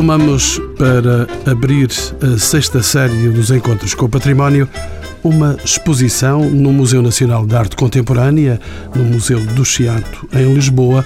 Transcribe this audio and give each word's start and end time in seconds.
Retomamos 0.00 0.58
para 0.78 1.26
abrir 1.44 1.90
a 2.22 2.38
sexta 2.38 2.82
série 2.82 3.28
dos 3.28 3.50
Encontros 3.50 3.92
com 3.92 4.06
o 4.06 4.08
Património 4.08 4.66
uma 5.22 5.58
exposição 5.62 6.48
no 6.48 6.72
Museu 6.72 7.02
Nacional 7.02 7.46
de 7.46 7.54
Arte 7.54 7.76
Contemporânea, 7.76 8.58
no 8.94 9.04
Museu 9.04 9.44
do 9.48 9.62
Chiato, 9.62 10.26
em 10.32 10.54
Lisboa, 10.54 11.04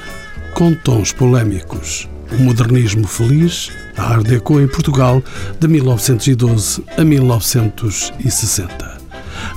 com 0.55 0.73
tons 0.73 1.11
polémicos. 1.11 2.09
O 2.39 2.43
modernismo 2.45 3.05
feliz, 3.09 3.73
a 3.97 4.13
Art 4.13 4.29
Deco 4.29 4.61
em 4.61 4.69
Portugal, 4.69 5.21
de 5.59 5.67
1912 5.67 6.85
a 6.97 7.03
1960. 7.03 8.95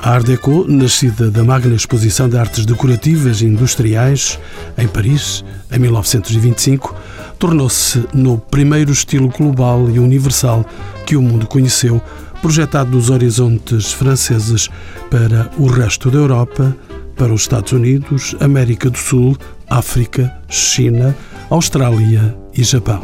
A 0.02 0.14
Art 0.14 0.26
Deco, 0.26 0.66
nascida 0.68 1.30
da 1.30 1.44
magna 1.44 1.76
exposição 1.76 2.28
de 2.28 2.40
artes 2.40 2.66
decorativas 2.66 3.42
e 3.42 3.46
industriais 3.46 4.40
em 4.80 4.88
Paris, 4.88 5.46
em 5.72 5.78
1925, 5.78 6.96
tornou-se 7.38 8.04
no 8.14 8.38
primeiro 8.38 8.92
estilo 8.92 9.30
global 9.30 9.90
e 9.90 10.00
universal 10.00 10.66
que 11.06 11.16
o 11.16 11.22
mundo 11.22 11.48
conheceu, 11.48 12.02
projetado 12.42 12.92
dos 12.92 13.10
horizontes 13.10 13.92
franceses 13.94 14.70
para 15.10 15.50
o 15.58 15.68
resto 15.68 16.10
da 16.10 16.18
Europa, 16.18 16.76
para 17.16 17.34
os 17.34 17.42
Estados 17.42 17.72
Unidos, 17.72 18.36
América 18.40 18.90
do 18.90 18.98
Sul, 18.98 19.38
África, 19.70 20.34
China, 20.50 21.16
Austrália 21.50 22.36
e 22.56 22.64
Japão. 22.64 23.02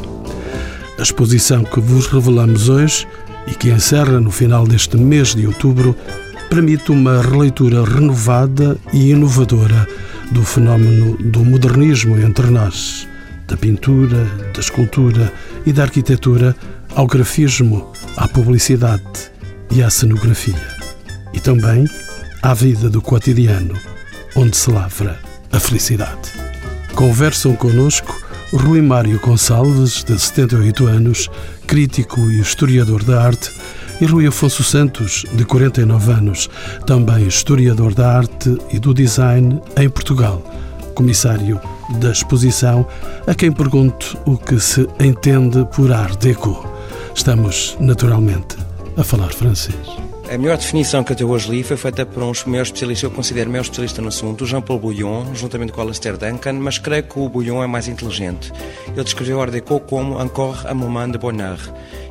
A 0.97 1.01
exposição 1.01 1.63
que 1.63 1.79
vos 1.79 2.07
revelamos 2.07 2.69
hoje 2.69 3.07
e 3.47 3.51
que 3.51 3.69
encerra 3.69 4.19
no 4.19 4.31
final 4.31 4.67
deste 4.67 4.97
mês 4.97 5.35
de 5.35 5.45
outubro 5.47 5.95
permite 6.49 6.91
uma 6.91 7.21
releitura 7.21 7.83
renovada 7.83 8.77
e 8.91 9.11
inovadora 9.11 9.87
do 10.31 10.43
fenómeno 10.43 11.17
do 11.17 11.43
modernismo 11.43 12.17
entre 12.19 12.47
nós 12.47 13.07
da 13.53 13.57
pintura, 13.57 14.25
da 14.51 14.59
escultura 14.59 15.31
e 15.63 15.71
da 15.71 15.83
arquitetura 15.83 16.55
ao 16.95 17.05
grafismo, 17.05 17.93
à 18.17 18.27
publicidade 18.27 19.31
e 19.69 19.83
à 19.83 19.91
cenografia. 19.91 20.67
E 21.33 21.39
também 21.39 21.85
à 22.41 22.53
vida 22.55 22.89
do 22.89 22.99
cotidiano, 22.99 23.75
onde 24.35 24.57
se 24.57 24.71
lavra 24.71 25.19
a 25.51 25.59
felicidade. 25.59 26.31
Conversam 26.95 27.55
conosco 27.55 28.19
Rui 28.51 28.81
Mário 28.81 29.19
Gonçalves, 29.19 30.03
de 30.03 30.19
78 30.19 30.87
anos, 30.87 31.29
crítico 31.67 32.19
e 32.21 32.39
historiador 32.39 33.03
da 33.03 33.23
arte, 33.23 33.51
e 34.01 34.05
Rui 34.05 34.25
Afonso 34.25 34.63
Santos, 34.63 35.25
de 35.33 35.45
49 35.45 36.11
anos, 36.11 36.49
também 36.87 37.27
historiador 37.27 37.93
da 37.93 38.17
arte 38.17 38.57
e 38.71 38.79
do 38.79 38.95
design 38.95 39.61
em 39.77 39.89
Portugal, 39.89 40.43
comissário 40.95 41.61
da 41.99 42.11
exposição, 42.11 42.85
a 43.27 43.35
quem 43.35 43.51
pergunto 43.51 44.17
o 44.25 44.37
que 44.37 44.59
se 44.59 44.87
entende 44.99 45.65
por 45.75 45.91
Art 45.91 46.19
Deco. 46.19 46.67
Estamos, 47.15 47.77
naturalmente, 47.79 48.57
a 48.97 49.03
falar 49.03 49.31
francês. 49.33 50.12
A 50.33 50.37
melhor 50.39 50.57
definição 50.57 51.03
que 51.03 51.11
eu 51.11 51.13
até 51.13 51.23
hoje 51.23 51.51
li 51.51 51.61
foi 51.61 51.77
feita 51.77 52.07
por 52.07 52.23
um 52.23 52.31
maior 52.47 52.63
especialista, 52.63 53.05
eu 53.05 53.11
considero 53.11 53.51
maior 53.51 53.61
especialista 53.61 54.01
no 54.01 54.07
assunto, 54.07 54.47
Jean-Paul 54.47 54.79
Bouillon, 54.79 55.35
juntamente 55.35 55.71
com 55.71 55.79
Alastair 55.79 56.17
Duncan, 56.17 56.53
mas 56.53 56.79
creio 56.79 57.03
que 57.03 57.19
o 57.19 57.29
Bouillon 57.29 57.61
é 57.61 57.67
mais 57.67 57.87
inteligente. 57.87 58.51
Ele 58.87 59.03
descreveu 59.03 59.39
Art 59.39 59.51
Deco 59.51 59.79
como 59.81 60.19
encore 60.19 60.65
un 60.71 60.73
moment 60.73 61.11
de 61.11 61.19
bonheur, 61.19 61.59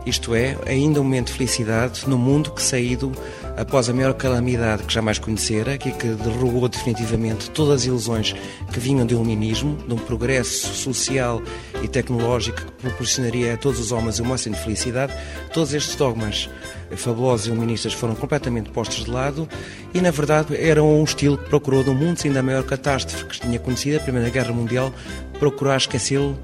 isto 0.07 0.37
é, 0.37 0.57
ainda 0.67 1.01
um 1.01 1.05
momento 1.05 1.27
de 1.27 1.33
felicidade 1.33 2.09
no 2.09 2.17
mundo 2.17 2.53
que 2.53 2.63
saído 2.63 3.11
após 3.57 3.89
a 3.89 3.93
maior 3.93 4.15
calamidade 4.15 4.85
que 4.85 4.95
jamais 4.95 5.19
conhecera, 5.19 5.77
que, 5.77 5.91
que 5.91 6.07
derrubou 6.07 6.69
definitivamente 6.69 7.51
todas 7.51 7.81
as 7.81 7.87
ilusões 7.87 8.37
que 8.73 8.79
vinham 8.79 9.05
do 9.05 9.15
iluminismo, 9.15 9.77
de 9.87 9.95
um 9.95 9.99
progresso 9.99 10.73
social 10.75 11.43
e 11.83 11.89
tecnológico 11.89 12.59
que 12.59 12.73
proporcionaria 12.83 13.55
a 13.55 13.57
todos 13.57 13.81
os 13.81 13.91
homens 13.91 14.21
o 14.21 14.25
máximo 14.25 14.55
de 14.55 14.63
felicidade, 14.63 15.13
todos 15.53 15.75
estes 15.75 15.97
dogmas 15.97 16.49
fabulosos 16.97 17.47
iluministas 17.47 17.93
foram 17.93 18.15
completamente 18.15 18.71
postos 18.71 19.05
de 19.05 19.11
lado 19.11 19.49
e, 19.95 20.01
na 20.01 20.11
verdade, 20.11 20.57
eram 20.57 21.01
um 21.01 21.05
estilo 21.05 21.39
que 21.39 21.49
procurou, 21.49 21.85
no 21.85 21.95
mundo 21.95 22.19
sem 22.19 22.33
da 22.33 22.43
maior 22.43 22.65
catástrofe 22.65 23.25
que 23.27 23.41
tinha 23.41 23.59
conhecido, 23.59 23.97
a 23.97 24.01
Primeira 24.01 24.31
Guerra 24.31 24.53
Mundial, 24.53 24.93
procurar 25.39 25.77
esquecê-lo 25.77 26.39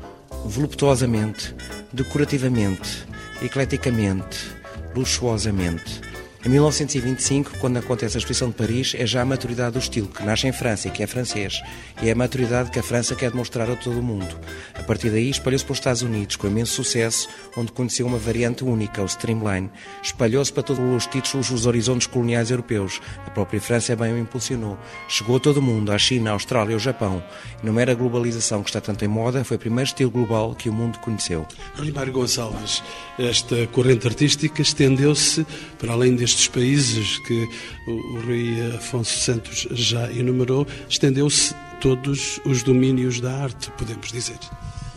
voluptuosamente, 0.45 1.55
decorativamente, 1.93 3.07
ecleticamente, 3.43 4.51
luxuosamente. 4.95 6.08
Em 6.45 6.51
1925, 6.51 7.59
quando 7.59 7.79
acontece 7.79 8.17
a 8.17 8.19
Exposição 8.19 8.49
de 8.49 8.55
Paris, 8.55 8.95
é 8.97 9.05
já 9.05 9.23
a 9.23 9.25
maturidade 9.25 9.73
do 9.73 9.81
estilo, 9.81 10.07
que 10.07 10.23
nasce 10.23 10.47
em 10.47 10.53
França 10.53 10.87
e 10.87 10.91
que 10.91 11.03
é 11.03 11.07
francês. 11.07 11.61
E 12.01 12.09
é 12.09 12.13
a 12.13 12.15
maturidade 12.15 12.71
que 12.71 12.79
a 12.79 12.83
França 12.83 13.17
quer 13.17 13.33
demonstrar 13.33 13.69
a 13.69 13.75
todo 13.75 13.99
o 13.99 14.03
mundo. 14.03 14.39
A 14.73 14.83
partir 14.85 15.11
daí, 15.11 15.29
espalhou-se 15.31 15.65
para 15.65 15.73
os 15.73 15.79
Estados 15.79 16.03
Unidos, 16.03 16.37
com 16.37 16.47
imenso 16.47 16.75
sucesso, 16.75 17.29
onde 17.57 17.73
conheceu 17.73 18.07
uma 18.07 18.19
variante 18.19 18.63
única, 18.63 19.03
o 19.03 19.07
Streamline. 19.07 19.69
Espalhou-se 20.01 20.53
para 20.53 20.63
todos 20.63 20.81
os 20.81 21.07
títulos 21.07 21.51
os 21.51 21.67
horizontes 21.67 22.07
coloniais 22.07 22.53
europeus. 22.53 23.01
A 23.27 23.31
própria 23.31 23.61
França 23.61 23.97
bem 23.97 24.13
o 24.13 24.19
impulsionou. 24.19 24.79
Chegou 25.09 25.39
a 25.39 25.41
todo 25.41 25.57
o 25.57 25.63
mundo, 25.63 25.91
à 25.91 25.99
China, 25.99 26.31
à 26.31 26.33
Austrália, 26.35 26.77
ao 26.77 26.79
Japão. 26.79 27.21
E 27.61 27.67
não 27.67 27.81
era 27.81 27.91
a 27.91 27.97
globalização 27.97 28.63
que 28.63 28.71
está 28.71 28.81
tanto 28.81 29.05
em 29.05 29.09
moda, 29.09 29.43
foi 29.43 29.57
o 29.57 29.61
primeiro 29.61 29.89
estilo 29.89 30.11
global 30.11 30.55
que 30.55 30.69
o 30.69 30.73
mundo 30.73 31.01
conheceu. 31.01 31.45
Rimário 31.75 32.13
Gonçalves, 32.13 32.81
esta 33.19 33.67
corrente 33.67 34.07
artística 34.07 34.63
estendeu-se 34.63 35.45
para 35.81 35.93
além 35.93 36.15
de 36.15 36.28
destes 36.29 36.49
países 36.49 37.19
que 37.21 37.49
o 37.87 38.21
Rui 38.21 38.75
Afonso 38.77 39.19
Santos 39.19 39.67
já 39.71 40.13
enumerou, 40.13 40.67
estendeu-se 40.87 41.55
todos 41.81 42.39
os 42.45 42.63
domínios 42.63 43.19
da 43.19 43.33
arte, 43.45 43.71
podemos 43.79 44.13
dizer. 44.13 44.37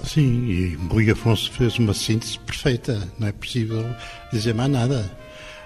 Sim, 0.03 0.45
e 0.49 0.75
Rui 0.89 1.09
Afonso 1.09 1.49
fez 1.53 1.79
uma 1.79 1.93
síntese 1.93 2.37
perfeita, 2.39 3.09
não 3.17 3.29
é 3.29 3.31
possível 3.31 3.85
dizer 4.33 4.53
mais 4.53 4.69
nada. 4.69 5.09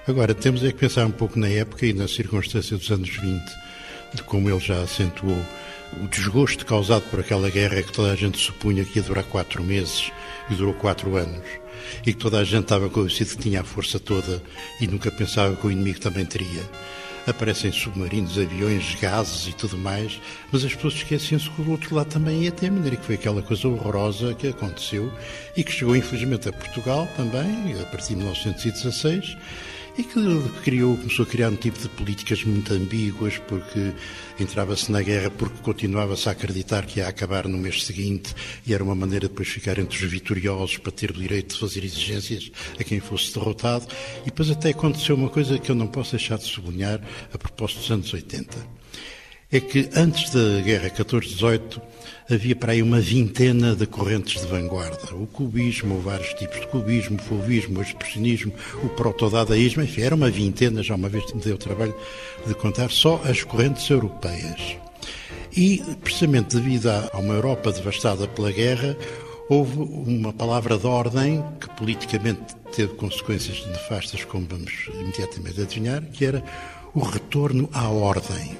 Agora, 0.07 0.35
temos 0.35 0.63
é 0.63 0.71
que 0.71 0.77
pensar 0.77 1.07
um 1.07 1.11
pouco 1.11 1.39
na 1.39 1.47
época 1.47 1.87
e 1.87 1.93
na 1.93 2.07
circunstância 2.07 2.77
dos 2.77 2.91
anos 2.91 3.09
20, 3.09 3.43
de 4.13 4.21
como 4.21 4.47
ele 4.47 4.59
já 4.59 4.83
acentuou 4.83 5.43
o 5.99 6.07
desgosto 6.09 6.63
causado 6.63 7.09
por 7.09 7.21
aquela 7.21 7.49
guerra 7.49 7.81
que 7.81 7.91
toda 7.91 8.11
a 8.11 8.15
gente 8.15 8.37
supunha 8.37 8.85
que 8.85 8.99
ia 8.99 9.03
durar 9.03 9.23
quatro 9.23 9.63
meses 9.63 10.11
e 10.51 10.53
durou 10.53 10.75
quatro 10.75 11.15
anos 11.15 11.64
e 12.05 12.13
que 12.13 12.19
toda 12.19 12.39
a 12.39 12.43
gente 12.43 12.63
estava 12.63 12.89
convencido 12.89 13.31
que 13.31 13.43
tinha 13.43 13.61
a 13.61 13.63
força 13.63 13.99
toda 13.99 14.41
e 14.79 14.87
nunca 14.87 15.11
pensava 15.11 15.55
que 15.55 15.67
o 15.67 15.71
inimigo 15.71 15.99
também 15.99 16.25
teria. 16.25 16.63
Aparecem 17.27 17.71
submarinos, 17.71 18.37
aviões, 18.37 18.95
gases 19.01 19.47
e 19.47 19.53
tudo 19.53 19.77
mais, 19.77 20.21
mas 20.51 20.63
as 20.63 20.75
pessoas 20.75 20.93
esquecem-se 20.93 21.49
que 21.49 21.61
o 21.61 21.71
outro 21.71 21.95
lado 21.95 22.07
também 22.07 22.43
ia 22.43 22.51
ter, 22.51 22.71
maneira 22.71 22.95
que 22.95 23.05
foi 23.05 23.15
aquela 23.15 23.41
coisa 23.41 23.67
horrorosa 23.67 24.35
que 24.35 24.47
aconteceu 24.47 25.11
e 25.57 25.63
que 25.63 25.71
chegou 25.71 25.95
infelizmente 25.95 26.47
a 26.47 26.53
Portugal 26.53 27.07
também, 27.15 27.73
a 27.81 27.85
partir 27.85 28.09
de 28.09 28.17
1916 28.17 29.37
e 29.97 30.03
que 30.03 30.49
criou, 30.63 30.97
começou 30.97 31.23
a 31.23 31.27
criar 31.27 31.49
um 31.49 31.55
tipo 31.55 31.79
de 31.79 31.87
políticas 31.89 32.43
muito 32.43 32.73
ambíguas, 32.73 33.37
porque 33.37 33.93
entrava-se 34.39 34.91
na 34.91 35.01
guerra 35.01 35.31
porque 35.31 35.57
continuava-se 35.61 36.27
a 36.27 36.33
acreditar 36.33 36.85
que 36.85 36.99
ia 36.99 37.07
acabar 37.07 37.47
no 37.47 37.57
mês 37.57 37.83
seguinte 37.83 38.35
e 38.65 38.73
era 38.73 38.83
uma 38.83 38.95
maneira 38.95 39.27
de 39.27 39.31
depois 39.31 39.47
ficar 39.47 39.77
entre 39.79 39.97
os 40.03 40.11
vitoriosos 40.11 40.77
para 40.77 40.91
ter 40.91 41.11
o 41.11 41.13
direito 41.13 41.53
de 41.53 41.59
fazer 41.59 41.83
exigências 41.83 42.51
a 42.79 42.83
quem 42.83 42.99
fosse 42.99 43.33
derrotado. 43.33 43.87
E 44.21 44.25
depois 44.25 44.49
até 44.49 44.69
aconteceu 44.69 45.15
uma 45.15 45.29
coisa 45.29 45.57
que 45.57 45.69
eu 45.69 45.75
não 45.75 45.87
posso 45.87 46.11
deixar 46.11 46.37
de 46.37 46.45
sublinhar 46.45 46.99
a 47.33 47.37
propósito 47.37 47.79
dos 47.79 47.91
anos 47.91 48.13
80. 48.13 48.74
É 49.55 49.59
que 49.61 49.89
antes 49.95 50.31
da 50.31 50.59
guerra 50.59 50.89
14-18 50.89 51.81
havia 52.29 52.53
para 52.57 52.73
aí 52.73 52.83
uma 52.83 52.99
vintena 52.99 53.73
de 53.73 53.85
correntes 53.85 54.41
de 54.41 54.47
vanguarda. 54.47 55.15
O 55.15 55.25
cubismo, 55.25 56.01
vários 56.01 56.33
tipos 56.33 56.59
de 56.59 56.67
cubismo, 56.67 57.15
o 57.15 57.21
fauvismo, 57.21 57.79
o 57.79 57.81
expressionismo, 57.81 58.51
o 58.83 58.89
protodadaísmo, 58.89 59.81
enfim, 59.81 60.01
era 60.01 60.13
uma 60.13 60.29
vintena, 60.29 60.83
já 60.83 60.95
uma 60.95 61.07
vez 61.07 61.31
me 61.31 61.39
deu 61.39 61.55
o 61.55 61.57
trabalho 61.57 61.95
de 62.45 62.53
contar 62.53 62.91
só 62.91 63.21
as 63.23 63.43
correntes 63.43 63.89
europeias. 63.89 64.75
E, 65.55 65.81
precisamente 66.03 66.57
devido 66.57 66.87
a 66.89 67.17
uma 67.17 67.35
Europa 67.35 67.71
devastada 67.71 68.27
pela 68.27 68.51
guerra, 68.51 68.97
houve 69.47 69.77
uma 69.79 70.33
palavra 70.33 70.77
de 70.77 70.85
ordem 70.85 71.41
que 71.61 71.69
politicamente 71.77 72.41
teve 72.75 72.93
consequências 72.95 73.65
nefastas, 73.67 74.25
como 74.25 74.45
vamos 74.49 74.89
imediatamente 74.93 75.61
adivinhar, 75.61 76.03
que 76.11 76.25
era 76.25 76.43
o 76.93 76.99
retorno 76.99 77.69
à 77.71 77.87
ordem. 77.87 78.57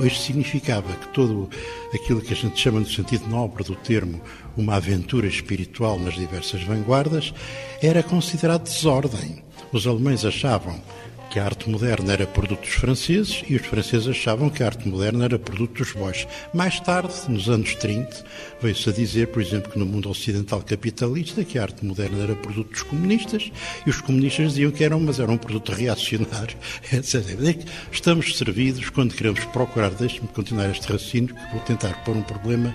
Hoje 0.00 0.20
significava 0.20 0.92
que 0.92 1.08
todo 1.08 1.50
aquilo 1.92 2.20
que 2.20 2.32
a 2.32 2.36
gente 2.36 2.60
chama 2.60 2.78
no 2.78 2.86
sentido 2.86 3.28
nobre 3.28 3.64
do 3.64 3.74
termo 3.74 4.20
uma 4.56 4.76
aventura 4.76 5.26
espiritual 5.26 5.98
nas 5.98 6.14
diversas 6.14 6.62
vanguardas 6.62 7.34
era 7.82 8.02
considerado 8.02 8.62
desordem. 8.62 9.42
Os 9.72 9.86
alemães 9.86 10.24
achavam 10.24 10.80
que 11.30 11.38
a 11.38 11.44
arte 11.44 11.68
moderna 11.68 12.12
era 12.12 12.26
produto 12.26 12.60
dos 12.60 12.74
franceses 12.74 13.42
e 13.48 13.56
os 13.56 13.66
franceses 13.66 14.08
achavam 14.08 14.48
que 14.48 14.62
a 14.62 14.66
arte 14.66 14.88
moderna 14.88 15.24
era 15.24 15.38
produto 15.38 15.78
dos 15.78 15.92
bois. 15.92 16.26
Mais 16.54 16.80
tarde, 16.80 17.14
nos 17.28 17.48
anos 17.48 17.74
30, 17.74 18.24
veio-se 18.62 18.88
a 18.88 18.92
dizer, 18.92 19.28
por 19.28 19.42
exemplo, 19.42 19.70
que 19.70 19.78
no 19.78 19.86
mundo 19.86 20.08
ocidental 20.08 20.62
capitalista 20.62 21.44
que 21.44 21.58
a 21.58 21.62
arte 21.62 21.84
moderna 21.84 22.22
era 22.22 22.34
produto 22.34 22.70
dos 22.70 22.82
comunistas 22.82 23.52
e 23.86 23.90
os 23.90 24.00
comunistas 24.00 24.48
diziam 24.48 24.70
que 24.70 24.84
eram, 24.84 25.00
mas 25.00 25.20
era 25.20 25.30
um 25.30 25.36
produto 25.36 25.72
reacionário, 25.72 26.56
etc. 26.92 27.24
Estamos 27.92 28.36
servidos 28.36 28.88
quando 28.90 29.14
queremos 29.14 29.44
procurar, 29.46 29.90
deixe-me 29.90 30.28
continuar 30.28 30.70
este 30.70 30.90
raciocínio, 30.90 31.34
que 31.34 31.52
vou 31.52 31.60
tentar 31.60 32.04
pôr 32.04 32.16
um 32.16 32.22
problema 32.22 32.74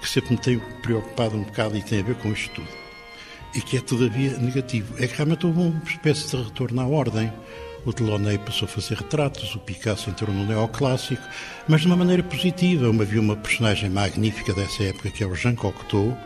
que 0.00 0.08
sempre 0.08 0.32
me 0.32 0.38
tem 0.38 0.58
preocupado 0.82 1.36
um 1.36 1.44
bocado 1.44 1.76
e 1.76 1.82
tem 1.82 2.00
a 2.00 2.02
ver 2.02 2.16
com 2.16 2.32
isto 2.32 2.50
tudo. 2.56 2.82
e 3.54 3.60
que 3.60 3.76
é 3.76 3.80
todavia 3.80 4.36
negativo. 4.38 4.94
É 4.98 5.06
que 5.06 5.14
realmente 5.16 5.46
houve 5.46 5.60
uma 5.60 5.82
espécie 5.84 6.36
de 6.36 6.42
retorno 6.42 6.80
à 6.80 6.86
ordem. 6.86 7.32
O 7.84 7.92
Delaunay 7.92 8.38
passou 8.38 8.66
a 8.66 8.68
fazer 8.68 8.94
retratos, 8.94 9.56
o 9.56 9.58
Picasso 9.58 10.08
entrou 10.08 10.32
no 10.32 10.46
neoclássico, 10.46 11.22
mas 11.66 11.80
de 11.80 11.88
uma 11.88 11.96
maneira 11.96 12.22
positiva. 12.22 12.86
Havia 12.86 13.20
uma 13.20 13.36
personagem 13.36 13.90
magnífica 13.90 14.54
dessa 14.54 14.84
época, 14.84 15.10
que 15.10 15.24
é 15.24 15.26
o 15.26 15.34
Jean 15.34 15.56
Cocteau, 15.56 16.16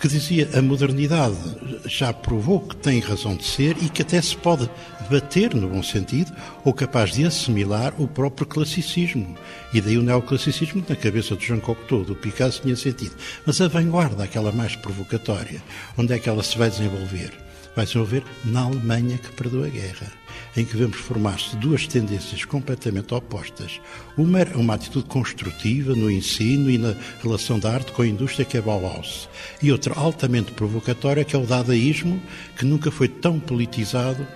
que 0.00 0.08
dizia 0.08 0.50
a 0.52 0.60
modernidade 0.60 1.36
já 1.84 2.12
provou 2.12 2.60
que 2.60 2.74
tem 2.76 2.98
razão 2.98 3.36
de 3.36 3.44
ser 3.44 3.76
e 3.80 3.88
que 3.88 4.02
até 4.02 4.20
se 4.20 4.36
pode 4.36 4.68
bater, 5.08 5.54
no 5.54 5.68
bom 5.68 5.82
sentido, 5.82 6.32
ou 6.64 6.74
capaz 6.74 7.12
de 7.12 7.24
assimilar 7.24 7.94
o 7.98 8.08
próprio 8.08 8.44
classicismo. 8.44 9.36
E 9.72 9.80
daí 9.80 9.96
o 9.96 10.02
neoclassicismo 10.02 10.84
na 10.88 10.96
cabeça 10.96 11.36
de 11.36 11.46
Jean 11.46 11.60
Cocteau, 11.60 12.02
do 12.02 12.16
Picasso, 12.16 12.62
tinha 12.62 12.74
sentido. 12.74 13.14
Mas 13.46 13.60
a 13.60 13.68
vanguarda, 13.68 14.24
aquela 14.24 14.50
mais 14.50 14.74
provocatória, 14.74 15.62
onde 15.96 16.14
é 16.14 16.18
que 16.18 16.28
ela 16.28 16.42
se 16.42 16.58
vai 16.58 16.68
desenvolver? 16.68 17.32
Vai 17.76 17.86
se 17.86 17.92
desenvolver 17.92 18.24
na 18.44 18.62
Alemanha 18.62 19.18
que 19.18 19.30
perdeu 19.30 19.62
a 19.62 19.68
guerra 19.68 20.25
em 20.56 20.64
que 20.64 20.76
vemos 20.76 20.96
formar-se 20.96 21.56
duas 21.56 21.86
tendências 21.86 22.44
completamente 22.44 23.12
opostas. 23.12 23.80
Uma 24.16 24.40
é 24.40 24.56
uma 24.56 24.74
atitude 24.74 25.06
construtiva 25.06 25.94
no 25.94 26.10
ensino 26.10 26.70
e 26.70 26.78
na 26.78 26.94
relação 27.22 27.58
da 27.58 27.72
arte 27.72 27.92
com 27.92 28.02
a 28.02 28.06
indústria, 28.06 28.44
que 28.44 28.56
é 28.56 28.60
Bauhaus, 28.60 29.28
e 29.62 29.70
outra 29.70 29.94
altamente 29.94 30.52
provocatória, 30.52 31.24
que 31.24 31.36
é 31.36 31.38
o 31.38 31.46
dadaísmo, 31.46 32.20
que 32.56 32.64
nunca 32.64 32.90
foi 32.90 33.08
tão 33.08 33.38
politizado 33.38 34.26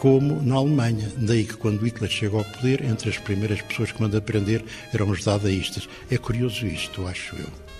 como 0.00 0.42
na 0.42 0.56
Alemanha. 0.56 1.12
Daí 1.16 1.44
que 1.44 1.54
quando 1.54 1.84
Hitler 1.84 2.10
chega 2.10 2.36
ao 2.36 2.44
poder, 2.44 2.84
entre 2.84 3.10
as 3.10 3.18
primeiras 3.18 3.60
pessoas 3.62 3.92
que 3.92 4.00
manda 4.00 4.18
aprender 4.18 4.64
eram 4.92 5.10
os 5.10 5.22
dadaístas. 5.22 5.88
É 6.10 6.16
curioso 6.16 6.66
isto, 6.66 7.06
acho 7.06 7.36
eu. 7.36 7.70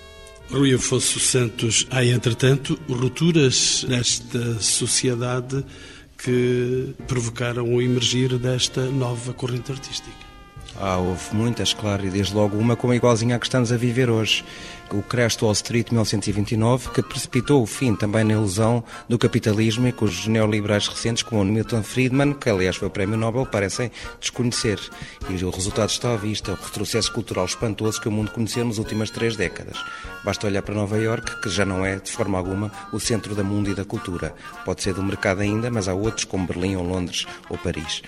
Rui 0.51 0.73
Afonso 0.73 1.19
Santos, 1.19 1.87
há 1.89 2.05
entretanto 2.05 2.77
rupturas 2.89 3.85
nesta 3.87 4.59
sociedade 4.59 5.63
que 6.23 6.93
provocaram 7.07 7.73
o 7.73 7.81
emergir 7.81 8.37
desta 8.37 8.81
nova 8.85 9.33
corrente 9.33 9.71
artística. 9.71 10.31
Ah, 10.79 10.97
houve 10.97 11.33
muitas, 11.35 11.73
claro, 11.73 12.05
e 12.05 12.09
desde 12.09 12.33
logo 12.33 12.57
uma 12.57 12.75
como 12.75 12.93
igualzinha 12.93 13.35
à 13.35 13.39
que 13.39 13.45
estamos 13.45 13.71
a 13.71 13.77
viver 13.77 14.09
hoje. 14.09 14.43
O 14.93 15.01
crash 15.01 15.37
do 15.37 15.45
Wall 15.45 15.53
Street 15.53 15.89
1929, 15.89 16.89
que 16.89 17.01
precipitou 17.01 17.63
o 17.63 17.65
fim 17.65 17.95
também 17.95 18.25
na 18.25 18.33
ilusão 18.33 18.83
do 19.07 19.17
capitalismo 19.17 19.87
e 19.87 19.93
que 19.93 20.03
os 20.03 20.27
neoliberais 20.27 20.85
recentes, 20.85 21.23
como 21.23 21.45
Milton 21.45 21.81
Friedman, 21.81 22.33
que 22.33 22.49
aliás 22.49 22.75
foi 22.75 22.89
o 22.89 22.91
Prémio 22.91 23.15
Nobel, 23.15 23.45
parecem 23.45 23.89
desconhecer. 24.19 24.81
E 25.29 25.45
o 25.45 25.49
resultado 25.49 25.89
está 25.89 26.13
à 26.13 26.17
vista, 26.17 26.51
o 26.51 26.55
retrocesso 26.55 27.13
cultural 27.13 27.45
espantoso 27.45 28.01
que 28.01 28.09
o 28.09 28.11
mundo 28.11 28.31
conheceu 28.31 28.65
nas 28.65 28.79
últimas 28.79 29.09
três 29.09 29.37
décadas. 29.37 29.77
Basta 30.25 30.45
olhar 30.45 30.61
para 30.61 30.75
Nova 30.75 30.97
York, 30.97 31.41
que 31.41 31.49
já 31.49 31.65
não 31.65 31.85
é, 31.85 31.95
de 31.95 32.11
forma 32.11 32.37
alguma, 32.37 32.69
o 32.91 32.99
centro 32.99 33.33
da 33.33 33.45
mundo 33.45 33.69
e 33.69 33.73
da 33.73 33.85
cultura. 33.85 34.35
Pode 34.65 34.83
ser 34.83 34.93
do 34.93 35.01
mercado 35.01 35.39
ainda, 35.39 35.71
mas 35.71 35.87
há 35.87 35.93
outros 35.93 36.25
como 36.25 36.45
Berlim 36.45 36.75
ou 36.75 36.83
Londres 36.83 37.25
ou 37.49 37.57
Paris. 37.57 38.01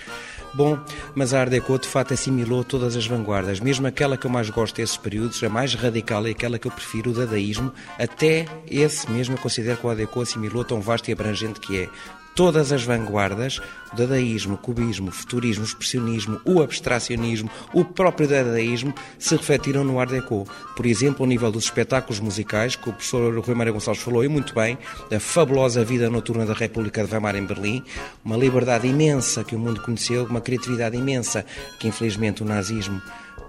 Bom, 0.54 0.78
mas 1.16 1.34
a 1.34 1.40
Art 1.40 1.50
Deco 1.50 1.78
de 1.80 1.88
fato 1.88 2.14
assimilou 2.14 2.62
todas 2.62 2.96
as 2.96 3.04
vanguardas, 3.04 3.58
mesmo 3.58 3.88
aquela 3.88 4.16
que 4.16 4.24
eu 4.24 4.30
mais 4.30 4.48
gosto 4.50 4.76
desses 4.76 4.96
períodos, 4.96 5.42
a 5.42 5.48
mais 5.48 5.74
radical 5.74 6.24
é 6.26 6.30
aquela 6.30 6.60
que 6.60 6.68
eu 6.68 6.70
prefiro, 6.70 7.10
o 7.10 7.14
dadaísmo, 7.14 7.72
até 7.98 8.46
esse 8.70 9.10
mesmo 9.10 9.34
eu 9.34 9.38
considero 9.38 9.76
que 9.76 9.84
o 9.84 9.90
Art 9.90 9.98
Deco 9.98 10.20
assimilou 10.20 10.64
tão 10.64 10.80
vasto 10.80 11.08
e 11.08 11.12
abrangente 11.12 11.58
que 11.58 11.80
é 11.80 11.88
todas 12.34 12.72
as 12.72 12.82
vanguardas, 12.82 13.60
o 13.92 13.96
dadaísmo, 13.96 14.54
o 14.54 14.58
cubismo, 14.58 15.08
o 15.08 15.12
futurismo, 15.12 15.62
o 15.62 15.66
expressionismo, 15.66 16.40
o 16.44 16.60
abstracionismo, 16.60 17.50
o 17.72 17.84
próprio 17.84 18.28
dadaísmo, 18.28 18.92
se 19.18 19.36
refletiram 19.36 19.84
no 19.84 20.00
Art 20.00 20.10
Deco. 20.10 20.46
Por 20.76 20.86
exemplo, 20.86 21.22
ao 21.22 21.28
nível 21.28 21.50
dos 21.52 21.64
espetáculos 21.64 22.20
musicais, 22.20 22.76
que 22.76 22.88
o 22.88 22.92
professor 22.92 23.38
Rui 23.38 23.54
Maria 23.54 23.72
Gonçalves 23.72 24.02
falou 24.02 24.24
e 24.24 24.28
muito 24.28 24.54
bem, 24.54 24.76
da 25.08 25.20
fabulosa 25.20 25.84
vida 25.84 26.10
noturna 26.10 26.44
da 26.44 26.54
República 26.54 27.04
de 27.04 27.10
Weimar 27.10 27.36
em 27.36 27.46
Berlim, 27.46 27.84
uma 28.24 28.36
liberdade 28.36 28.86
imensa 28.86 29.44
que 29.44 29.54
o 29.54 29.58
mundo 29.58 29.80
conheceu, 29.82 30.24
uma 30.24 30.40
criatividade 30.40 30.96
imensa 30.96 31.44
que 31.78 31.88
infelizmente 31.88 32.42
o 32.42 32.46
nazismo 32.46 33.00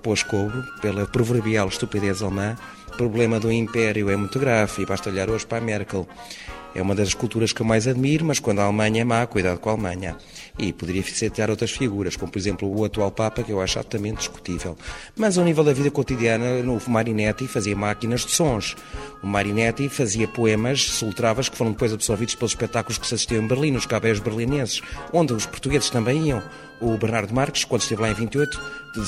pôs 0.03 0.21
cobro 0.21 0.63
pela 0.81 1.07
proverbial 1.07 1.67
estupidez 1.67 2.21
alemã. 2.21 2.55
O 2.93 2.97
problema 2.97 3.39
do 3.39 3.51
império 3.51 4.09
é 4.09 4.15
muito 4.15 4.39
grave 4.39 4.83
e 4.83 4.85
basta 4.85 5.09
olhar 5.09 5.29
hoje 5.29 5.45
para 5.45 5.57
a 5.57 5.61
Merkel 5.61 6.07
é 6.75 6.81
uma 6.81 6.93
das 6.93 7.13
culturas 7.13 7.53
que 7.53 7.61
eu 7.61 7.65
mais 7.65 7.87
admiro, 7.87 8.25
mas 8.25 8.37
quando 8.37 8.59
a 8.59 8.65
Alemanha 8.65 9.01
é 9.01 9.05
má, 9.05 9.25
cuidado 9.25 9.59
com 9.59 9.69
a 9.69 9.73
Alemanha. 9.73 10.17
E 10.59 10.73
poderia 10.73 11.01
citar 11.03 11.49
outras 11.49 11.71
figuras, 11.71 12.17
como 12.17 12.29
por 12.29 12.37
exemplo 12.37 12.69
o 12.69 12.83
atual 12.83 13.09
Papa, 13.11 13.43
que 13.43 13.51
eu 13.51 13.61
acho 13.61 13.79
altamente 13.79 14.17
discutível. 14.17 14.77
Mas 15.15 15.37
ao 15.37 15.45
nível 15.45 15.63
da 15.63 15.71
vida 15.71 15.89
cotidiana, 15.89 16.45
o 16.69 16.89
Marinetti 16.89 17.47
fazia 17.47 17.75
máquinas 17.75 18.25
de 18.25 18.31
sons. 18.31 18.75
O 19.23 19.27
Marinetti 19.27 19.87
fazia 19.87 20.27
poemas 20.27 20.83
sultravas 20.83 21.47
que 21.47 21.57
foram 21.57 21.71
depois 21.71 21.93
absorvidos 21.93 22.35
pelos 22.35 22.51
espetáculos 22.51 22.97
que 22.97 23.07
se 23.07 23.15
assistiam 23.15 23.43
em 23.43 23.47
Berlim, 23.47 23.71
nos 23.71 23.85
cabés 23.85 24.19
berlineses, 24.19 24.81
onde 25.13 25.33
os 25.33 25.45
portugueses 25.45 25.89
também 25.89 26.27
iam. 26.27 26.43
O 26.81 26.97
Bernardo 26.97 27.33
Marques, 27.33 27.63
quando 27.63 27.81
esteve 27.81 28.01
lá 28.01 28.09
em 28.09 28.13
28, 28.13 28.61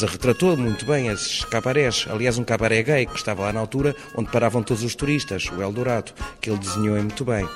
retratou 0.07 0.55
muito 0.55 0.85
bem 0.85 1.07
esses 1.07 1.43
cabarés. 1.45 2.05
Aliás, 2.09 2.37
um 2.37 2.43
cabaré 2.43 2.81
gay 2.81 3.05
que 3.05 3.15
estava 3.15 3.43
lá 3.43 3.53
na 3.53 3.59
altura, 3.59 3.95
onde 4.15 4.31
paravam 4.31 4.63
todos 4.63 4.83
os 4.83 4.95
turistas, 4.95 5.45
o 5.51 5.61
Eldorado, 5.61 6.13
que 6.39 6.49
ele 6.49 6.59
desenhou 6.59 6.95
muito 6.95 7.25
bem. 7.25 7.47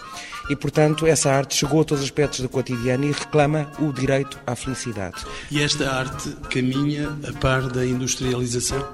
E, 0.51 0.56
portanto, 0.57 1.07
essa 1.07 1.31
arte 1.31 1.56
chegou 1.56 1.80
a 1.80 1.86
todos 1.86 2.03
os 2.03 2.09
aspectos 2.09 2.42
do 2.42 2.50
cotidiano 2.50 3.06
e 3.06 3.12
reclama 3.13 3.71
o 3.80 3.94
direito 3.94 4.38
à 4.45 4.53
felicidade. 4.53 5.15
E 5.50 5.63
esta 5.63 5.89
arte 5.89 6.30
caminha 6.50 7.07
a 7.25 7.31
par 7.39 7.69
da 7.69 7.86
industrialização? 7.86 8.86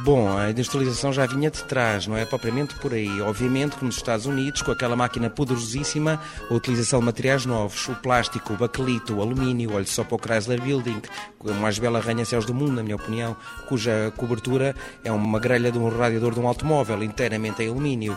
Bom, 0.00 0.36
a 0.36 0.50
industrialização 0.50 1.10
já 1.10 1.24
vinha 1.24 1.50
de 1.50 1.64
trás, 1.64 2.06
não 2.06 2.14
é 2.14 2.26
propriamente 2.26 2.74
por 2.74 2.92
aí. 2.92 3.22
Obviamente 3.22 3.76
que 3.76 3.84
nos 3.86 3.96
Estados 3.96 4.26
Unidos, 4.26 4.60
com 4.60 4.72
aquela 4.72 4.94
máquina 4.94 5.30
poderosíssima, 5.30 6.20
a 6.50 6.52
utilização 6.52 7.00
de 7.00 7.06
materiais 7.06 7.46
novos, 7.46 7.88
o 7.88 7.94
plástico, 7.94 8.52
o 8.52 8.56
baquelito, 8.58 9.14
o 9.14 9.22
alumínio, 9.22 9.72
olhe 9.72 9.86
só 9.86 10.04
para 10.04 10.16
o 10.16 10.18
Chrysler 10.18 10.60
Building, 10.60 11.00
a 11.48 11.52
mais 11.54 11.78
bela 11.78 11.98
arranha-céus 11.98 12.44
do 12.44 12.52
mundo, 12.52 12.72
na 12.72 12.82
minha 12.82 12.96
opinião, 12.96 13.34
cuja 13.70 14.12
cobertura 14.18 14.76
é 15.02 15.10
uma 15.10 15.40
grelha 15.40 15.72
de 15.72 15.78
um 15.78 15.88
radiador 15.88 16.34
de 16.34 16.40
um 16.40 16.46
automóvel, 16.46 17.02
inteiramente 17.02 17.62
em 17.62 17.70
alumínio 17.70 18.14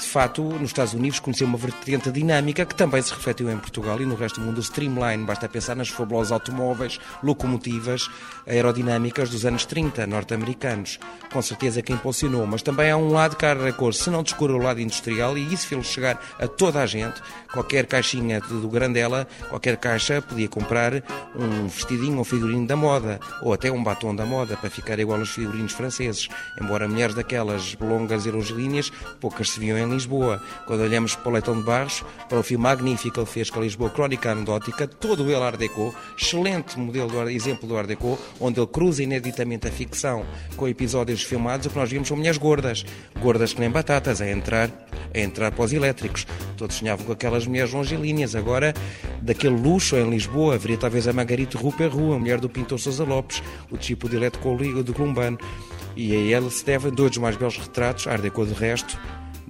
de 0.00 0.06
facto, 0.06 0.42
nos 0.42 0.70
Estados 0.70 0.94
Unidos 0.94 1.18
conheceu 1.18 1.46
uma 1.46 1.58
vertente 1.58 2.10
dinâmica 2.12 2.64
que 2.64 2.74
também 2.74 3.02
se 3.02 3.12
refletiu 3.12 3.50
em 3.50 3.58
Portugal 3.58 4.00
e 4.00 4.06
no 4.06 4.14
resto 4.14 4.40
do 4.40 4.46
mundo. 4.46 4.58
O 4.58 4.60
streamline, 4.60 5.24
basta 5.24 5.48
pensar 5.48 5.74
nas 5.74 5.88
fabulosos 5.88 6.30
automóveis, 6.30 7.00
locomotivas 7.22 8.08
aerodinâmicas 8.46 9.28
dos 9.28 9.44
anos 9.44 9.66
30, 9.66 10.06
norte-americanos. 10.06 11.00
Com 11.32 11.42
certeza 11.42 11.82
que 11.82 11.92
impulsionou, 11.92 12.46
mas 12.46 12.62
também 12.62 12.90
há 12.90 12.96
um 12.96 13.12
lado 13.12 13.36
cara 13.36 13.68
a 13.68 13.72
cor, 13.72 13.92
se 13.92 14.08
não 14.08 14.22
descura 14.22 14.54
o 14.54 14.58
lado 14.58 14.80
industrial, 14.80 15.36
e 15.36 15.52
isso 15.52 15.66
fez 15.66 15.86
chegar 15.86 16.20
a 16.38 16.46
toda 16.46 16.80
a 16.80 16.86
gente. 16.86 17.20
Qualquer 17.52 17.86
caixinha 17.86 18.40
do 18.40 18.68
Grandela, 18.68 19.26
qualquer 19.48 19.76
caixa 19.76 20.22
podia 20.22 20.48
comprar 20.48 21.02
um 21.34 21.66
vestidinho 21.66 22.18
ou 22.18 22.24
figurino 22.24 22.66
da 22.66 22.76
moda, 22.76 23.18
ou 23.42 23.52
até 23.52 23.70
um 23.70 23.82
batom 23.82 24.14
da 24.14 24.24
moda, 24.24 24.56
para 24.56 24.70
ficar 24.70 24.98
igual 24.98 25.18
aos 25.18 25.30
figurinos 25.30 25.72
franceses. 25.72 26.28
Embora 26.60 26.88
mulheres 26.88 27.16
daquelas 27.16 27.76
longas 27.80 28.26
e 28.26 28.30
longilíneas, 28.30 28.90
poucas 29.20 29.50
se 29.50 29.60
viam 29.60 29.76
em 29.76 29.87
Lisboa. 29.88 30.42
Quando 30.66 30.80
olhamos 30.80 31.14
para 31.14 31.28
o 31.28 31.32
Leitão 31.32 31.56
de 31.56 31.62
Barros, 31.62 32.04
para 32.28 32.38
o 32.38 32.42
filme 32.42 32.64
magnífico 32.64 33.14
que 33.14 33.20
ele 33.20 33.26
fez 33.26 33.50
com 33.50 33.60
a 33.60 33.62
Lisboa 33.62 33.90
Crónica 33.90 34.32
Anedótica, 34.32 34.86
todo 34.86 35.24
ele 35.24 35.42
Art 35.42 35.58
Deco, 35.58 35.94
excelente 36.16 36.78
modelo, 36.78 37.08
do, 37.08 37.30
exemplo 37.30 37.68
do 37.68 37.76
Art 37.76 37.88
Deco, 37.88 38.18
onde 38.40 38.60
ele 38.60 38.66
cruza 38.66 39.02
ineditamente 39.02 39.66
a 39.66 39.70
ficção 39.70 40.24
com 40.56 40.68
episódios 40.68 41.22
filmados, 41.22 41.66
o 41.66 41.70
que 41.70 41.76
nós 41.76 41.90
vimos 41.90 42.08
são 42.08 42.16
mulheres 42.16 42.38
gordas, 42.38 42.84
gordas 43.20 43.52
que 43.52 43.60
nem 43.60 43.70
batatas, 43.70 44.20
a 44.20 44.30
entrar, 44.30 44.70
a 45.14 45.18
entrar 45.18 45.52
para 45.52 45.64
os 45.64 45.72
elétricos. 45.72 46.26
Todos 46.56 46.76
sonhavam 46.76 47.06
com 47.06 47.12
aquelas 47.12 47.46
mulheres 47.46 47.72
longilíneas. 47.72 48.34
Agora, 48.34 48.74
daquele 49.22 49.56
luxo 49.56 49.96
em 49.96 50.08
Lisboa, 50.10 50.54
haveria 50.54 50.76
talvez 50.76 51.06
a 51.08 51.12
Margarite 51.12 51.56
Rupert 51.56 51.92
Rua, 51.92 52.16
a 52.16 52.18
mulher 52.18 52.40
do 52.40 52.48
pintor 52.48 52.78
Sousa 52.78 53.04
Lopes, 53.04 53.42
o 53.70 53.76
tipo 53.76 54.08
de 54.08 54.16
elétrico 54.16 54.56
do 54.82 54.94
Columbano. 54.94 55.38
E 55.96 56.14
a 56.14 56.36
ela 56.36 56.50
se 56.50 56.64
devem 56.64 56.92
dois 56.92 57.10
dos 57.10 57.18
mais 57.18 57.36
belos 57.36 57.56
retratos, 57.56 58.06
Art 58.06 58.22
Deco 58.22 58.46
de 58.46 58.54
resto, 58.54 58.98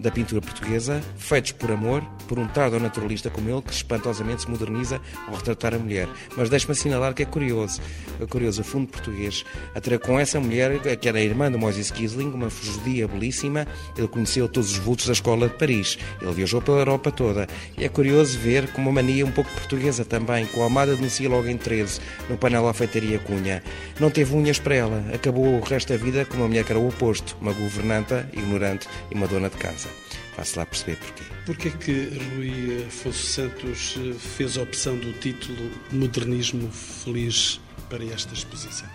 da 0.00 0.10
pintura 0.10 0.40
portuguesa, 0.40 1.02
feitos 1.16 1.52
por 1.52 1.70
amor, 1.70 2.02
por 2.26 2.38
um 2.38 2.46
tardo 2.46 2.78
naturalista 2.78 3.30
como 3.30 3.50
ele, 3.50 3.62
que 3.62 3.72
espantosamente 3.72 4.42
se 4.42 4.50
moderniza 4.50 5.00
ao 5.26 5.34
retratar 5.34 5.74
a 5.74 5.78
mulher. 5.78 6.08
Mas 6.36 6.48
deixe-me 6.48 6.72
assinalar 6.72 7.14
que 7.14 7.22
é 7.22 7.26
curioso, 7.26 7.80
é 8.20 8.26
curioso, 8.26 8.60
o 8.60 8.64
fundo 8.64 8.88
português, 8.88 9.44
até 9.74 9.98
com 9.98 10.18
essa 10.18 10.40
mulher, 10.40 10.78
que 10.96 11.08
era 11.08 11.18
a 11.18 11.22
irmã 11.22 11.50
de 11.50 11.58
Moisés 11.58 11.90
Kisling, 11.90 12.28
uma 12.28 12.48
judia 12.48 13.08
belíssima, 13.08 13.66
ele 13.96 14.08
conheceu 14.08 14.48
todos 14.48 14.72
os 14.72 14.78
vultos 14.78 15.06
da 15.06 15.12
escola 15.12 15.48
de 15.48 15.54
Paris, 15.54 15.98
ele 16.20 16.32
viajou 16.32 16.62
pela 16.62 16.78
Europa 16.78 17.10
toda, 17.10 17.48
e 17.76 17.84
é 17.84 17.88
curioso 17.88 18.38
ver 18.38 18.70
com 18.72 18.82
uma 18.82 18.92
mania 18.92 19.26
um 19.26 19.32
pouco 19.32 19.50
portuguesa 19.50 20.04
também, 20.04 20.46
com 20.46 20.62
a 20.62 20.66
Amada 20.66 20.94
denuncia 20.94 21.28
logo 21.28 21.48
em 21.48 21.56
13, 21.56 22.00
no 22.28 22.36
painel 22.36 22.68
à 22.68 22.74
feitaria 22.74 23.18
Cunha. 23.18 23.62
Não 23.98 24.10
teve 24.10 24.34
unhas 24.34 24.58
para 24.58 24.74
ela, 24.74 25.04
acabou 25.12 25.58
o 25.58 25.60
resto 25.60 25.92
da 25.92 25.96
vida 25.96 26.24
com 26.24 26.36
uma 26.36 26.46
mulher 26.46 26.64
que 26.64 26.72
era 26.72 26.78
o 26.78 26.88
oposto, 26.88 27.36
uma 27.40 27.52
governanta, 27.52 28.28
ignorante 28.32 28.86
e 29.10 29.14
uma 29.14 29.26
dona 29.26 29.48
de 29.48 29.56
casa. 29.56 29.87
Faço 30.36 30.58
lá 30.58 30.66
perceber 30.66 30.96
porquê. 30.96 31.24
Porquê 31.46 31.70
que 31.70 32.18
Rui 32.36 32.86
Afonso 32.86 33.26
Santos 33.26 33.96
fez 34.36 34.56
a 34.56 34.62
opção 34.62 34.96
do 34.96 35.12
título 35.14 35.70
Modernismo 35.90 36.70
Feliz 36.70 37.60
para 37.88 38.04
esta 38.04 38.34
exposição? 38.34 38.88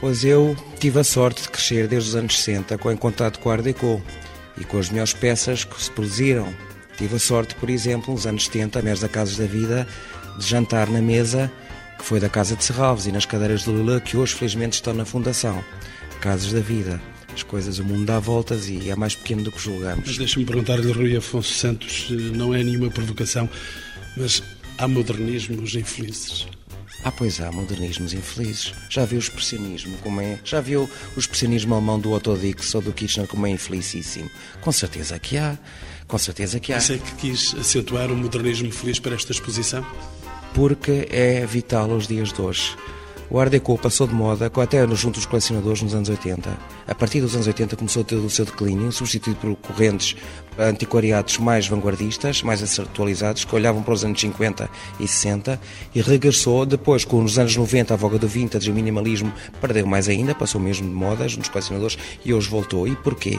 Pois 0.00 0.24
eu 0.24 0.56
tive 0.78 1.00
a 1.00 1.04
sorte 1.04 1.42
de 1.42 1.48
crescer 1.48 1.86
desde 1.88 2.10
os 2.10 2.16
anos 2.16 2.36
60 2.36 2.78
com 2.78 2.90
em 2.90 2.96
contato 2.96 3.38
com 3.40 3.50
a 3.50 3.54
Art 3.54 3.62
Deco 3.62 4.02
e 4.56 4.64
com 4.64 4.78
as 4.78 4.90
melhores 4.90 5.12
peças 5.12 5.64
que 5.64 5.82
se 5.82 5.90
produziram 5.90 6.52
Tive 6.98 7.14
a 7.14 7.18
sorte, 7.20 7.54
por 7.54 7.70
exemplo, 7.70 8.12
nos 8.12 8.26
anos 8.26 8.46
70, 8.46 8.82
mês 8.82 8.98
da 8.98 9.08
Casas 9.08 9.36
da 9.36 9.46
Vida, 9.46 9.86
de 10.36 10.44
jantar 10.44 10.90
na 10.90 11.00
mesa 11.00 11.50
que 11.96 12.04
foi 12.04 12.18
da 12.18 12.28
Casa 12.28 12.56
de 12.56 12.64
Serralves 12.64 13.06
e 13.06 13.12
nas 13.12 13.24
cadeiras 13.24 13.62
do 13.62 13.70
Lula, 13.70 14.00
que 14.00 14.16
hoje 14.16 14.34
felizmente 14.34 14.74
estão 14.74 14.92
na 14.92 15.04
Fundação. 15.04 15.64
Casas 16.20 16.52
da 16.52 16.60
Vida. 16.60 17.00
As 17.38 17.44
coisas, 17.44 17.78
o 17.78 17.84
mundo 17.84 18.04
dá 18.04 18.18
voltas 18.18 18.68
e 18.68 18.90
é 18.90 18.96
mais 18.96 19.14
pequeno 19.14 19.44
do 19.44 19.52
que 19.52 19.60
julgamos. 19.60 20.08
Mas 20.08 20.18
deixa-me 20.18 20.44
perguntar-lhe, 20.44 20.90
Rui 20.90 21.16
Afonso 21.16 21.54
Santos, 21.54 22.08
não 22.10 22.52
é 22.52 22.64
nenhuma 22.64 22.90
provocação, 22.90 23.48
mas 24.16 24.42
há 24.76 24.88
modernismos 24.88 25.76
infelizes. 25.76 26.48
Ah, 27.04 27.12
pois 27.12 27.40
há, 27.40 27.52
modernismos 27.52 28.12
infelizes. 28.12 28.74
Já 28.90 29.04
viu 29.04 29.18
o 29.18 29.22
expressionismo 29.22 29.96
como 29.98 30.20
é. 30.20 30.40
Já 30.44 30.60
viu 30.60 30.90
o 31.16 31.18
expressionismo 31.20 31.76
alemão 31.76 32.00
do 32.00 32.10
Otto 32.10 32.36
Dix 32.36 32.74
ou 32.74 32.82
do 32.82 32.92
Kirchner 32.92 33.28
como 33.28 33.46
é 33.46 33.50
infelicíssimo? 33.50 34.28
Com 34.60 34.72
certeza 34.72 35.16
que 35.20 35.36
há. 35.36 35.56
Com 36.08 36.18
certeza 36.18 36.58
que 36.58 36.72
há. 36.72 36.80
Sei 36.80 36.98
que 36.98 37.14
quis 37.14 37.54
acentuar 37.54 38.10
o 38.10 38.16
modernismo 38.16 38.72
feliz 38.72 38.98
para 38.98 39.14
esta 39.14 39.30
exposição? 39.30 39.86
Porque 40.52 41.06
é 41.08 41.46
vital 41.46 41.92
aos 41.92 42.08
dias 42.08 42.32
de 42.32 42.42
hoje. 42.42 42.76
O 43.30 43.38
Art 43.38 43.50
Deco 43.50 43.76
passou 43.76 44.06
de 44.06 44.14
moda 44.14 44.50
até 44.54 44.86
junto 44.94 45.16
dos 45.16 45.26
colecionadores 45.26 45.82
nos 45.82 45.94
anos 45.94 46.08
80. 46.08 46.58
A 46.86 46.94
partir 46.94 47.20
dos 47.20 47.34
anos 47.34 47.46
80 47.46 47.76
começou 47.76 48.00
a 48.00 48.04
ter 48.04 48.16
o 48.16 48.30
seu 48.30 48.46
declínio, 48.46 48.90
substituído 48.90 49.38
por 49.38 49.54
correntes 49.56 50.16
antiquariados 50.58 51.36
mais 51.36 51.68
vanguardistas, 51.68 52.42
mais 52.42 52.78
atualizados, 52.80 53.44
que 53.44 53.54
olhavam 53.54 53.82
para 53.82 53.92
os 53.92 54.02
anos 54.02 54.18
50 54.18 54.70
e 54.98 55.06
60 55.06 55.60
e 55.94 56.00
regressou 56.00 56.64
depois, 56.64 57.04
com 57.04 57.22
os 57.22 57.38
anos 57.38 57.54
90, 57.54 57.92
a 57.92 57.96
voga 57.98 58.18
do 58.18 58.26
vintage 58.26 58.70
e 58.70 58.72
minimalismo 58.72 59.30
perdeu 59.60 59.86
mais 59.86 60.08
ainda, 60.08 60.34
passou 60.34 60.58
mesmo 60.58 60.88
de 60.88 60.94
moda 60.94 61.24
nos 61.24 61.48
colecionadores 61.50 61.98
e 62.24 62.32
hoje 62.32 62.48
voltou. 62.48 62.88
E 62.88 62.96
porquê? 62.96 63.38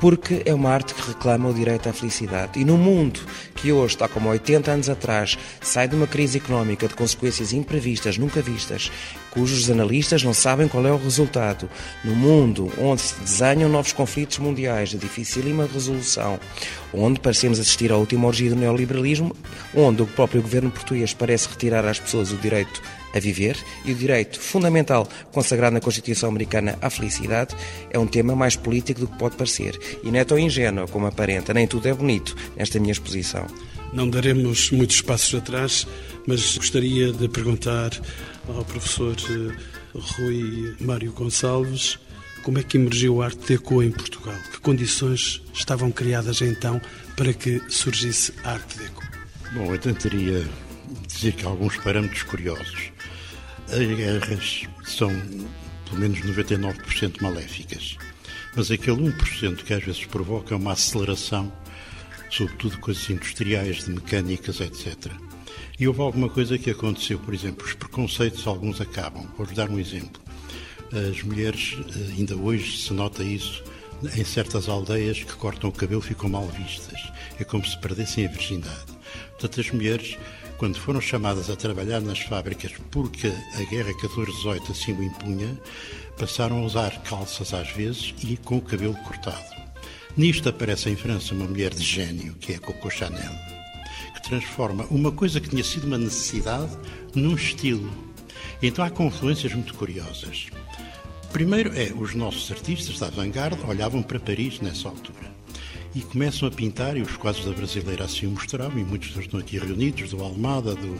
Porque 0.00 0.42
é 0.44 0.54
uma 0.54 0.70
arte 0.70 0.94
que 0.94 1.08
reclama 1.08 1.48
o 1.48 1.54
direito 1.54 1.88
à 1.88 1.92
felicidade. 1.92 2.60
E 2.60 2.64
no 2.64 2.76
mundo 2.76 3.20
que 3.54 3.72
hoje, 3.72 3.94
está 3.94 4.08
como 4.08 4.28
80 4.28 4.70
anos 4.70 4.88
atrás, 4.88 5.38
sai 5.60 5.88
de 5.88 5.96
uma 5.96 6.06
crise 6.06 6.38
económica 6.38 6.86
de 6.86 6.94
consequências 6.94 7.52
imprevistas, 7.52 8.18
nunca 8.18 8.40
vistas, 8.42 8.90
cujos 9.30 9.70
analistas 9.70 10.22
não 10.22 10.34
sabem 10.34 10.68
qual 10.68 10.86
é 10.86 10.92
o 10.92 10.96
resultado, 10.96 11.68
no 12.04 12.14
mundo 12.14 12.70
onde 12.78 13.00
se 13.02 13.20
desenham 13.20 13.68
novos 13.68 13.92
conflitos 13.92 14.38
mundiais 14.38 14.90
de 14.90 14.98
dificílima 14.98 15.68
resolução, 15.72 16.38
onde 16.92 17.20
parecemos 17.20 17.58
assistir 17.58 17.92
à 17.92 17.96
última 17.96 18.26
orgia 18.26 18.50
do 18.50 18.56
neoliberalismo, 18.56 19.34
onde 19.74 20.02
o 20.02 20.06
próprio 20.06 20.42
governo 20.42 20.70
português 20.70 21.12
parece 21.12 21.48
retirar 21.48 21.84
às 21.84 21.98
pessoas 21.98 22.32
o 22.32 22.36
direito 22.36 22.82
a 23.16 23.20
viver 23.20 23.56
e 23.84 23.92
o 23.92 23.94
direito 23.94 24.38
fundamental 24.38 25.08
consagrado 25.32 25.74
na 25.74 25.80
Constituição 25.80 26.28
Americana 26.28 26.78
à 26.82 26.90
felicidade 26.90 27.56
é 27.90 27.98
um 27.98 28.06
tema 28.06 28.36
mais 28.36 28.56
político 28.56 29.00
do 29.00 29.08
que 29.08 29.18
pode 29.18 29.36
parecer. 29.36 29.78
E 30.02 30.10
não 30.10 30.18
é 30.18 30.24
tão 30.24 30.38
ingênuo 30.38 30.88
como 30.88 31.06
aparenta, 31.06 31.54
nem 31.54 31.66
tudo 31.66 31.88
é 31.88 31.94
bonito 31.94 32.36
nesta 32.56 32.78
minha 32.78 32.92
exposição. 32.92 33.46
Não 33.92 34.08
daremos 34.08 34.70
muitos 34.70 35.00
passos 35.00 35.34
atrás, 35.34 35.86
mas 36.26 36.56
gostaria 36.58 37.12
de 37.12 37.28
perguntar 37.28 37.90
ao 38.48 38.64
professor 38.64 39.16
eh, 39.30 39.54
Rui 39.94 40.74
Mário 40.80 41.12
Gonçalves 41.12 41.98
como 42.46 42.60
é 42.60 42.62
que 42.62 42.76
emergiu 42.76 43.22
a 43.22 43.24
arte 43.24 43.54
deco 43.54 43.82
em 43.82 43.90
Portugal? 43.90 44.38
Que 44.52 44.60
condições 44.60 45.42
estavam 45.52 45.90
criadas 45.90 46.40
então 46.42 46.80
para 47.16 47.32
que 47.32 47.60
surgisse 47.68 48.32
a 48.44 48.52
arte 48.52 48.78
deco? 48.78 49.02
Bom, 49.52 49.72
eu 49.72 49.78
tentaria 49.78 50.46
dizer 51.08 51.32
que 51.32 51.44
há 51.44 51.48
alguns 51.48 51.76
parâmetros 51.78 52.22
curiosos. 52.22 52.92
As 53.68 53.96
guerras 53.96 54.62
são, 54.84 55.10
pelo 55.84 56.00
menos 56.00 56.20
99%, 56.20 57.20
maléficas. 57.20 57.96
Mas 58.54 58.70
aquele 58.70 58.96
1% 58.98 59.64
que 59.64 59.74
às 59.74 59.82
vezes 59.82 60.04
provoca 60.06 60.56
uma 60.56 60.72
aceleração, 60.72 61.52
sobretudo 62.30 62.78
coisas 62.78 63.08
industriais, 63.10 63.84
de 63.84 63.90
mecânicas, 63.90 64.60
etc. 64.60 65.12
E 65.78 65.86
houve 65.86 66.00
alguma 66.00 66.28
coisa 66.28 66.56
que 66.56 66.70
aconteceu, 66.70 67.18
por 67.18 67.34
exemplo, 67.34 67.66
os 67.66 67.74
preconceitos, 67.74 68.46
alguns 68.46 68.80
acabam. 68.80 69.26
Vou 69.36 69.46
dar 69.48 69.68
um 69.68 69.78
exemplo. 69.78 70.22
As 71.10 71.22
mulheres, 71.22 71.76
eh, 71.94 72.12
ainda 72.16 72.36
hoje 72.36 72.78
se 72.78 72.92
nota 72.92 73.22
isso, 73.22 73.62
em 74.16 74.24
certas 74.24 74.68
aldeias 74.68 75.22
que 75.22 75.34
cortam 75.34 75.70
o 75.70 75.72
cabelo 75.72 76.00
ficam 76.00 76.30
mal 76.30 76.46
vistas. 76.48 77.00
É 77.38 77.44
como 77.44 77.66
se 77.66 77.78
perdessem 77.80 78.26
a 78.26 78.30
virgindade. 78.30 78.86
Portanto, 79.32 79.60
as 79.60 79.70
mulheres 79.70 80.16
quando 80.58 80.78
foram 80.78 81.00
chamadas 81.00 81.50
a 81.50 81.56
trabalhar 81.56 82.00
nas 82.00 82.20
fábricas 82.20 82.72
porque 82.90 83.28
a 83.28 83.62
guerra 83.70 83.92
14-18 83.94 84.70
assim 84.70 84.92
o 84.92 85.02
impunha, 85.02 85.60
passaram 86.18 86.58
a 86.58 86.64
usar 86.64 87.02
calças 87.02 87.52
às 87.52 87.70
vezes 87.70 88.14
e 88.22 88.36
com 88.36 88.56
o 88.56 88.62
cabelo 88.62 88.94
cortado. 88.94 89.54
Nisto 90.16 90.48
aparece 90.48 90.88
em 90.88 90.96
França 90.96 91.34
uma 91.34 91.44
mulher 91.44 91.74
de 91.74 91.82
gênio, 91.82 92.34
que 92.40 92.54
é 92.54 92.58
Coco 92.58 92.90
Chanel, 92.90 93.32
que 94.14 94.22
transforma 94.22 94.86
uma 94.90 95.12
coisa 95.12 95.40
que 95.40 95.50
tinha 95.50 95.64
sido 95.64 95.86
uma 95.86 95.98
necessidade 95.98 96.76
num 97.14 97.34
estilo. 97.34 97.90
Então 98.62 98.84
há 98.84 98.88
confluências 98.88 99.52
muito 99.52 99.74
curiosas. 99.74 100.46
Primeiro 101.32 101.76
é, 101.78 101.92
os 101.92 102.14
nossos 102.14 102.50
artistas 102.50 102.98
da 102.98 103.10
vanguarda 103.10 103.66
olhavam 103.66 104.02
para 104.02 104.18
Paris 104.18 104.58
nessa 104.60 104.88
altura 104.88 105.35
e 105.96 106.02
começam 106.02 106.46
a 106.46 106.50
pintar, 106.50 106.94
e 106.94 107.00
os 107.00 107.16
quadros 107.16 107.46
da 107.46 107.52
brasileira 107.52 108.04
assim 108.04 108.26
o 108.26 108.30
mostravam, 108.30 108.78
e 108.78 108.84
muitos 108.84 109.08
deles 109.12 109.24
estão 109.24 109.40
aqui 109.40 109.58
reunidos, 109.58 110.10
do 110.10 110.22
Almada, 110.22 110.74
do, 110.74 110.94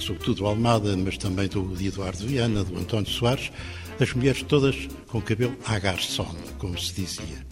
sobretudo 0.00 0.38
do 0.38 0.46
Almada, 0.46 0.96
mas 0.96 1.16
também 1.16 1.46
do 1.46 1.72
Eduardo 1.80 2.26
Viana, 2.26 2.64
do 2.64 2.76
António 2.76 3.08
Soares, 3.08 3.52
as 4.00 4.12
mulheres 4.12 4.42
todas 4.42 4.88
com 5.06 5.22
cabelo 5.22 5.56
à 5.64 5.78
garçon, 5.78 6.34
como 6.58 6.76
se 6.76 6.92
dizia. 6.92 7.46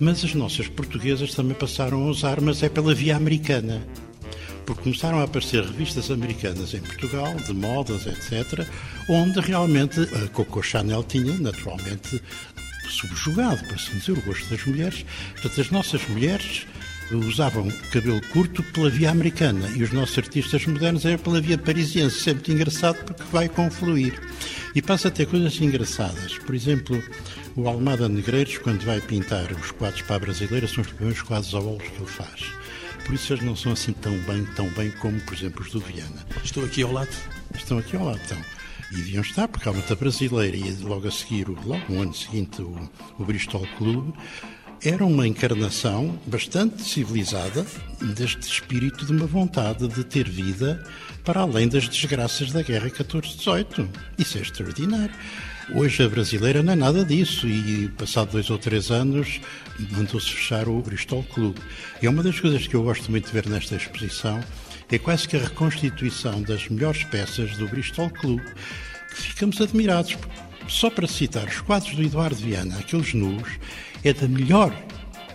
Mas 0.00 0.24
as 0.24 0.34
nossas 0.34 0.66
portuguesas 0.66 1.34
também 1.34 1.54
passaram 1.54 2.02
a 2.02 2.10
usar, 2.10 2.40
mas 2.40 2.64
é 2.64 2.68
pela 2.68 2.92
via 2.92 3.16
americana. 3.16 3.86
Porque 4.66 4.82
começaram 4.82 5.20
a 5.20 5.22
aparecer 5.22 5.62
revistas 5.62 6.10
americanas 6.10 6.74
em 6.74 6.80
Portugal, 6.80 7.32
de 7.36 7.52
modas, 7.52 8.06
etc., 8.06 8.66
onde 9.08 9.38
realmente 9.38 10.00
a 10.00 10.28
Coco 10.28 10.62
Chanel 10.64 11.04
tinha, 11.04 11.32
naturalmente, 11.38 12.20
subjugado, 12.90 13.64
para 13.64 13.76
assim 13.76 13.98
dizer, 13.98 14.12
o 14.12 14.22
gosto 14.22 14.48
das 14.48 14.64
mulheres. 14.64 15.04
Portanto, 15.32 15.60
as 15.60 15.70
nossas 15.70 16.06
mulheres 16.08 16.66
usavam 17.10 17.70
cabelo 17.90 18.20
curto 18.28 18.62
pela 18.62 18.90
via 18.90 19.10
americana 19.10 19.68
e 19.74 19.82
os 19.82 19.92
nossos 19.92 20.18
artistas 20.18 20.66
modernos 20.66 21.04
eram 21.04 21.18
pela 21.18 21.40
via 21.40 21.56
parisiense. 21.56 22.20
Sempre 22.20 22.52
engraçado 22.52 23.02
porque 23.04 23.22
vai 23.32 23.48
confluir. 23.48 24.20
E 24.74 24.82
passa 24.82 25.08
a 25.08 25.10
ter 25.10 25.26
coisas 25.26 25.60
engraçadas. 25.60 26.36
Por 26.38 26.54
exemplo, 26.54 27.02
o 27.56 27.68
Almada 27.68 28.08
Negreiros, 28.08 28.58
quando 28.58 28.84
vai 28.84 29.00
pintar 29.00 29.50
os 29.52 29.70
quadros 29.72 30.02
para 30.02 30.16
a 30.16 30.20
brasileira, 30.20 30.68
são 30.68 30.82
os 30.82 30.90
primeiros 30.92 31.22
quadros 31.22 31.54
a 31.54 31.58
olhos 31.58 31.88
que 31.88 31.96
ele 31.96 32.06
faz. 32.06 32.52
Por 33.04 33.14
isso 33.14 33.32
eles 33.32 33.44
não 33.44 33.56
são 33.56 33.72
assim 33.72 33.92
tão 33.92 34.16
bem, 34.18 34.44
tão 34.54 34.68
bem 34.70 34.90
como, 34.90 35.18
por 35.20 35.34
exemplo, 35.34 35.62
os 35.62 35.70
do 35.70 35.80
Viana. 35.80 36.26
Estou 36.44 36.64
aqui 36.64 36.82
ao 36.82 36.92
lado. 36.92 37.08
Estão 37.54 37.78
aqui 37.78 37.96
ao 37.96 38.04
lado, 38.04 38.20
então. 38.24 38.57
E 38.90 38.96
deviam 38.96 39.22
estar, 39.22 39.48
porque 39.48 39.68
há 39.68 39.72
muita 39.72 39.94
brasileira 39.94 40.56
e 40.56 40.72
logo 40.82 41.06
a 41.06 41.10
seguir, 41.10 41.46
logo 41.48 41.82
no 41.88 42.02
ano 42.02 42.14
seguinte, 42.14 42.62
o, 42.62 42.90
o 43.18 43.24
Bristol 43.24 43.66
Clube, 43.76 44.14
era 44.82 45.04
uma 45.04 45.26
encarnação 45.26 46.18
bastante 46.26 46.82
civilizada 46.82 47.66
deste 48.00 48.42
espírito 48.42 49.04
de 49.04 49.12
uma 49.12 49.26
vontade 49.26 49.88
de 49.88 50.04
ter 50.04 50.28
vida 50.28 50.82
para 51.24 51.40
além 51.40 51.68
das 51.68 51.88
desgraças 51.88 52.52
da 52.52 52.62
Guerra 52.62 52.88
14-18. 52.88 53.88
Isso 54.16 54.38
é 54.38 54.40
extraordinário. 54.40 55.14
Hoje 55.74 56.02
a 56.02 56.08
brasileira 56.08 56.62
não 56.62 56.72
é 56.72 56.76
nada 56.76 57.04
disso 57.04 57.46
e, 57.46 57.88
passado 57.98 58.32
dois 58.32 58.48
ou 58.48 58.56
três 58.56 58.90
anos, 58.90 59.40
mandou-se 59.90 60.30
fechar 60.30 60.66
o 60.68 60.80
Bristol 60.80 61.22
Clube. 61.24 61.60
E 62.00 62.06
é 62.06 62.10
uma 62.10 62.22
das 62.22 62.40
coisas 62.40 62.66
que 62.66 62.74
eu 62.74 62.82
gosto 62.82 63.10
muito 63.10 63.26
de 63.26 63.32
ver 63.32 63.46
nesta 63.46 63.74
exposição 63.74 64.40
é 64.90 64.98
quase 64.98 65.28
que 65.28 65.36
a 65.36 65.40
reconstituição 65.40 66.42
das 66.42 66.68
melhores 66.68 67.04
peças 67.04 67.56
do 67.56 67.68
Bristol 67.68 68.10
Club, 68.10 68.40
que 69.10 69.22
ficamos 69.22 69.60
admirados. 69.60 70.16
Só 70.66 70.90
para 70.90 71.06
citar 71.06 71.46
os 71.46 71.60
quadros 71.60 71.94
do 71.94 72.02
Eduardo 72.02 72.36
Viana, 72.36 72.78
aqueles 72.78 73.14
nus, 73.14 73.48
é 74.04 74.12
da 74.12 74.28
melhor 74.28 74.74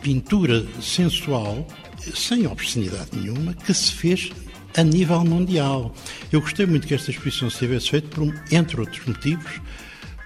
pintura 0.01 0.65
sensual, 0.81 1.67
sem 2.13 2.45
obscenidade 2.45 3.09
nenhuma, 3.13 3.53
que 3.53 3.73
se 3.73 3.91
fez 3.93 4.31
a 4.75 4.83
nível 4.83 5.23
mundial. 5.23 5.93
Eu 6.31 6.41
gostei 6.41 6.65
muito 6.65 6.87
que 6.87 6.93
esta 6.93 7.11
exposição 7.11 7.49
se 7.49 7.59
tivesse 7.59 7.89
feito, 7.89 8.09
por, 8.09 8.33
entre 8.51 8.79
outros 8.79 9.05
motivos, 9.05 9.61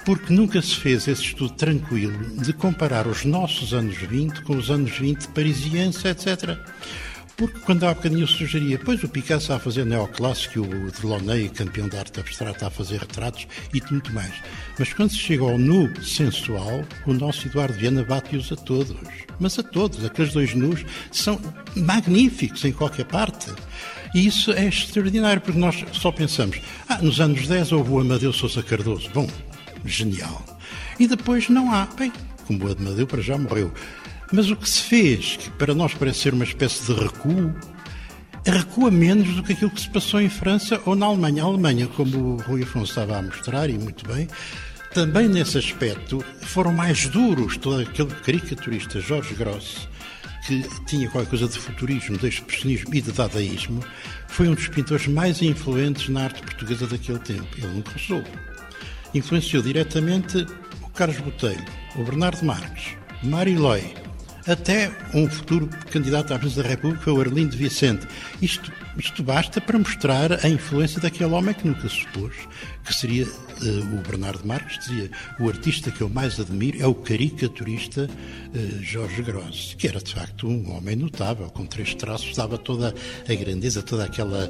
porque 0.06 0.34
nunca 0.34 0.62
se 0.62 0.76
fez 0.76 1.08
esse 1.08 1.22
estudo 1.22 1.54
tranquilo 1.54 2.18
de 2.42 2.54
comparar 2.54 3.08
os 3.08 3.26
nossos 3.26 3.74
anos 3.74 3.98
20 3.98 4.42
com 4.44 4.56
os 4.56 4.72
anos 4.72 4.98
20 4.98 5.28
parisienses, 5.30 6.04
etc. 6.06 6.58
Porque 7.38 7.60
quando 7.60 7.84
há 7.84 7.94
bocadinho 7.94 8.28
sugeria, 8.28 8.80
pois 8.84 9.04
o 9.04 9.08
Picasso 9.08 9.54
a 9.54 9.60
fazer 9.60 9.86
neoclássico, 9.86 10.62
o 10.62 10.92
Delaunay, 10.92 11.48
campeão 11.50 11.88
de 11.88 11.96
arte 11.96 12.20
abstrata, 12.20 12.66
a 12.66 12.72
fazer 12.72 13.00
retratos 13.00 13.46
e 13.72 13.80
muito 13.92 14.12
mais. 14.12 14.34
Mas 14.80 14.92
quando 14.92 15.12
se 15.12 15.18
chega 15.18 15.44
ao 15.44 15.56
nu 15.56 15.94
sensual, 16.04 16.84
o 17.06 17.14
nosso 17.14 17.48
Eduardo 17.48 17.78
Viana 17.78 18.04
bate-os 18.04 18.52
a 18.52 18.56
todos. 18.56 18.98
Mas 19.40 19.60
a 19.60 19.62
todos. 19.62 20.04
Aqueles 20.04 20.34
dois 20.34 20.56
nus 20.56 20.84
são 21.12 21.40
magníficos 21.76 22.66
em 22.66 22.72
qualquer 22.72 23.06
parte. 23.06 23.52
E 24.16 24.26
isso 24.26 24.52
é 24.52 24.66
extraordinário, 24.66 25.40
porque 25.40 25.60
nós 25.60 25.86
só 25.92 26.12
pensamos, 26.12 26.60
ah, 26.90 26.98
nos 27.04 27.22
anos 27.22 27.48
10 27.48 27.72
houve 27.72 27.92
o 27.92 28.00
Amadeu 28.00 28.34
Sousa 28.34 28.64
Cardoso. 28.64 29.12
Bom, 29.14 29.30
genial. 29.86 30.44
E 31.00 31.06
depois 31.06 31.50
não 31.50 31.72
há. 31.72 31.86
Bem, 31.86 32.12
como 32.48 32.68
o 32.68 32.72
Amadeu 32.72 33.06
para 33.06 33.22
já 33.22 33.38
morreu. 33.38 33.72
Mas 34.32 34.50
o 34.50 34.56
que 34.56 34.70
se 34.70 34.82
fez, 34.82 35.38
que 35.38 35.50
para 35.52 35.74
nós 35.74 35.94
parece 35.94 36.20
ser 36.20 36.34
uma 36.34 36.44
espécie 36.44 36.86
de 36.86 37.00
recuo, 37.00 37.54
recua 38.46 38.92
menos 38.92 39.36
do 39.36 39.44
que 39.44 39.54
aquilo 39.54 39.72
que 39.72 39.82
se 39.82 39.90
passou 39.90 40.22
em 40.22 40.30
França 40.30 40.82
ou 40.86 40.96
na 40.96 41.06
Alemanha. 41.06 41.44
A 41.44 41.46
Alemanha, 41.46 41.88
como 41.88 42.18
o 42.18 42.38
Rui 42.38 42.64
Afonso 42.64 42.92
estava 42.92 43.18
a 43.18 43.22
mostrar, 43.22 43.70
e 43.70 43.78
muito 43.78 44.08
bem, 44.08 44.28
também 44.94 45.28
nesse 45.28 45.58
aspecto 45.58 46.24
foram 46.42 46.74
mais 46.74 47.08
duros. 47.08 47.58
Todo 47.58 47.82
aquele 47.82 48.10
caricaturista 48.10 49.00
Jorge 49.00 49.34
Gross, 49.36 49.88
que 50.46 50.64
tinha 50.86 51.10
qualquer 51.10 51.30
coisa 51.30 51.48
de 51.48 51.60
futurismo, 51.60 52.18
de 52.18 52.28
expressionismo 52.28 52.94
e 52.94 53.02
de 53.02 53.12
dadaísmo, 53.12 53.84
foi 54.28 54.48
um 54.48 54.54
dos 54.54 54.68
pintores 54.68 55.08
mais 55.08 55.42
influentes 55.42 56.10
na 56.10 56.26
arte 56.26 56.42
portuguesa 56.42 56.88
daquele 56.88 57.20
tempo. 57.20 57.48
Ele 57.58 57.68
nunca 57.68 57.96
usou. 57.96 58.24
Influenciou 59.14 59.64
diretamente 59.64 60.46
o 60.82 60.90
Carlos 60.90 61.20
Botelho, 61.20 61.64
o 61.96 62.04
Bernardo 62.04 62.44
Marques, 62.46 62.96
Mário 63.24 63.60
Loi, 63.60 63.94
até 64.48 64.92
um 65.14 65.30
futuro 65.30 65.70
candidato 65.92 66.34
à 66.34 66.40
presidência 66.40 66.64
da 66.64 66.70
República, 66.70 67.12
o 67.12 67.20
Arlindo 67.20 67.56
Vicente. 67.56 68.08
Isto, 68.42 68.72
isto 68.98 69.22
basta 69.22 69.60
para 69.60 69.78
mostrar 69.78 70.46
a 70.46 70.50
influência 70.50 71.02
daquele 71.02 71.32
homem 71.32 71.54
que 71.54 71.68
nunca 71.68 71.88
supôs 71.90 72.34
que 72.88 72.96
seria 72.96 73.26
uh, 73.26 74.00
o 74.00 74.10
Bernardo 74.10 74.46
Marques, 74.48 74.80
dizia, 74.80 75.12
o 75.40 75.50
artista 75.50 75.92
que 75.92 76.02
eu 76.02 76.10
mais 76.10 76.40
admiro 76.40 76.82
é 76.82 76.88
o 76.88 76.96
caricaturista 76.96 78.10
uh, 78.10 78.84
Jorge 78.84 79.22
Gross, 79.22 79.76
que 79.78 79.88
era 79.88 80.00
de 80.00 80.14
facto 80.14 80.48
um 80.48 80.76
homem 80.76 80.96
notável, 80.96 81.50
com 81.50 81.66
três 81.66 81.94
traços, 81.94 82.36
dava 82.36 82.58
toda 82.58 82.96
a 83.28 83.34
grandeza, 83.36 83.84
toda 83.84 84.06
aquela 84.06 84.50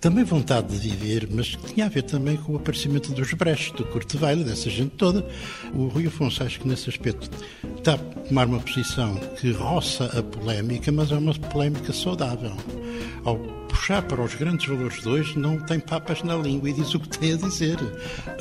também 0.00 0.24
vontade 0.24 0.78
de 0.78 0.88
viver, 0.88 1.28
mas 1.30 1.56
que 1.56 1.74
tinha 1.74 1.86
a 1.86 1.88
ver 1.88 2.02
também 2.02 2.36
com 2.36 2.52
o 2.52 2.56
aparecimento 2.56 3.12
dos 3.12 3.32
Brecht, 3.32 3.76
do 3.76 3.84
Kurt 3.86 4.14
Weill, 4.14 4.44
dessa 4.44 4.70
gente 4.70 4.90
toda. 4.90 5.26
O 5.74 5.88
Rui 5.88 6.06
Afonso, 6.06 6.42
acho 6.42 6.60
que 6.60 6.68
nesse 6.68 6.88
aspecto 6.88 7.28
está 7.76 7.94
a 7.94 7.98
tomar 7.98 8.46
uma 8.46 8.60
posição 8.60 9.16
que 9.40 9.50
roça 9.52 10.04
a 10.06 10.22
polémica, 10.22 10.92
mas 10.92 11.10
é 11.10 11.16
uma 11.16 11.34
polémica 11.34 11.92
saudável. 11.92 12.56
Ao 13.24 13.36
puxar 13.68 14.02
para 14.02 14.22
os 14.22 14.34
grandes 14.34 14.66
valores 14.66 15.02
de 15.02 15.08
hoje, 15.08 15.38
não 15.38 15.58
tem 15.58 15.78
papas 15.78 16.22
na 16.22 16.36
língua 16.36 16.70
e 16.70 16.72
diz 16.72 16.94
o 16.94 17.00
que 17.00 17.08
tem 17.08 17.34
a 17.34 17.36
dizer. 17.36 17.76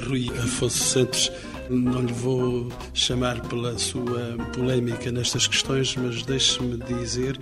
Rui 0.08 0.30
Afonso 0.40 0.84
Santos, 0.84 1.32
não 1.70 2.02
lhe 2.02 2.14
vou 2.14 2.70
chamar 2.94 3.42
pela 3.42 3.78
sua 3.78 4.38
polémica 4.54 5.12
nestas 5.12 5.48
questões, 5.48 5.96
mas 5.96 6.24
deixe-me 6.24 6.78
dizer 6.78 7.38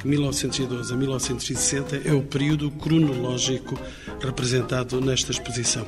que 0.00 0.08
1912 0.08 0.92
a 0.92 0.96
1960 0.96 2.02
é 2.04 2.12
o 2.12 2.22
período 2.22 2.70
cronológico 2.72 3.78
representado 4.20 5.00
nesta 5.00 5.32
exposição. 5.32 5.86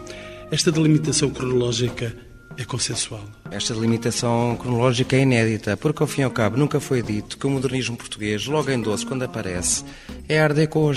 Esta 0.51 0.71
delimitação 0.71 1.31
cronológica 1.31 2.15
é 2.57 2.65
consensual. 2.65 3.25
Esta 3.51 3.73
delimitação 3.75 4.57
cronológica 4.57 5.17
é 5.17 5.23
inédita, 5.23 5.77
porque 5.77 6.03
ao 6.03 6.07
fim 6.07 6.21
e 6.21 6.25
ao 6.25 6.31
cabo 6.31 6.57
nunca 6.57 6.79
foi 6.81 7.03
dito 7.03 7.39
que 7.39 7.47
o 7.47 7.51
modernismo 7.51 7.97
português, 7.97 8.47
logo 8.47 8.71
em 8.71 8.81
12, 8.81 9.07
quando 9.07 9.23
aparece, 9.23 9.85
é 10.31 10.41
Art 10.41 10.55
Deco. 10.55 10.93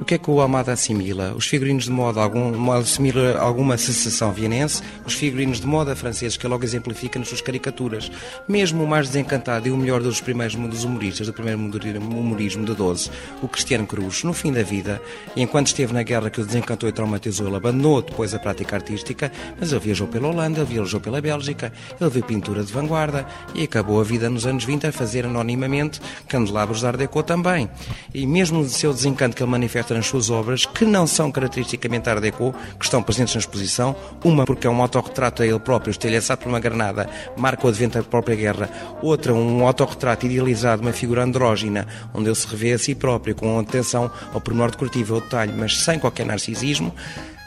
O 0.00 0.04
que 0.04 0.14
é 0.14 0.18
que 0.18 0.30
o 0.30 0.40
Almada 0.40 0.72
assimila? 0.72 1.32
Os 1.34 1.46
figurinos 1.46 1.84
de 1.84 1.90
moda 1.90 2.20
algum, 2.20 2.72
assimila 2.72 3.38
alguma 3.38 3.78
sensação 3.78 4.32
vienense, 4.32 4.82
os 5.06 5.14
figurinos 5.14 5.60
de 5.60 5.66
moda 5.66 5.94
franceses 5.94 6.36
que 6.36 6.46
logo 6.46 6.64
exemplifica 6.64 7.18
nas 7.18 7.28
suas 7.28 7.40
caricaturas. 7.40 8.10
Mesmo 8.48 8.82
o 8.82 8.88
mais 8.88 9.06
desencantado 9.08 9.68
e 9.68 9.70
o 9.70 9.76
melhor 9.76 10.02
dos 10.02 10.20
primeiros 10.20 10.56
dos 10.56 10.84
humoristas, 10.84 11.26
do 11.26 11.32
primeiro 11.32 11.60
humorismo 11.60 12.64
de 12.64 12.74
12, 12.74 13.10
o 13.40 13.48
Cristiano 13.48 13.86
Cruz, 13.86 14.24
no 14.24 14.32
fim 14.32 14.52
da 14.52 14.62
vida, 14.62 15.00
enquanto 15.36 15.68
esteve 15.68 15.92
na 15.92 16.02
guerra 16.02 16.28
que 16.28 16.40
o 16.40 16.44
desencantou 16.44 16.88
e 16.88 16.92
traumatizou, 16.92 17.46
ele 17.46 17.56
abandonou 17.56 18.02
depois 18.02 18.34
a 18.34 18.38
prática 18.38 18.76
artística, 18.76 19.30
mas 19.58 19.70
ele 19.70 19.80
viajou 19.80 20.08
pela 20.08 20.28
Holanda, 20.28 20.60
ele 20.60 20.74
viajou 20.74 21.00
pela 21.00 21.20
Bélgica, 21.20 21.72
ele 22.00 22.10
viu 22.10 22.22
pintura 22.24 22.64
de 22.64 22.72
vanguarda 22.72 23.26
e 23.54 23.62
acabou 23.62 24.00
a 24.00 24.04
vida 24.04 24.28
nos 24.28 24.44
anos 24.44 24.64
20 24.64 24.88
a 24.88 24.92
fazer 24.92 25.24
anonimamente 25.24 26.00
candelabros 26.28 26.80
de 26.80 26.86
Art 26.86 26.98
Deco 26.98 27.22
também. 27.22 27.70
E 28.12 28.26
mesmo 28.26 28.60
o 28.60 28.68
seu 28.68 28.92
desencanto 28.92 29.36
que 29.36 29.42
ele 29.42 29.50
manifesta 29.50 29.83
nas 29.92 30.06
suas 30.06 30.30
obras, 30.30 30.64
que 30.64 30.84
não 30.84 31.06
são 31.06 31.30
caracteristicamente 31.30 32.08
Art 32.08 32.20
Deco, 32.20 32.54
que 32.78 32.84
estão 32.84 33.02
presentes 33.02 33.34
na 33.34 33.40
exposição. 33.40 33.94
Uma 34.24 34.44
porque 34.44 34.66
é 34.66 34.70
um 34.70 34.80
autorretrato 34.80 35.42
a 35.42 35.46
ele 35.46 35.58
próprio, 35.58 35.90
estilhaçado 35.90 36.42
por 36.42 36.48
uma 36.48 36.60
granada, 36.60 37.10
marca 37.36 37.66
o 37.66 37.68
advento 37.68 37.98
da 37.98 38.04
própria 38.04 38.36
guerra. 38.36 38.70
Outra, 39.02 39.34
um 39.34 39.66
autorretrato 39.66 40.26
idealizado, 40.26 40.82
uma 40.82 40.92
figura 40.92 41.24
andrógina, 41.24 41.86
onde 42.14 42.28
ele 42.28 42.34
se 42.34 42.46
revê 42.46 42.72
a 42.72 42.78
si 42.78 42.94
próprio, 42.94 43.34
com 43.34 43.58
atenção 43.58 44.10
ao 44.32 44.40
pormenor 44.40 44.70
decorativo, 44.70 45.16
ao 45.16 45.20
detalhe, 45.20 45.52
mas 45.52 45.78
sem 45.78 45.98
qualquer 45.98 46.24
narcisismo. 46.24 46.94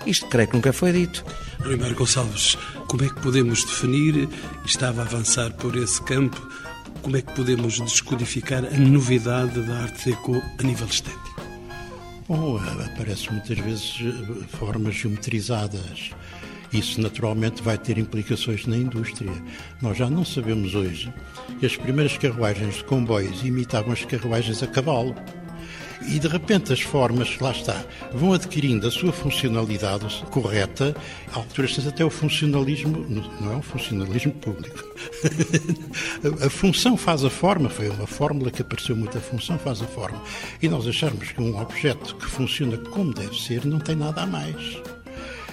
Isto 0.06 0.28
creio 0.28 0.48
que 0.48 0.56
nunca 0.56 0.72
foi 0.72 0.92
dito. 0.92 1.26
Ribeiro 1.62 1.96
Gonçalves, 1.96 2.58
como 2.88 3.04
é 3.04 3.10
que 3.10 3.20
podemos 3.22 3.64
definir, 3.66 4.30
estava 4.66 5.02
a 5.02 5.06
avançar 5.06 5.52
por 5.54 5.76
esse 5.76 6.02
campo, 6.04 6.42
como 7.02 7.18
é 7.18 7.22
que 7.22 7.34
podemos 7.34 7.80
descodificar 7.80 8.64
a 8.66 8.78
novidade 8.78 9.62
da 9.62 9.82
arte 9.84 10.12
deco 10.12 10.42
a 10.60 10.64
nível 10.64 10.88
estético? 10.88 11.27
Bom, 12.28 12.58
aparecem 12.58 13.32
muitas 13.32 13.58
vezes 13.58 14.00
eh, 14.02 14.48
formas 14.58 14.96
geometrizadas. 14.96 16.12
Isso 16.74 17.00
naturalmente 17.00 17.64
vai 17.64 17.78
ter 17.78 17.98
implicações 17.98 18.66
na 18.66 18.76
indústria. 18.76 19.32
Nós 19.82 19.98
já 19.98 20.10
não 20.10 20.26
sabemos 20.26 20.76
hoje 20.76 21.14
que 21.58 21.66
as 21.66 21.78
primeiras 21.78 22.18
carruagens 22.18 22.76
de 22.76 22.84
comboios 22.84 23.46
imitavam 23.46 23.94
as 23.94 24.04
carruagens 24.04 24.62
a 24.62 24.68
cavalo. 24.68 25.16
E 26.02 26.20
de 26.20 26.28
repente 26.28 26.72
as 26.72 26.82
formas, 26.82 27.38
lá 27.40 27.52
está, 27.52 27.84
vão 28.14 28.34
adquirindo 28.34 28.88
a 28.88 28.92
sua 28.92 29.12
funcionalidade 29.12 30.24
correta, 30.30 30.96
a 31.34 31.38
alturas 31.38 31.88
até 31.88 32.06
o 32.06 32.10
funcionalismo, 32.10 33.06
não 33.42 33.54
é 33.54 33.56
um 33.56 33.62
funcionalismo 33.62 34.32
público. 34.34 34.84
a 36.46 36.50
função 36.50 36.96
faz 36.96 37.24
a 37.24 37.30
forma, 37.30 37.70
foi 37.70 37.90
uma 37.90 38.08
fórmula 38.08 38.52
que 38.52 38.62
apareceu 38.62 38.96
muito, 38.96 39.18
a 39.18 39.22
função 39.22 39.58
faz 39.58 39.82
a 39.82 39.88
forma. 39.88 40.22
E 40.62 40.70
nós 40.70 40.88
acharmos 40.88 41.32
que 41.32 41.42
um 41.42 41.60
objeto 41.60 42.16
que 42.16 42.26
funciona 42.26 42.78
como 42.78 43.14
deve 43.14 43.36
ser 43.40 43.66
não 43.66 43.80
tem 43.80 43.96
nada 43.96 44.22
a 44.22 44.26
mais. 44.26 44.80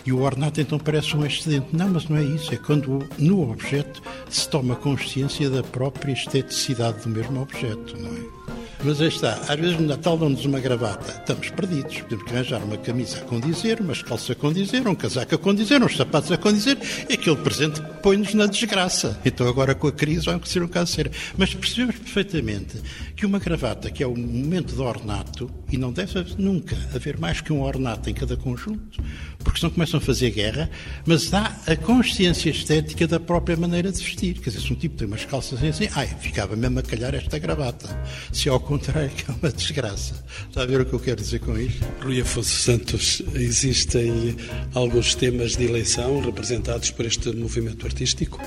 E 0.06 0.12
o 0.12 0.20
ornato 0.20 0.60
então 0.60 0.78
parece 0.78 1.16
um 1.16 1.24
excedente. 1.24 1.68
Não, 1.72 1.88
mas 1.88 2.08
não 2.08 2.18
é 2.18 2.22
isso. 2.22 2.52
É 2.52 2.58
quando 2.58 3.08
no 3.18 3.50
objeto 3.50 4.02
se 4.28 4.46
toma 4.48 4.76
consciência 4.76 5.48
da 5.48 5.62
própria 5.62 6.12
esteticidade 6.12 7.02
do 7.02 7.08
mesmo 7.08 7.40
objeto, 7.40 7.96
não 7.96 8.10
é? 8.10 8.63
Mas 8.84 9.00
aí 9.00 9.08
está, 9.08 9.32
às 9.48 9.58
vezes 9.58 9.78
no 9.78 9.86
Natal 9.86 10.18
dão-nos 10.18 10.44
uma 10.44 10.60
gravata, 10.60 11.10
estamos 11.12 11.48
perdidos. 11.48 12.02
Temos 12.06 12.22
que 12.24 12.34
arranjar 12.34 12.62
uma 12.62 12.76
camisa 12.76 13.16
a 13.16 13.20
condizer, 13.22 13.80
umas 13.80 14.02
calças 14.02 14.32
a 14.32 14.34
condizer, 14.34 14.86
um 14.86 14.94
casaco 14.94 15.34
a 15.34 15.38
condizer, 15.38 15.82
uns 15.82 15.96
sapatos 15.96 16.30
a 16.30 16.36
condizer, 16.36 16.76
e 17.08 17.14
aquele 17.14 17.36
presente 17.36 17.80
põe-nos 18.02 18.34
na 18.34 18.44
desgraça. 18.44 19.18
Então 19.24 19.48
agora 19.48 19.74
com 19.74 19.88
a 19.88 19.92
crise 19.92 20.26
vai 20.26 20.38
ser 20.44 20.62
um 20.62 20.68
caso. 20.68 20.98
Mas 21.38 21.54
percebemos 21.54 21.96
perfeitamente 21.96 22.76
que 23.16 23.24
uma 23.24 23.38
gravata, 23.38 23.90
que 23.90 24.02
é 24.02 24.06
o 24.06 24.14
momento 24.14 24.74
do 24.74 24.84
ornato, 24.84 25.50
e 25.72 25.78
não 25.78 25.90
deve 25.90 26.22
nunca 26.36 26.76
haver 26.94 27.18
mais 27.18 27.40
que 27.40 27.54
um 27.54 27.62
ornato 27.62 28.10
em 28.10 28.14
cada 28.14 28.36
conjunto, 28.36 29.02
porque 29.44 29.60
senão 29.60 29.70
começam 29.70 29.98
a 29.98 30.00
fazer 30.00 30.30
guerra, 30.30 30.70
mas 31.06 31.30
dá 31.30 31.56
a 31.66 31.76
consciência 31.76 32.50
estética 32.50 33.06
da 33.06 33.20
própria 33.20 33.56
maneira 33.56 33.92
de 33.92 34.02
vestir. 34.02 34.40
Quer 34.40 34.50
dizer, 34.50 34.66
se 34.66 34.72
um 34.72 34.76
tipo 34.76 34.96
tem 34.96 35.06
umas 35.06 35.24
calças 35.24 35.62
assim, 35.62 35.88
ai, 35.94 36.08
ficava 36.20 36.56
mesmo 36.56 36.78
a 36.78 36.82
calhar 36.82 37.14
esta 37.14 37.38
gravata. 37.38 37.88
Se 38.32 38.48
ao 38.48 38.58
contrário, 38.58 39.10
que 39.14 39.30
é 39.30 39.34
uma 39.34 39.52
desgraça. 39.52 40.24
Está 40.48 40.62
a 40.62 40.66
ver 40.66 40.80
o 40.80 40.86
que 40.86 40.94
eu 40.94 41.00
quero 41.00 41.20
dizer 41.20 41.40
com 41.40 41.56
isto? 41.58 41.84
Rui 42.02 42.20
Afonso 42.20 42.50
Santos, 42.50 43.22
existem 43.34 44.36
alguns 44.74 45.14
temas 45.14 45.56
de 45.56 45.64
eleição 45.64 46.20
representados 46.20 46.90
por 46.90 47.04
este 47.04 47.30
movimento 47.30 47.86
artístico, 47.86 48.40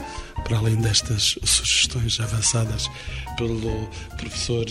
para 0.44 0.58
além 0.58 0.76
destas 0.76 1.38
sugestões 1.44 2.20
avançadas 2.20 2.90
pelo 3.38 3.88
professor 4.18 4.66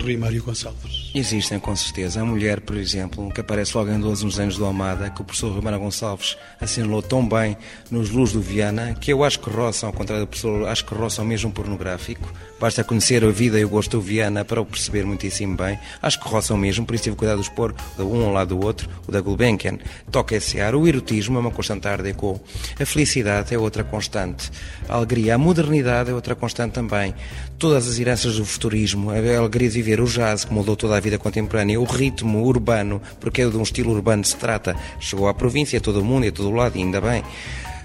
Rui 0.00 0.16
Mário 0.16 0.42
Gonçalves? 0.42 1.10
Existem, 1.14 1.58
com 1.58 1.76
certeza. 1.76 2.20
A 2.20 2.24
mulher, 2.24 2.60
por 2.60 2.76
exemplo, 2.76 3.30
que 3.32 3.40
aparece 3.40 3.76
logo 3.76 3.90
em 3.90 4.00
12 4.00 4.24
nos 4.24 4.40
anos 4.40 4.56
do 4.56 4.64
Almada, 4.64 5.10
que 5.10 5.20
o 5.20 5.24
professor 5.24 5.52
Rui 5.52 5.60
Mário 5.60 5.78
Gonçalves 5.78 6.36
assinalou 6.60 7.02
tão 7.02 7.28
bem 7.28 7.56
nos 7.90 8.10
Luz 8.10 8.32
do 8.32 8.40
Viana, 8.40 8.94
que 8.94 9.12
eu 9.12 9.22
acho 9.22 9.38
que 9.38 9.50
roçam, 9.50 9.88
ao 9.88 9.92
contrário 9.92 10.24
do 10.24 10.28
professor, 10.28 10.66
acho 10.68 10.84
que 10.84 10.94
roçam 10.94 11.24
mesmo 11.24 11.52
pornográfico. 11.52 12.32
Basta 12.58 12.82
conhecer 12.84 13.24
a 13.24 13.30
vida 13.30 13.58
e 13.58 13.64
o 13.64 13.68
gosto 13.68 13.98
do 13.98 14.00
Viana 14.00 14.44
para 14.44 14.60
o 14.60 14.66
perceber 14.66 15.04
muitíssimo 15.04 15.56
bem. 15.56 15.78
Acho 16.00 16.20
que 16.20 16.28
roçam 16.28 16.56
mesmo, 16.56 16.86
por 16.86 16.94
isso 16.94 17.04
tive 17.04 17.16
cuidado 17.16 17.40
de 17.40 17.48
expor 17.48 17.74
um 17.98 18.24
ao 18.24 18.32
lado 18.32 18.54
do 18.56 18.64
outro, 18.64 18.88
o 19.06 19.12
da 19.12 19.20
Gulbenkian. 19.20 19.78
Toca 20.10 20.36
esse 20.36 20.60
ar. 20.60 20.74
O 20.74 20.86
erotismo 20.86 21.36
é 21.36 21.40
uma 21.40 21.50
constante 21.50 21.86
art 21.88 22.02
deco. 22.02 22.40
A 22.80 22.86
felicidade 22.86 23.54
é 23.54 23.58
outra 23.58 23.84
constante. 23.84 24.50
A 24.88 24.94
alegria, 24.94 25.34
a 25.34 25.38
modernidade 25.38 26.10
é 26.10 26.14
outra 26.14 26.34
constante 26.34 26.72
também. 26.72 27.14
Todas 27.62 27.86
as 27.86 27.96
heranças 27.96 28.38
do 28.38 28.44
futurismo, 28.44 29.10
a 29.10 29.38
alegria 29.38 29.70
de 29.70 29.80
viver 29.80 30.00
o 30.00 30.04
jazz, 30.04 30.44
que 30.44 30.52
mudou 30.52 30.74
toda 30.74 30.96
a 30.96 31.00
vida 31.00 31.16
contemporânea, 31.16 31.80
o 31.80 31.84
ritmo 31.84 32.44
urbano, 32.44 33.00
porque 33.20 33.40
é 33.40 33.48
de 33.48 33.56
um 33.56 33.62
estilo 33.62 33.92
urbano 33.92 34.24
se 34.24 34.36
trata, 34.36 34.76
chegou 34.98 35.28
à 35.28 35.32
província, 35.32 35.78
a 35.78 35.80
todo 35.80 36.00
o 36.00 36.04
mundo 36.04 36.24
e 36.24 36.30
a 36.30 36.32
todo 36.32 36.50
lado, 36.50 36.76
e 36.76 36.80
ainda 36.80 37.00
bem. 37.00 37.22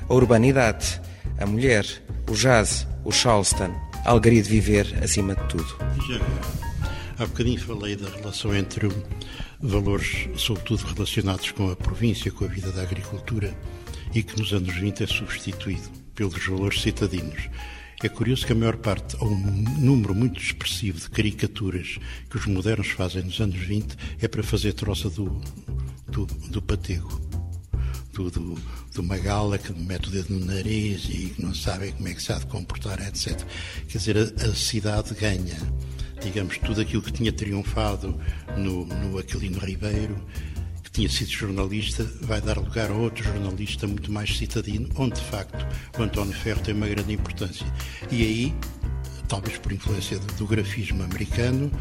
A 0.10 0.12
urbanidade, 0.16 1.00
a 1.38 1.46
mulher, 1.46 1.86
o 2.28 2.34
jazz, 2.34 2.88
o 3.06 3.12
Charleston, 3.12 3.72
a 4.04 4.10
alegria 4.10 4.42
de 4.42 4.50
viver 4.50 4.98
acima 5.00 5.36
de 5.36 5.44
tudo. 5.44 5.78
Já, 6.10 6.20
há 7.20 7.28
bocadinho 7.28 7.62
falei 7.62 7.96
da 7.96 8.10
relação 8.10 8.56
entre 8.56 8.90
valores, 9.62 10.28
sobretudo 10.38 10.88
relacionados 10.88 11.52
com 11.52 11.70
a 11.70 11.76
província, 11.76 12.32
com 12.32 12.46
a 12.46 12.48
vida 12.48 12.72
da 12.72 12.82
agricultura, 12.82 13.56
e 14.12 14.24
que 14.24 14.40
nos 14.40 14.52
anos 14.52 14.74
20 14.74 15.04
é 15.04 15.08
substituído 15.08 15.88
pelos 16.16 16.48
valores 16.48 16.82
citadinos. 16.82 17.48
É 18.04 18.08
curioso 18.08 18.46
que 18.46 18.52
a 18.52 18.56
maior 18.56 18.78
parte, 18.78 19.18
ou 19.20 19.28
um 19.28 19.64
número 19.80 20.14
muito 20.14 20.40
expressivo 20.40 21.00
de 21.00 21.10
caricaturas 21.10 21.98
que 22.30 22.38
os 22.38 22.46
modernos 22.46 22.90
fazem 22.90 23.24
nos 23.24 23.40
anos 23.40 23.58
20 23.58 23.96
é 24.22 24.28
para 24.28 24.44
fazer 24.44 24.74
troça 24.74 25.10
do, 25.10 25.42
do, 26.08 26.26
do 26.26 26.62
patego. 26.62 27.20
Do, 28.14 28.30
do, 28.32 29.04
Magala 29.04 29.60
que 29.60 29.72
mete 29.74 30.08
o 30.08 30.12
dedo 30.12 30.34
no 30.34 30.46
nariz 30.46 31.06
e 31.06 31.30
que 31.36 31.42
não 31.42 31.54
sabe 31.54 31.92
como 31.92 32.08
é 32.08 32.14
que 32.16 32.22
se 32.22 32.32
há 32.32 32.40
de 32.40 32.48
comportar, 32.48 33.00
etc. 33.00 33.40
Quer 33.88 33.98
dizer, 34.00 34.18
a, 34.18 34.46
a 34.46 34.56
cidade 34.56 35.14
ganha 35.14 35.56
digamos, 36.22 36.58
tudo 36.58 36.82
aquilo 36.82 37.02
que 37.02 37.12
tinha 37.12 37.32
triunfado 37.32 38.20
no, 38.58 38.86
no 38.86 39.18
Aquilino 39.18 39.60
Ribeiro, 39.60 40.18
tinha 40.98 41.10
sido 41.10 41.30
jornalista, 41.30 42.04
vai 42.22 42.42
dar 42.42 42.58
lugar 42.58 42.90
a 42.90 42.94
outro 42.94 43.24
jornalista 43.24 43.86
muito 43.86 44.12
mais 44.12 44.36
citadino, 44.36 44.90
onde 44.96 45.20
de 45.20 45.26
facto 45.28 45.64
o 45.96 46.02
António 46.02 46.34
Ferro 46.34 46.60
tem 46.62 46.74
uma 46.74 46.88
grande 46.88 47.14
importância. 47.14 47.68
E 48.10 48.24
aí, 48.24 48.56
talvez 49.28 49.60
por 49.60 49.72
influência 49.72 50.18
do, 50.18 50.48
grafismo 50.48 51.04
americano, 51.04 51.72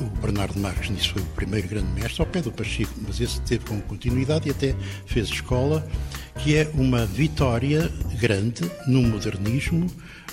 o 0.00 0.04
Bernardo 0.22 0.58
Marques 0.58 0.88
nisso 0.88 1.12
foi 1.12 1.20
o 1.20 1.26
primeiro 1.26 1.68
grande 1.68 1.88
mestre, 1.88 2.22
ao 2.22 2.26
pé 2.26 2.40
do 2.40 2.50
Pacheco, 2.50 2.94
mas 3.06 3.20
esse 3.20 3.42
teve 3.42 3.66
com 3.66 3.78
continuidade 3.82 4.48
e 4.48 4.52
até 4.52 4.74
fez 5.04 5.28
escola, 5.28 5.86
que 6.38 6.56
é 6.56 6.70
uma 6.72 7.04
vitória 7.04 7.92
grande 8.18 8.62
no 8.86 9.02
modernismo, 9.02 9.86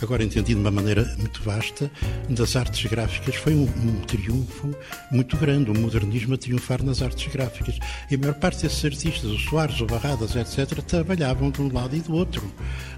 agora 0.04 0.24
entendido 0.24 0.60
de 0.60 0.62
uma 0.62 0.72
maneira 0.72 1.04
muito 1.18 1.42
vasta, 1.44 1.90
das 2.30 2.56
artes 2.56 2.90
gráficas. 2.90 3.36
Foi 3.36 3.56
um, 3.56 3.64
um 3.64 4.02
triunfo 4.02 4.76
muito 5.12 5.38
grande, 5.38 5.72
o 5.72 5.80
modernismo 5.80 6.36
a 6.36 6.38
triunfar 6.38 6.84
nas 6.84 7.02
artes 7.02 7.32
gráficas. 7.32 7.80
E 8.10 8.16
a 8.16 8.18
maior 8.18 8.36
parte 8.36 8.64
desses 8.64 8.84
artistas, 8.84 9.32
o 9.32 9.38
Soares, 9.38 9.80
o 9.82 9.86
Barradas, 9.86 10.36
etc., 10.36 10.82
trabalhavam 10.82 11.52
de 11.52 11.62
um 11.62 11.72
lado 11.72 11.96
e 11.96 12.02
do 12.02 12.14
outro. 12.14 12.44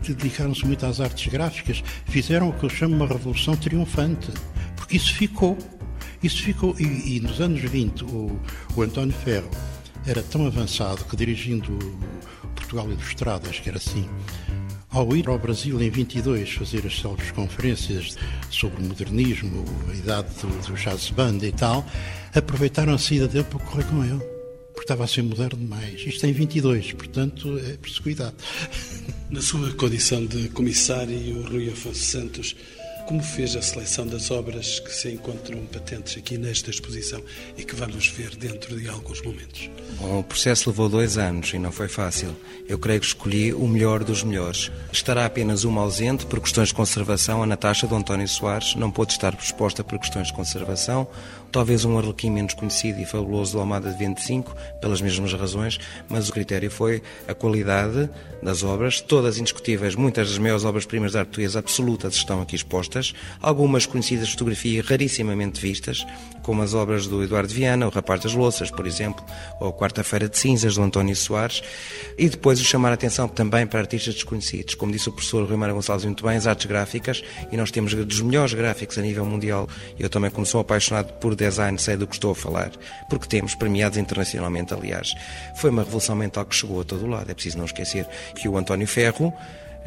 Dedicaram-se 0.05 0.65
muito 0.65 0.85
às 0.85 0.99
artes 0.99 1.31
gráficas. 1.31 1.83
Fizeram 2.05 2.49
o 2.49 2.53
que 2.53 2.65
eu 2.65 2.69
chamo 2.69 2.95
uma 2.95 3.07
revolução 3.07 3.55
triunfante, 3.55 4.31
porque 4.75 4.97
isso 4.97 5.13
ficou. 5.13 5.57
Isso 6.23 6.41
ficou, 6.41 6.75
e, 6.79 7.17
e 7.17 7.19
nos 7.19 7.39
anos 7.39 7.61
20, 7.61 8.03
o, 8.05 8.39
o 8.75 8.81
António 8.81 9.13
Ferro 9.13 9.49
era 10.07 10.23
tão 10.23 10.45
avançado 10.47 11.03
que 11.05 11.15
dirigindo 11.15 11.77
Portugal 12.55 12.89
Ilustrado, 12.89 13.49
acho 13.49 13.61
que 13.61 13.69
era 13.69 13.77
assim, 13.77 14.07
ao 14.95 15.13
ir 15.13 15.27
ao 15.27 15.37
Brasil 15.37 15.81
em 15.81 15.89
22 15.89 16.51
fazer 16.51 16.87
as 16.87 16.97
célebres 16.97 17.29
conferências 17.31 18.15
sobre 18.49 18.81
o 18.81 18.85
modernismo, 18.85 19.65
a 19.91 19.93
idade 19.93 20.29
do, 20.41 20.47
do 20.67 20.73
jazz 20.73 21.09
band 21.09 21.39
e 21.43 21.51
tal, 21.51 21.85
aproveitaram 22.33 22.93
a 22.93 22.97
saída 22.97 23.27
dele 23.27 23.43
para 23.43 23.59
correr 23.59 23.83
com 23.83 24.03
ele. 24.05 24.19
Porque 24.71 24.85
estava 24.85 25.03
a 25.03 25.07
ser 25.07 25.21
moderno 25.21 25.59
demais. 25.59 26.01
Isto 26.05 26.25
em 26.25 26.31
22, 26.31 26.93
portanto, 26.93 27.57
é 27.59 27.77
preciso 27.77 28.03
cuidado. 28.03 28.35
Na 29.29 29.41
sua 29.41 29.73
condição 29.73 30.25
de 30.25 30.47
comissário, 30.49 31.43
Rui 31.43 31.69
Afonso 31.69 31.99
Santos, 31.99 32.55
como 33.05 33.21
fez 33.21 33.55
a 33.55 33.61
seleção 33.61 34.05
das 34.07 34.31
obras 34.31 34.79
que 34.79 34.91
se 34.91 35.11
encontram 35.11 35.63
patentes 35.67 36.17
aqui 36.17 36.37
nesta 36.37 36.69
exposição 36.69 37.21
e 37.57 37.63
que 37.63 37.75
vamos 37.75 38.07
ver 38.07 38.35
dentro 38.35 38.79
de 38.79 38.89
alguns 38.89 39.21
momentos? 39.21 39.69
Bom, 39.99 40.19
o 40.19 40.23
processo 40.23 40.69
levou 40.69 40.89
dois 40.89 41.17
anos 41.17 41.53
e 41.53 41.59
não 41.59 41.71
foi 41.71 41.87
fácil. 41.87 42.35
Eu 42.67 42.79
creio 42.79 42.99
que 42.99 43.05
escolhi 43.05 43.53
o 43.53 43.67
melhor 43.67 44.03
dos 44.03 44.23
melhores. 44.23 44.71
Estará 44.91 45.25
apenas 45.25 45.63
uma 45.63 45.81
ausente 45.81 46.25
por 46.25 46.39
questões 46.39 46.69
de 46.69 46.73
conservação. 46.73 47.43
A 47.43 47.45
Natasha 47.45 47.85
do 47.85 47.95
António 47.95 48.27
Soares 48.27 48.75
não 48.75 48.89
pôde 48.89 49.13
estar 49.13 49.33
exposta 49.35 49.83
por 49.83 49.99
questões 49.99 50.27
de 50.27 50.33
conservação 50.33 51.07
talvez 51.55 51.85
um 51.85 51.97
arlequim 51.97 52.29
menos 52.31 52.53
conhecido 52.53 52.99
e 52.99 53.05
fabuloso 53.05 53.53
do 53.53 53.59
Almada 53.61 53.89
de 53.89 53.97
25, 53.97 54.53
pelas 54.81 54.99
mesmas 54.99 55.31
razões, 55.31 55.79
mas 56.09 56.27
o 56.27 56.33
critério 56.33 56.69
foi 56.69 57.01
a 57.29 57.33
qualidade 57.33 58.09
das 58.43 58.61
obras, 58.61 58.99
todas 58.99 59.37
indiscutíveis, 59.37 59.95
muitas 59.95 60.27
das 60.27 60.37
maiores 60.37 60.65
obras-primas 60.65 61.13
da 61.13 61.21
arte 61.21 61.57
absolutas 61.57 62.15
estão 62.15 62.41
aqui 62.41 62.57
expostas, 62.57 62.94
algumas 63.41 63.85
conhecidas 63.85 64.27
de 64.27 64.33
fotografia 64.33 64.83
rarissimamente 64.83 65.59
vistas, 65.59 66.05
como 66.41 66.61
as 66.61 66.73
obras 66.73 67.07
do 67.07 67.23
Eduardo 67.23 67.51
Viana, 67.51 67.87
o 67.87 67.89
Rapaz 67.89 68.21
das 68.21 68.33
Louças, 68.33 68.69
por 68.69 68.85
exemplo, 68.85 69.25
ou 69.59 69.73
Quarta-feira 69.73 70.29
de 70.29 70.37
Cinzas, 70.37 70.75
do 70.75 70.83
António 70.83 71.15
Soares, 71.15 71.61
e 72.17 72.29
depois 72.29 72.59
o 72.61 72.63
chamar 72.63 72.91
a 72.91 72.93
atenção 72.93 73.27
também 73.27 73.65
para 73.65 73.79
artistas 73.79 74.13
desconhecidos, 74.13 74.75
como 74.75 74.91
disse 74.91 75.09
o 75.09 75.11
professor 75.11 75.47
Rui 75.47 75.57
Mário 75.57 75.75
Gonçalves 75.75 76.05
muito 76.05 76.23
bem, 76.23 76.37
as 76.37 76.45
artes 76.45 76.67
gráficas, 76.67 77.23
e 77.51 77.57
nós 77.57 77.71
temos 77.71 77.93
dos 77.93 78.21
melhores 78.21 78.53
gráficos 78.53 78.97
a 78.97 79.01
nível 79.01 79.25
mundial, 79.25 79.67
eu 79.97 80.09
também 80.09 80.29
como 80.29 80.45
sou 80.45 80.61
apaixonado 80.61 81.13
por 81.13 81.35
design, 81.35 81.79
sei 81.79 81.97
do 81.97 82.05
que 82.05 82.13
estou 82.13 82.31
a 82.31 82.35
falar, 82.35 82.71
porque 83.09 83.27
temos 83.27 83.55
premiados 83.55 83.97
internacionalmente, 83.97 84.73
aliás. 84.73 85.13
Foi 85.55 85.69
uma 85.69 85.83
revolução 85.83 86.15
mental 86.15 86.45
que 86.45 86.55
chegou 86.55 86.81
a 86.81 86.83
todo 86.83 87.07
lado. 87.07 87.29
É 87.29 87.33
preciso 87.33 87.57
não 87.57 87.65
esquecer 87.65 88.07
que 88.35 88.47
o 88.47 88.57
António 88.57 88.87
Ferro 88.87 89.33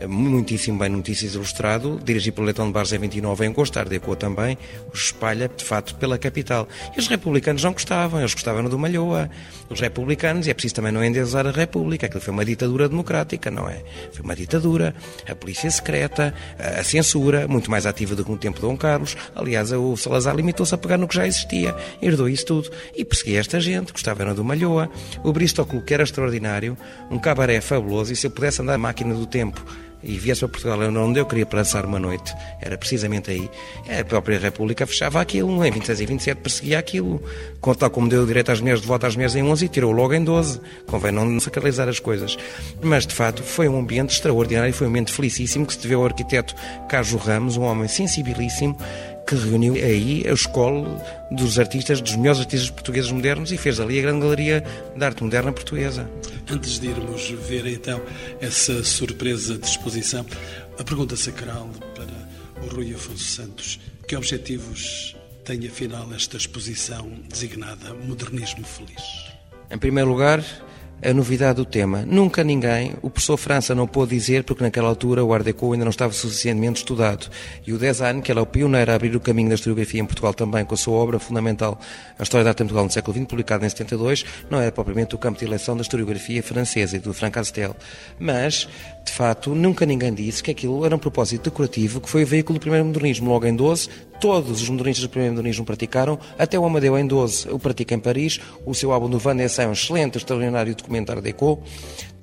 muitíssimo 0.07 0.79
bem 0.79 0.89
Notícias 0.89 1.35
Ilustrado, 1.35 1.99
dirigido 2.05 2.35
pelo 2.35 2.45
Leitão 2.47 2.67
de 2.67 2.73
Barros 2.73 2.93
em 2.93 2.99
29 2.99 3.47
em 3.47 3.49
agosto, 3.49 3.79
Ardeco 3.79 4.15
também, 4.15 4.59
os 4.93 5.07
espalha, 5.07 5.49
de 5.49 5.65
fato, 5.65 5.95
pela 5.97 6.19
capital. 6.19 6.69
E 6.97 7.01
os 7.01 7.09
republicanos 7.09 7.65
não 7.65 7.73
gostavam, 7.73 8.21
eles 8.21 8.35
gostavam 8.35 8.65
do 8.65 8.79
Malhoa. 8.79 9.31
Os 9.71 9.81
republicanos, 9.81 10.47
e 10.47 10.51
é 10.51 10.55
preciso 10.55 10.77
também 10.77 10.93
não 10.93 11.03
endeusar 11.03 11.47
a 11.47 11.51
República, 11.51 12.07
aquilo 12.07 12.21
foi 12.21 12.33
uma 12.33 12.45
ditadura 12.45 12.89
democrática, 12.89 13.51
não 13.51 13.69
é? 13.69 13.83
Foi 14.13 14.25
uma 14.25 14.37
ditadura, 14.37 14.95
a 15.29 15.35
polícia 15.35 15.71
secreta, 15.71 16.35
a 16.59 16.83
censura, 16.85 17.49
muito 17.49 17.71
mais 17.71 17.87
ativa 17.87 18.15
do 18.15 18.25
que 18.25 18.31
no 18.31 18.39
tempo 18.39 18.57
de 18.57 18.63
Dom 18.63 18.77
Carlos. 18.77 19.17
Aliás, 19.35 19.73
o 19.73 19.97
Salazar 19.97 20.35
limitou-se 20.37 20.75
a 20.75 20.79
pegar 20.79 20.97
no 20.97 21.09
que 21.09 21.15
já 21.15 21.27
existia, 21.27 21.75
herdou 22.01 22.29
isso 22.29 22.47
tudo 22.47 22.71
e 22.95 23.05
perseguia 23.05 23.41
esta 23.41 23.59
gente, 23.61 23.93
gostava 23.93 24.19
do 24.35 24.45
Malhoa. 24.45 24.91
O 25.23 25.33
Bristol, 25.33 25.67
que 25.67 25.95
era 25.95 26.03
extraordinário, 26.03 26.77
um 27.11 27.19
cabaré 27.19 27.61
fabuloso, 27.61 28.13
e 28.13 28.17
se 28.17 28.27
eu 28.27 28.31
pudesse 28.31 28.61
andar 28.63 28.75
a 28.75 28.79
máquina 28.79 29.15
do 29.15 29.27
tempo 29.27 29.65
e 30.03 30.19
viesse 30.19 30.41
para 30.41 30.49
Portugal 30.49 30.79
onde 30.81 31.21
eu 31.21 31.27
queria 31.27 31.47
passar 31.47 31.85
uma 31.85 31.99
noite, 31.99 32.35
era 32.61 32.77
precisamente 32.79 33.31
aí. 33.31 33.51
A 33.99 34.05
própria 34.05 34.39
República 34.39 34.87
fechava 34.87 35.21
aquilo, 35.21 35.65
em 35.65 35.71
26 35.71 36.01
e 36.01 36.07
27 36.07 36.39
perseguia 36.41 36.79
aquilo. 36.79 37.23
Tal 37.79 37.91
como 37.91 38.09
deu 38.09 38.27
direito 38.27 38.51
às 38.51 38.61
mulheres 38.61 38.81
de 38.81 38.87
voto 38.87 39.07
às 39.07 39.15
mulheres 39.15 39.35
em 39.37 39.43
11 39.43 39.65
e 39.65 39.69
tirou 39.69 39.93
logo 39.93 40.15
em 40.15 40.25
12. 40.25 40.61
Convém 40.87 41.13
não 41.13 41.39
sacralizar 41.39 41.89
as 41.89 42.01
coisas. 42.01 42.37
Mas, 42.83 43.07
de 43.07 43.15
fato, 43.15 43.43
foi 43.43 43.69
um 43.69 43.79
ambiente 43.79 44.11
extraordinário, 44.11 44.73
foi 44.73 44.87
um 44.87 44.91
ambiente 44.91 45.13
felicíssimo 45.13 45.67
que 45.67 45.75
se 45.75 45.81
deveu 45.81 46.01
ao 46.01 46.07
arquiteto 46.07 46.55
Carlos 46.89 47.13
Ramos, 47.15 47.57
um 47.57 47.63
homem 47.63 47.89
sensibilíssimo, 47.89 48.77
que 49.29 49.35
reuniu 49.35 49.75
aí 49.75 50.25
a 50.27 50.33
escola 50.33 51.05
dos 51.31 51.59
artistas, 51.59 52.01
dos 52.01 52.17
melhores 52.17 52.41
artistas 52.41 52.71
portugueses 52.71 53.13
modernos 53.13 53.53
e 53.53 53.59
fez 53.59 53.79
ali 53.79 53.99
a 53.99 54.03
grande 54.03 54.23
galeria 54.23 54.65
de 54.97 55.05
arte 55.05 55.23
moderna 55.23 55.53
portuguesa. 55.53 56.11
Antes 56.51 56.81
de 56.81 56.89
irmos 56.89 57.29
ver 57.47 57.67
então 57.67 58.01
essa 58.41 58.83
surpresa 58.83 59.59
de 59.59 59.67
exposição, 59.67 60.25
a 60.79 60.83
pergunta 60.83 61.15
sacral 61.15 61.69
para 61.95 62.65
o 62.65 62.75
Rui 62.75 62.95
Afonso 62.95 63.23
Santos: 63.23 63.79
que 64.07 64.17
objetivos 64.17 65.15
tem 65.45 65.67
afinal 65.67 66.09
esta 66.15 66.39
exposição 66.39 67.11
designada 67.29 67.93
Modernismo 67.93 68.65
Feliz? 68.65 69.29
Em 69.71 69.77
primeiro 69.77 70.09
lugar, 70.09 70.43
a 71.03 71.13
novidade 71.15 71.57
do 71.57 71.65
tema. 71.65 72.05
Nunca 72.07 72.43
ninguém, 72.43 72.95
o 73.03 73.11
professor 73.11 73.37
França 73.37 73.75
não 73.75 73.87
pôde 73.87 74.15
dizer, 74.15 74.45
porque 74.45 74.63
naquela 74.63 74.89
altura 74.89 75.25
o 75.25 75.33
Art 75.33 75.45
Deco 75.45 75.73
ainda 75.73 75.85
não 75.85 75.91
estava 75.91 76.13
suficientemente 76.13 76.81
estudado. 76.81 77.29
E 77.67 77.73
o 77.73 77.79
design, 77.79 78.21
que 78.21 78.31
era 78.31 78.43
o 78.43 78.47
pioneiro 78.47 78.91
a 78.91 78.95
abrir 78.95 79.15
o 79.15 79.21
caminho 79.21 79.49
da 79.49 79.55
historiografia 79.55 80.01
em 80.01 80.07
Portugal 80.07 80.35
também, 80.35 80.65
com 80.65 80.75
a 80.75 80.77
sua 80.77 80.95
obra 80.95 81.19
fundamental, 81.19 81.81
A 82.19 82.23
História 82.23 82.45
da 82.45 82.51
Arte 82.51 82.63
em 82.63 82.67
Portugal 82.67 82.85
no 82.85 82.91
século 82.91 83.17
XX, 83.17 83.27
publicada 83.27 83.65
em 83.65 83.69
72, 83.69 84.25
não 84.51 84.61
era 84.61 84.73
propriamente 84.73 85.15
o 85.15 85.19
campo 85.19 85.39
de 85.39 85.45
eleição 85.45 85.77
da 85.77 85.83
historiografia 85.83 86.43
francesa 86.43 86.97
e 86.97 86.99
do 86.99 87.15
Frank 87.15 87.35
Castel. 87.35 87.77
Mas, 88.19 88.69
de 89.09 89.15
facto, 89.15 89.55
nunca 89.55 89.85
ninguém 89.85 90.13
disse 90.13 90.43
que 90.43 90.51
aquilo 90.51 90.85
era 90.85 90.95
um 90.95 90.99
propósito 90.99 91.45
decorativo, 91.45 92.01
que 92.01 92.09
foi 92.09 92.25
o 92.25 92.27
veículo 92.27 92.59
do 92.59 92.61
primeiro 92.61 92.85
modernismo. 92.85 93.31
Logo 93.31 93.47
em 93.47 93.55
12, 93.55 93.89
todos 94.21 94.63
os 94.63 94.69
modernistas 94.69 95.07
do 95.07 95.11
primeiro 95.11 95.35
modernismo 95.35 95.65
praticaram, 95.65 96.19
até 96.39 96.59
o 96.59 96.65
Amadeu 96.65 96.99
em 96.99 97.07
12 97.07 97.49
o 97.51 97.59
pratica 97.59 97.95
em 97.95 97.99
Paris, 97.99 98.41
o 98.65 98.75
seu 98.75 98.93
álbum 98.93 99.09
do 99.09 99.19
Van 99.19 99.37
é 99.41 99.67
um 99.67 99.73
excelente, 99.73 100.19
extraordinário 100.19 100.75
documento 100.75 101.11
Art 101.11 101.23
Deco. 101.23 101.63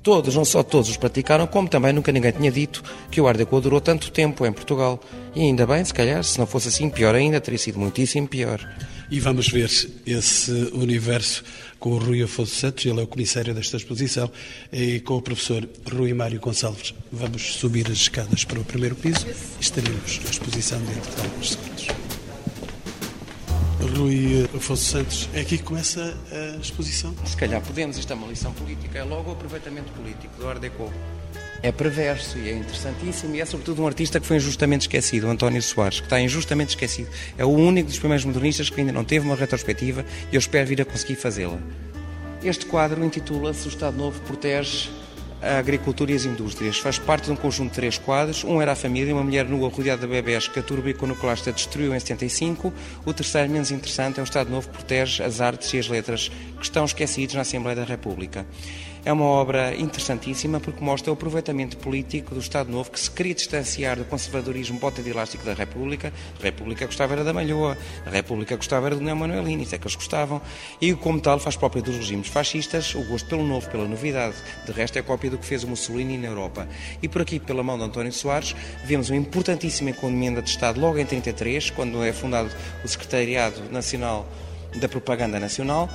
Todos, 0.06 0.36
não 0.36 0.46
só 0.46 0.62
todos 0.62 0.88
os 0.88 0.98
praticaram, 0.98 1.48
como 1.48 1.68
também 1.68 1.92
nunca 1.92 2.12
ninguém 2.12 2.32
tinha 2.32 2.52
dito 2.52 2.84
que 3.10 3.20
o 3.20 3.28
Art 3.28 3.40
Deco 3.40 3.60
durou 3.60 3.82
tanto 3.82 4.12
tempo 4.12 4.46
em 4.46 4.54
Portugal. 4.54 5.02
E 5.36 5.42
ainda 5.42 5.66
bem, 5.66 5.84
se 5.84 5.92
calhar, 5.92 6.24
se 6.24 6.38
não 6.38 6.46
fosse 6.46 6.68
assim, 6.68 6.92
pior 6.92 7.16
ainda, 7.16 7.42
teria 7.42 7.58
sido 7.58 7.80
muitíssimo 7.80 8.28
pior. 8.28 8.60
E 9.10 9.20
vamos 9.20 9.48
ver 9.48 9.68
esse 10.06 10.52
universo 10.74 11.44
com 11.80 11.90
o 11.90 11.98
Rui 11.98 12.22
Afonso 12.22 12.54
Santos, 12.54 12.86
ele 12.86 13.00
é 13.00 13.04
o 13.04 13.08
comissário 13.08 13.52
desta 13.56 13.78
exposição, 13.78 14.32
e 14.72 15.00
com 15.00 15.16
o 15.18 15.22
professor 15.24 15.68
Rui 15.92 16.14
Mário 16.14 16.40
Gonçalves. 16.40 16.94
Vamos 17.12 17.56
subir 17.56 17.88
as 17.88 17.98
escadas 17.98 18.46
para 18.46 18.60
o 18.60 18.64
primeiro 18.64 18.96
piso 18.96 19.26
e 19.28 19.64
estaremos 19.64 20.20
na 20.24 20.30
exposição 20.30 20.80
dentro 20.82 21.16
de 21.16 21.22
alguns 21.22 21.50
segundos. 21.50 21.95
Rui 23.80 24.48
Afonso 24.56 24.84
Santos, 24.84 25.30
é 25.34 25.42
aqui 25.42 25.58
que 25.58 25.64
começa 25.64 26.16
a 26.32 26.58
exposição? 26.58 27.14
Se 27.26 27.36
calhar 27.36 27.62
podemos, 27.62 27.98
isto 27.98 28.12
é 28.12 28.16
uma 28.16 28.28
lição 28.28 28.52
política, 28.54 29.00
é 29.00 29.04
logo 29.04 29.30
o 29.30 29.34
aproveitamento 29.34 29.92
político 29.92 30.36
do 30.38 30.48
Art 30.48 30.60
Deco. 30.60 30.92
É 31.62 31.72
perverso 31.72 32.38
e 32.38 32.50
é 32.50 32.54
interessantíssimo 32.54 33.36
e 33.36 33.42
é 33.42 33.46
sobretudo 33.46 33.82
um 33.82 33.88
artista 33.88 34.20
que 34.20 34.28
foi 34.28 34.38
injustamente 34.38 34.84
esquecido, 34.84 35.28
António 35.28 35.62
Soares, 35.62 36.00
que 36.00 36.06
está 36.06 36.20
injustamente 36.20 36.70
esquecido. 36.70 37.10
É 37.38 37.44
o 37.44 37.50
único 37.50 37.90
dos 37.90 37.98
primeiros 37.98 38.24
modernistas 38.24 38.70
que 38.70 38.80
ainda 38.80 38.92
não 38.92 39.04
teve 39.04 39.26
uma 39.26 39.36
retrospectiva 39.36 40.06
e 40.32 40.36
eu 40.36 40.40
espero 40.40 40.68
vir 40.68 40.82
a 40.82 40.86
conseguir 40.86 41.16
fazê-la. 41.16 41.58
Este 42.44 42.66
quadro 42.68 43.04
intitula-se 43.04 43.68
O 43.68 43.70
Estado 43.70 43.98
Novo 43.98 44.20
Protege 44.22 44.90
a 45.46 45.60
agricultura 45.60 46.12
e 46.12 46.16
as 46.16 46.26
indústrias. 46.26 46.80
Faz 46.80 46.98
parte 46.98 47.26
de 47.26 47.32
um 47.32 47.36
conjunto 47.36 47.70
de 47.70 47.76
três 47.76 47.98
quadros. 47.98 48.44
Um 48.44 48.62
era 48.62 48.72
a 48.72 48.76
família, 48.76 49.14
uma 49.14 49.24
mulher 49.24 49.46
nua 49.46 49.70
rodeada 49.70 50.02
de 50.02 50.12
bebés 50.12 50.48
que 50.48 50.60
a 50.60 50.64
turba 50.64 50.90
iconoclasta 50.90 51.52
destruiu 51.52 51.96
em 51.96 52.00
75. 52.00 52.74
O 53.06 53.14
terceiro, 53.14 53.52
menos 53.52 53.70
interessante, 53.70 54.20
é 54.20 54.24
o 54.24 54.26
Estado 54.26 54.50
Novo 54.50 54.68
que 54.70 54.78
protege 54.78 55.24
as 55.24 55.40
artes 55.40 55.72
e 55.74 55.78
as 55.78 55.88
letras 55.88 56.32
que 56.58 56.64
estão 56.64 56.84
esquecidos 56.84 57.36
na 57.36 57.42
Assembleia 57.42 57.76
da 57.76 57.84
República. 57.84 58.46
É 59.06 59.14
uma 59.14 59.26
obra 59.26 59.76
interessantíssima 59.76 60.60
porque 60.60 60.84
mostra 60.84 61.12
o 61.12 61.14
aproveitamento 61.14 61.78
político 61.78 62.34
do 62.34 62.40
Estado 62.40 62.72
Novo 62.72 62.90
que 62.90 63.00
se 63.00 63.12
queria 63.12 63.36
distanciar 63.36 63.98
do 63.98 64.06
conservadorismo 64.06 64.80
bota 64.80 65.04
de 65.04 65.12
elástico 65.12 65.46
da 65.46 65.54
República. 65.54 66.12
A 66.40 66.44
República 66.44 66.88
gostava 66.88 67.14
era 67.14 67.24
da 67.24 67.32
Malhoa, 67.32 67.78
a 68.04 68.10
República 68.10 68.56
gostava 68.56 68.88
era 68.88 68.96
do 68.96 69.04
Neo 69.04 69.16
Manuelino, 69.16 69.62
isso 69.62 69.76
é 69.76 69.78
que 69.78 69.84
eles 69.84 69.96
gostavam. 69.96 70.42
E 70.82 70.92
como 70.96 71.22
tal 71.22 71.38
faz 71.40 71.56
própria 71.56 71.84
dos 71.84 71.96
regimes 71.98 72.30
fascistas, 72.30 72.96
o 72.96 73.04
gosto 73.04 73.30
pelo 73.30 73.44
novo, 73.44 73.70
pela 73.70 73.88
novidade. 73.88 74.38
De 74.66 74.72
resto 74.72 74.98
é 74.98 75.04
cópia 75.04 75.30
do 75.30 75.38
que 75.38 75.46
fez 75.46 75.64
o 75.64 75.68
Mussolini 75.68 76.18
na 76.18 76.30
Europa. 76.30 76.68
E 77.00 77.08
por 77.08 77.22
aqui, 77.22 77.40
pela 77.40 77.62
mão 77.62 77.78
de 77.78 77.84
António 77.84 78.12
Soares, 78.12 78.56
vemos 78.86 79.12
uma 79.12 79.18
importantíssima 79.18 79.92
encomenda 79.92 80.42
de 80.42 80.50
Estado 80.50 80.80
logo 80.80 80.98
em 80.98 81.06
33, 81.06 81.70
quando 81.70 82.04
é 82.04 82.12
fundado 82.12 82.50
o 82.84 82.88
Secretariado 82.88 83.72
Nacional 83.72 84.28
da 84.80 84.90
Propaganda 84.90 85.40
Nacional, 85.40 85.90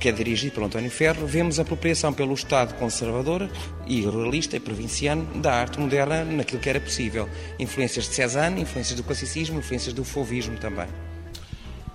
que 0.00 0.08
é 0.08 0.12
dirigido 0.12 0.54
pelo 0.54 0.66
António 0.66 0.90
Ferro, 0.90 1.26
vemos 1.26 1.58
a 1.58 1.62
apropriação 1.62 2.10
pelo 2.10 2.32
Estado 2.32 2.74
conservador 2.76 3.48
e 3.86 4.00
ruralista 4.00 4.56
e 4.56 4.60
provinciano 4.60 5.26
da 5.40 5.52
arte 5.52 5.78
moderna 5.78 6.24
naquilo 6.24 6.58
que 6.58 6.70
era 6.70 6.80
possível. 6.80 7.28
Influências 7.58 8.08
de 8.08 8.14
Cézanne, 8.14 8.62
influências 8.62 8.96
do 8.96 9.04
classicismo, 9.04 9.58
influências 9.58 9.92
do 9.92 10.02
fauvismo 10.02 10.56
também. 10.56 10.86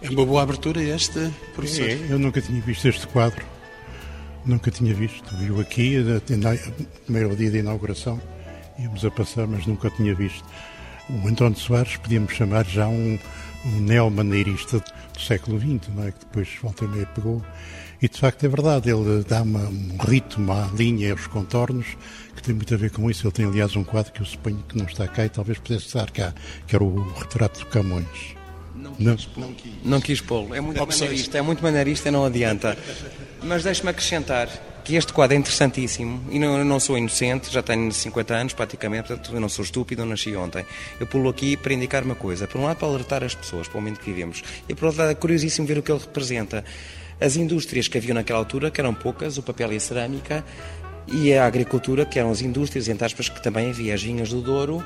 É 0.04 0.10
uma 0.10 0.24
boa 0.24 0.44
abertura 0.44 0.84
esta, 0.84 1.34
professor? 1.56 1.90
É, 1.90 1.98
eu 2.08 2.20
nunca 2.20 2.40
tinha 2.40 2.62
visto 2.62 2.88
este 2.88 3.08
quadro. 3.08 3.44
Nunca 4.46 4.70
tinha 4.70 4.94
visto. 4.94 5.36
Viu 5.38 5.60
aqui, 5.60 5.98
no 5.98 6.22
primeiro 7.06 7.36
dia 7.36 7.50
de 7.50 7.58
inauguração, 7.58 8.22
íamos 8.78 9.04
a 9.04 9.10
passar, 9.10 9.48
mas 9.48 9.66
nunca 9.66 9.90
tinha 9.90 10.14
visto. 10.14 10.46
O 11.10 11.28
António 11.28 11.58
Soares 11.58 11.98
podíamos 11.98 12.34
chamar 12.34 12.66
já 12.66 12.88
um, 12.88 13.18
um 13.66 13.80
neomaneirista 13.80 14.80
do 14.80 15.20
século 15.20 15.60
XX, 15.60 15.92
não 15.96 16.04
é? 16.04 16.12
que 16.12 16.20
depois 16.20 16.50
volta 16.62 16.86
e 16.86 16.88
meia 16.88 17.08
pegou 17.08 17.42
e 18.02 18.08
de 18.08 18.20
facto 18.20 18.46
é 18.46 18.50
verdade, 18.50 18.90
ele 18.90 19.24
dá 19.28 19.42
uma, 19.42 19.60
um 19.60 19.98
ritmo 20.00 20.52
à 20.52 20.70
linha, 20.74 21.12
aos 21.12 21.28
contornos, 21.28 21.86
que 22.36 22.42
tem 22.42 22.54
muito 22.54 22.74
a 22.74 22.78
ver 22.78 22.92
com 22.92 23.10
isso. 23.10 23.26
Ele 23.26 23.34
tem, 23.34 23.46
aliás, 23.46 23.76
um 23.76 23.84
quadro 23.84 24.12
que 24.12 24.22
eu 24.22 24.26
suponho 24.26 24.64
que 24.68 24.78
não 24.78 24.86
está 24.86 25.08
cá 25.08 25.26
e 25.26 25.30
talvez 25.30 25.58
pudesse 25.58 25.86
estar 25.86 26.10
cá, 26.12 26.34
que 26.68 26.76
era 26.76 26.84
o 26.84 27.14
retrato 27.14 27.60
de 27.60 27.66
Camões. 27.68 28.36
Não 28.76 29.16
quis, 29.16 29.30
não, 29.36 29.48
não, 29.48 29.56
não 29.84 30.02
quis 30.02 30.22
pô-lo. 30.22 30.54
É 30.54 30.62
muito 30.62 30.86
maneirista, 30.86 31.38
é 31.38 31.42
muito 31.42 31.64
maneirista 31.64 32.10
e 32.10 32.12
não 32.12 32.26
adianta. 32.26 32.78
Mas 33.42 33.64
deixe-me 33.64 33.90
acrescentar 33.90 34.50
que 34.86 34.96
este 34.96 35.12
quadro 35.12 35.36
é 35.36 35.40
interessantíssimo 35.40 36.24
e 36.30 36.38
não, 36.38 36.60
eu 36.60 36.64
não 36.64 36.80
sou 36.80 36.96
inocente, 36.96 37.52
já 37.52 37.64
tenho 37.64 37.92
50 37.92 38.34
anos 38.36 38.54
praticamente, 38.54 39.08
portanto 39.08 39.34
eu 39.34 39.42
não 39.42 39.50
sou 39.50 39.66
estúpido, 39.66 40.04
não 40.04 40.10
nasci 40.10 40.36
ontem. 40.36 40.64
Eu 41.00 41.08
pulo 41.08 41.28
aqui 41.28 41.58
para 41.58 41.74
indicar 41.74 42.04
uma 42.04 42.14
coisa, 42.14 42.48
por 42.48 42.62
um 42.62 42.66
lado 42.66 42.78
para 42.78 42.88
alertar 42.88 43.24
as 43.24 43.34
pessoas 43.34 43.68
para 43.68 43.80
o 43.80 43.82
momento 43.82 44.00
que 44.00 44.06
vivemos 44.06 44.44
e 44.70 44.76
por 44.76 44.86
outro 44.86 45.02
lado 45.02 45.12
é 45.12 45.16
curiosíssimo 45.16 45.66
ver 45.66 45.80
o 45.80 45.82
que 45.82 45.92
ele 45.92 46.00
representa. 46.00 46.64
As 47.20 47.36
indústrias 47.36 47.88
que 47.88 47.98
haviam 47.98 48.14
naquela 48.14 48.40
altura, 48.40 48.70
que 48.70 48.82
eram 48.82 48.94
poucas, 48.94 49.38
o 49.38 49.44
papel 49.44 49.74
e 49.74 49.78
a 49.78 49.80
cerâmica, 49.80 50.44
e 51.08 51.34
a 51.34 51.46
agricultura, 51.46 52.06
que 52.06 52.20
eram 52.20 52.32
as 52.32 52.42
indústrias, 52.42 52.88
entre 52.88 53.06
aspas, 53.06 53.30
que 53.30 53.42
também 53.42 53.70
havia 53.70 53.94
as 53.94 54.04
vinhas 54.04 54.30
do 54.30 54.42
Douro 54.42 54.84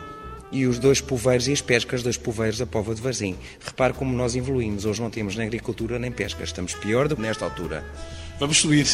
e 0.52 0.66
os 0.66 0.80
dois 0.80 1.00
poveiros 1.00 1.48
e 1.48 1.54
as 1.54 1.62
pescas 1.62 2.04
dos 2.04 2.18
poveiros 2.18 2.58
da 2.58 2.66
Pova 2.66 2.94
de 2.94 3.02
Varzim. 3.02 3.36
Repare 3.64 3.94
como 3.94 4.16
nós 4.16 4.36
evoluímos. 4.36 4.86
Hoje 4.86 5.02
não 5.02 5.10
temos 5.10 5.36
nem 5.36 5.48
agricultura 5.48 6.00
nem 6.00 6.12
pesca. 6.12 6.44
Estamos 6.44 6.74
pior 6.74 7.08
do 7.08 7.16
que 7.16 7.22
nesta 7.22 7.46
altura. 7.46 7.84
Vamos 8.40 8.58
subir. 8.58 8.88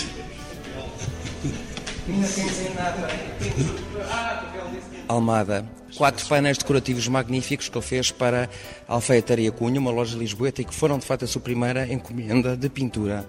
Almada, 5.08 5.65
quatro 5.95 6.25
painéis 6.27 6.58
decorativos 6.58 7.08
magníficos 7.08 7.69
que 7.69 7.77
ele 7.77 7.86
fez 7.86 8.12
para 8.12 8.49
a 8.88 8.93
Alfaiataria 8.93 9.51
Cunha, 9.51 9.79
uma 9.79 9.91
loja 9.91 10.17
lisboeta, 10.17 10.62
e 10.62 10.65
que 10.65 10.75
foram 10.75 10.97
de 10.99 11.05
facto 11.05 11.23
a 11.23 11.27
sua 11.27 11.41
primeira 11.41 11.91
encomenda 11.91 12.55
de 12.55 12.69
pintura. 12.69 13.25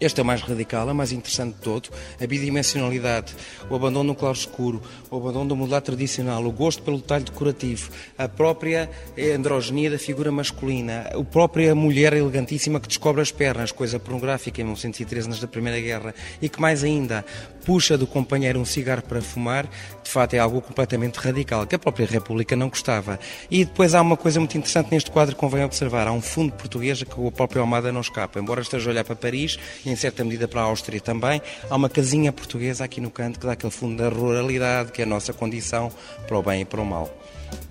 Este 0.00 0.20
é 0.20 0.22
o 0.22 0.26
mais 0.26 0.40
radical, 0.42 0.88
é 0.88 0.92
o 0.92 0.94
mais 0.94 1.10
interessante 1.10 1.54
de 1.56 1.60
todo. 1.60 1.90
A 2.22 2.26
bidimensionalidade, 2.26 3.34
o 3.68 3.74
abandono 3.74 4.12
do 4.12 4.18
claro 4.18 4.36
escuro, 4.36 4.80
o 5.10 5.16
abandono 5.16 5.48
do 5.48 5.56
modelado 5.56 5.86
tradicional, 5.86 6.44
o 6.44 6.52
gosto 6.52 6.84
pelo 6.84 6.98
detalhe 6.98 7.24
decorativo, 7.24 7.90
a 8.16 8.28
própria 8.28 8.88
androgenia 9.34 9.90
da 9.90 9.98
figura 9.98 10.30
masculina, 10.30 11.10
a 11.12 11.24
própria 11.24 11.74
mulher 11.74 12.12
elegantíssima 12.12 12.78
que 12.78 12.86
descobre 12.86 13.22
as 13.22 13.32
pernas, 13.32 13.72
coisa 13.72 13.98
pornográfica 13.98 14.60
em 14.60 14.64
1913, 14.64 15.28
nas 15.28 15.40
da 15.40 15.48
Primeira 15.48 15.80
Guerra, 15.80 16.14
e 16.40 16.48
que 16.48 16.60
mais 16.60 16.84
ainda 16.84 17.24
puxa 17.64 17.98
do 17.98 18.06
companheiro 18.06 18.60
um 18.60 18.64
cigarro 18.64 19.02
para 19.02 19.20
fumar, 19.20 19.68
de 20.04 20.10
fato 20.10 20.34
é 20.34 20.38
algo 20.38 20.62
completamente 20.62 21.16
radical, 21.16 21.66
que 21.66 21.74
a 21.74 21.78
própria 21.78 21.97
República 22.06 22.54
não 22.54 22.68
gostava. 22.68 23.18
E 23.50 23.64
depois 23.64 23.94
há 23.94 24.00
uma 24.00 24.16
coisa 24.16 24.38
muito 24.38 24.56
interessante 24.56 24.90
neste 24.90 25.10
quadro 25.10 25.34
que 25.34 25.40
convém 25.40 25.64
observar. 25.64 26.06
Há 26.06 26.12
um 26.12 26.20
fundo 26.20 26.52
português 26.52 27.02
que 27.02 27.20
o 27.20 27.30
próprio 27.30 27.60
Almada 27.60 27.92
não 27.92 28.00
escapa. 28.00 28.38
Embora 28.38 28.60
esteja 28.60 28.88
a 28.88 28.92
olhar 28.92 29.04
para 29.04 29.16
Paris 29.16 29.58
e 29.84 29.90
em 29.90 29.96
certa 29.96 30.24
medida 30.24 30.46
para 30.46 30.60
a 30.60 30.64
Áustria 30.64 31.00
também, 31.00 31.40
há 31.68 31.76
uma 31.76 31.88
casinha 31.88 32.32
portuguesa 32.32 32.84
aqui 32.84 33.00
no 33.00 33.10
canto 33.10 33.40
que 33.40 33.46
dá 33.46 33.52
aquele 33.52 33.72
fundo 33.72 34.02
da 34.02 34.08
ruralidade, 34.08 34.92
que 34.92 35.02
é 35.02 35.04
a 35.04 35.08
nossa 35.08 35.32
condição 35.32 35.90
para 36.26 36.38
o 36.38 36.42
bem 36.42 36.62
e 36.62 36.64
para 36.64 36.80
o 36.80 36.86
mal. 36.86 37.12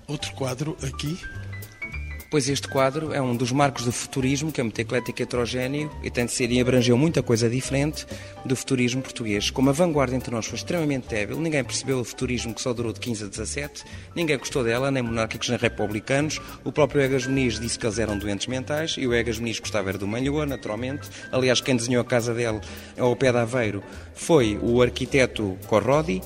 Outro 0.06 0.32
quadro 0.32 0.76
aqui 0.82 1.18
Pois 2.30 2.46
este 2.46 2.68
quadro 2.68 3.14
é 3.14 3.22
um 3.22 3.34
dos 3.34 3.50
marcos 3.52 3.86
do 3.86 3.92
futurismo, 3.92 4.52
que 4.52 4.60
é 4.60 4.62
muito 4.62 4.78
eclético 4.78 5.18
e 5.18 5.22
heterogéneo, 5.22 5.90
e 6.02 6.10
tem 6.10 6.26
de 6.26 6.32
ser 6.32 6.50
e 6.50 6.60
abrangeu 6.60 6.94
muita 6.94 7.22
coisa 7.22 7.48
diferente 7.48 8.06
do 8.44 8.54
futurismo 8.54 9.00
português. 9.00 9.48
Como 9.48 9.70
a 9.70 9.72
vanguarda 9.72 10.14
entre 10.14 10.30
nós 10.30 10.44
foi 10.44 10.56
extremamente 10.56 11.08
débil, 11.08 11.40
ninguém 11.40 11.64
percebeu 11.64 11.98
o 12.00 12.04
futurismo 12.04 12.52
que 12.52 12.60
só 12.60 12.74
durou 12.74 12.92
de 12.92 13.00
15 13.00 13.24
a 13.24 13.28
17, 13.28 13.82
ninguém 14.14 14.36
gostou 14.36 14.62
dela, 14.62 14.90
nem 14.90 15.02
monárquicos 15.02 15.48
nem 15.48 15.56
republicanos. 15.56 16.38
O 16.64 16.70
próprio 16.70 17.00
Egas 17.00 17.26
Muniz 17.26 17.58
disse 17.58 17.78
que 17.78 17.86
eles 17.86 17.98
eram 17.98 18.18
doentes 18.18 18.46
mentais, 18.46 18.96
e 18.98 19.06
o 19.06 19.14
Egas 19.14 19.38
Muniz 19.38 19.58
gostava 19.58 19.88
era 19.88 19.96
do 19.96 20.06
Malhoa, 20.06 20.44
naturalmente. 20.44 21.08
Aliás, 21.32 21.62
quem 21.62 21.76
desenhou 21.76 22.02
a 22.02 22.04
casa 22.04 22.34
dele 22.34 22.60
ao 22.98 23.16
pé 23.16 23.32
de 23.32 23.38
Aveiro 23.38 23.82
foi 24.14 24.58
o 24.60 24.82
arquiteto 24.82 25.56
Corrodi, 25.66 26.20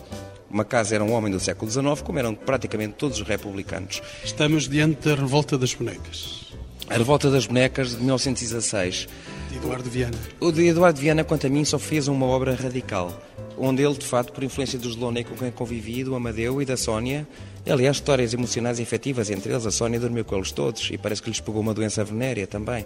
uma 0.52 0.64
casa 0.64 0.94
era 0.94 1.02
um 1.02 1.12
homem 1.12 1.32
do 1.32 1.40
século 1.40 1.70
XIX, 1.70 2.02
como 2.02 2.18
eram 2.18 2.34
praticamente 2.34 2.94
todos 2.94 3.18
os 3.18 3.26
republicanos. 3.26 4.02
Estamos 4.22 4.68
diante 4.68 5.08
da 5.08 5.14
Revolta 5.14 5.56
das 5.56 5.74
Bonecas. 5.74 6.52
A 6.88 6.98
Revolta 6.98 7.30
das 7.30 7.46
Bonecas 7.46 7.92
de 7.92 7.96
1916. 7.96 9.08
De 9.48 9.56
Eduardo 9.56 9.88
Viana. 9.88 10.18
O 10.38 10.52
de 10.52 10.66
Eduardo 10.66 11.00
Viana, 11.00 11.24
quanto 11.24 11.46
a 11.46 11.50
mim, 11.50 11.64
só 11.64 11.78
fez 11.78 12.06
uma 12.06 12.26
obra 12.26 12.54
radical, 12.54 13.18
onde 13.56 13.82
ele, 13.82 13.94
de 13.94 14.04
facto, 14.04 14.32
por 14.32 14.44
influência 14.44 14.78
dos 14.78 14.94
Delaunay 14.94 15.24
com 15.24 15.34
quem 15.34 15.50
convivi, 15.50 16.04
do 16.04 16.14
Amadeu 16.14 16.60
e 16.60 16.66
da 16.66 16.76
Sónia, 16.76 17.26
aliás, 17.66 17.96
histórias 17.96 18.34
emocionais 18.34 18.78
e 18.78 18.82
efetivas 18.82 19.30
entre 19.30 19.52
eles, 19.52 19.64
a 19.64 19.70
Sónia 19.70 19.98
dormiu 19.98 20.24
com 20.24 20.36
eles 20.36 20.52
todos 20.52 20.90
e 20.90 20.98
parece 20.98 21.22
que 21.22 21.30
lhes 21.30 21.40
pegou 21.40 21.62
uma 21.62 21.72
doença 21.72 22.04
venérea 22.04 22.46
também. 22.46 22.84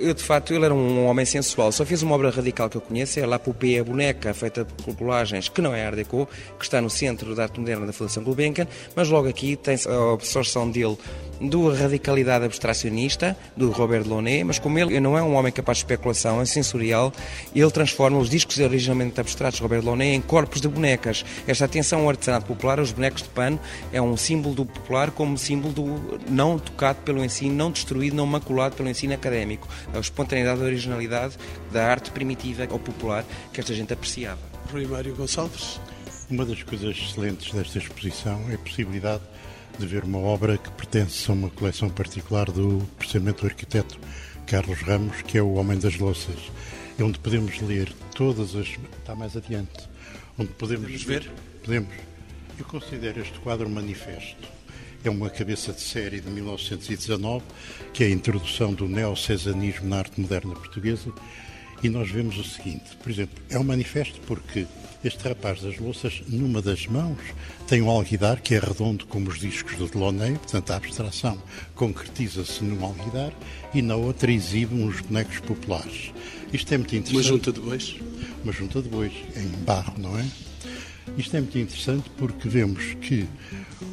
Eu, 0.00 0.14
de 0.14 0.22
facto, 0.22 0.54
ele 0.54 0.64
era 0.64 0.72
um 0.72 1.04
homem 1.06 1.26
sensual. 1.26 1.70
Só 1.70 1.84
fiz 1.84 2.00
uma 2.00 2.14
obra 2.14 2.30
radical 2.30 2.70
que 2.70 2.76
eu 2.78 2.80
conheço, 2.80 3.20
é 3.20 3.26
La 3.26 3.38
Poupée, 3.38 3.78
a 3.78 3.84
boneca, 3.84 4.32
feita 4.32 4.64
por 4.64 4.96
colagens, 4.96 5.50
que 5.50 5.60
não 5.60 5.74
é 5.74 5.84
Art 5.84 5.94
Deco, 5.94 6.26
que 6.58 6.64
está 6.64 6.80
no 6.80 6.88
Centro 6.88 7.34
da 7.34 7.42
Arte 7.42 7.60
Moderna 7.60 7.84
da 7.84 7.92
Fundação 7.92 8.24
Gulbenkian, 8.24 8.66
mas 8.96 9.10
logo 9.10 9.28
aqui 9.28 9.56
tem 9.56 9.76
a 9.86 10.14
absorção 10.14 10.70
dele 10.70 10.96
da 11.40 11.74
radicalidade 11.74 12.44
abstracionista 12.44 13.36
do 13.56 13.70
Robert 13.70 14.02
Delaunay, 14.02 14.44
mas 14.44 14.58
como 14.58 14.78
ele 14.78 15.00
não 15.00 15.16
é 15.16 15.22
um 15.22 15.34
homem 15.34 15.50
capaz 15.50 15.78
de 15.78 15.84
especulação, 15.84 16.40
é 16.40 16.44
sensorial, 16.44 17.12
ele 17.54 17.70
transforma 17.70 18.18
os 18.18 18.28
discos 18.28 18.58
originalmente 18.58 19.20
abstratos 19.20 19.56
de 19.56 19.62
Robert 19.62 19.80
Delaunay 19.80 20.14
em 20.14 20.20
corpos 20.20 20.60
de 20.60 20.68
bonecas. 20.68 21.24
Esta 21.46 21.64
atenção 21.64 22.02
ao 22.02 22.10
artesanato 22.10 22.46
popular, 22.46 22.78
aos 22.78 22.92
bonecos 22.92 23.22
de 23.22 23.28
pano, 23.30 23.58
é 23.92 24.00
um 24.02 24.16
símbolo 24.16 24.54
do 24.54 24.66
popular 24.66 25.10
como 25.10 25.38
símbolo 25.38 25.72
do 25.72 26.20
não 26.28 26.58
tocado 26.58 27.00
pelo 27.02 27.24
ensino, 27.24 27.54
não 27.54 27.70
destruído, 27.70 28.14
não 28.16 28.26
maculado 28.26 28.76
pelo 28.76 28.88
ensino 28.88 29.14
académico. 29.14 29.68
A 29.94 29.98
espontaneidade 29.98 30.60
e 30.60 30.62
a 30.62 30.66
originalidade 30.66 31.36
da 31.72 31.86
arte 31.86 32.10
primitiva 32.10 32.66
ou 32.70 32.78
popular 32.78 33.24
que 33.52 33.60
esta 33.60 33.74
gente 33.74 33.92
apreciava. 33.92 34.40
Rui 34.70 34.86
Mário 34.86 35.14
Gonçalves. 35.14 35.80
Uma 36.30 36.44
das 36.44 36.62
coisas 36.62 36.96
excelentes 36.96 37.52
desta 37.52 37.78
exposição 37.78 38.40
é 38.50 38.54
a 38.54 38.58
possibilidade 38.58 39.22
de 39.78 39.86
ver 39.86 40.04
uma 40.04 40.18
obra 40.18 40.58
que 40.58 40.70
pertence 40.72 41.30
a 41.30 41.34
uma 41.34 41.50
coleção 41.50 41.88
particular 41.88 42.50
do 42.50 42.86
precisamente 42.98 43.40
do 43.40 43.46
arquiteto 43.46 43.98
Carlos 44.46 44.80
Ramos, 44.82 45.22
que 45.22 45.38
é 45.38 45.42
o 45.42 45.54
Homem 45.54 45.78
das 45.78 45.96
Louças, 45.96 46.50
onde 47.00 47.18
podemos 47.18 47.60
ler 47.60 47.92
todas 48.14 48.54
as. 48.54 48.68
Está 48.98 49.14
mais 49.14 49.36
adiante. 49.36 49.88
Onde 50.38 50.52
podemos, 50.54 50.84
podemos 50.84 51.02
ver? 51.04 51.30
Podemos. 51.64 51.94
Eu 52.58 52.64
considero 52.64 53.20
este 53.20 53.38
quadro 53.40 53.68
um 53.68 53.70
manifesto. 53.70 54.48
É 55.02 55.08
uma 55.08 55.30
cabeça 55.30 55.72
de 55.72 55.80
série 55.80 56.20
de 56.20 56.28
1919, 56.28 57.44
que 57.94 58.04
é 58.04 58.08
a 58.08 58.10
introdução 58.10 58.74
do 58.74 58.86
neocesanismo 58.86 59.88
na 59.88 59.98
arte 59.98 60.20
moderna 60.20 60.54
portuguesa, 60.54 61.12
e 61.82 61.88
nós 61.88 62.10
vemos 62.10 62.36
o 62.36 62.44
seguinte, 62.44 62.96
por 63.02 63.10
exemplo, 63.10 63.42
é 63.48 63.58
um 63.58 63.64
manifesto 63.64 64.20
porque 64.26 64.66
este 65.04 65.28
rapaz 65.28 65.62
das 65.62 65.78
louças, 65.78 66.22
numa 66.28 66.60
das 66.60 66.86
mãos, 66.86 67.18
tem 67.66 67.80
um 67.80 67.88
alguidar 67.88 68.40
que 68.40 68.54
é 68.54 68.58
redondo 68.58 69.06
como 69.06 69.30
os 69.30 69.38
discos 69.38 69.76
do 69.76 69.88
Delaunay, 69.88 70.32
portanto 70.32 70.70
a 70.70 70.76
abstração 70.76 71.40
concretiza-se 71.74 72.62
num 72.62 72.84
alguidar, 72.84 73.32
e 73.72 73.80
na 73.80 73.96
outra 73.96 74.30
exibe 74.30 74.74
uns 74.74 75.00
bonecos 75.00 75.38
populares. 75.40 76.12
Isto 76.52 76.74
é 76.74 76.78
muito 76.78 76.94
interessante. 76.94 77.14
Uma 77.14 77.22
junta 77.22 77.52
de 77.52 77.60
bois? 77.60 77.96
Uma 78.42 78.52
junta 78.52 78.82
de 78.82 78.88
bois, 78.88 79.12
em 79.36 79.48
barro, 79.64 79.94
não 79.98 80.18
é? 80.18 80.24
Isto 81.20 81.36
é 81.36 81.40
muito 81.40 81.58
interessante 81.58 82.10
porque 82.16 82.48
vemos 82.48 82.94
que 82.94 83.28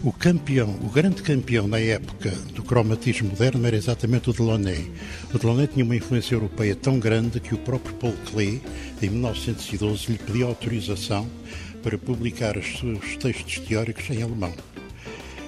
o 0.02 0.14
campeão, 0.14 0.70
o 0.82 0.90
grande 0.90 1.22
campeão 1.22 1.68
na 1.68 1.78
época 1.78 2.32
do 2.56 2.64
cromatismo 2.64 3.32
moderno 3.32 3.68
era 3.68 3.76
exatamente 3.76 4.30
o 4.30 4.34
Delaunay. 4.34 4.90
O 5.34 5.38
Delaunay 5.38 5.68
tinha 5.68 5.84
uma 5.84 5.98
influência 5.98 6.36
europeia 6.36 6.74
tão 6.74 6.98
grande 6.98 7.42
que 7.42 7.54
o 7.54 7.58
próprio 7.58 7.94
Paul 7.96 8.16
Klee, 8.32 8.62
em 9.02 9.10
1912, 9.10 10.14
lhe 10.14 10.18
pediu 10.18 10.48
autorização 10.48 11.30
para 11.84 11.98
publicar 11.98 12.56
os 12.56 12.80
seus 12.80 13.18
textos 13.18 13.60
teóricos 13.60 14.10
em 14.10 14.24
alemão 14.24 14.54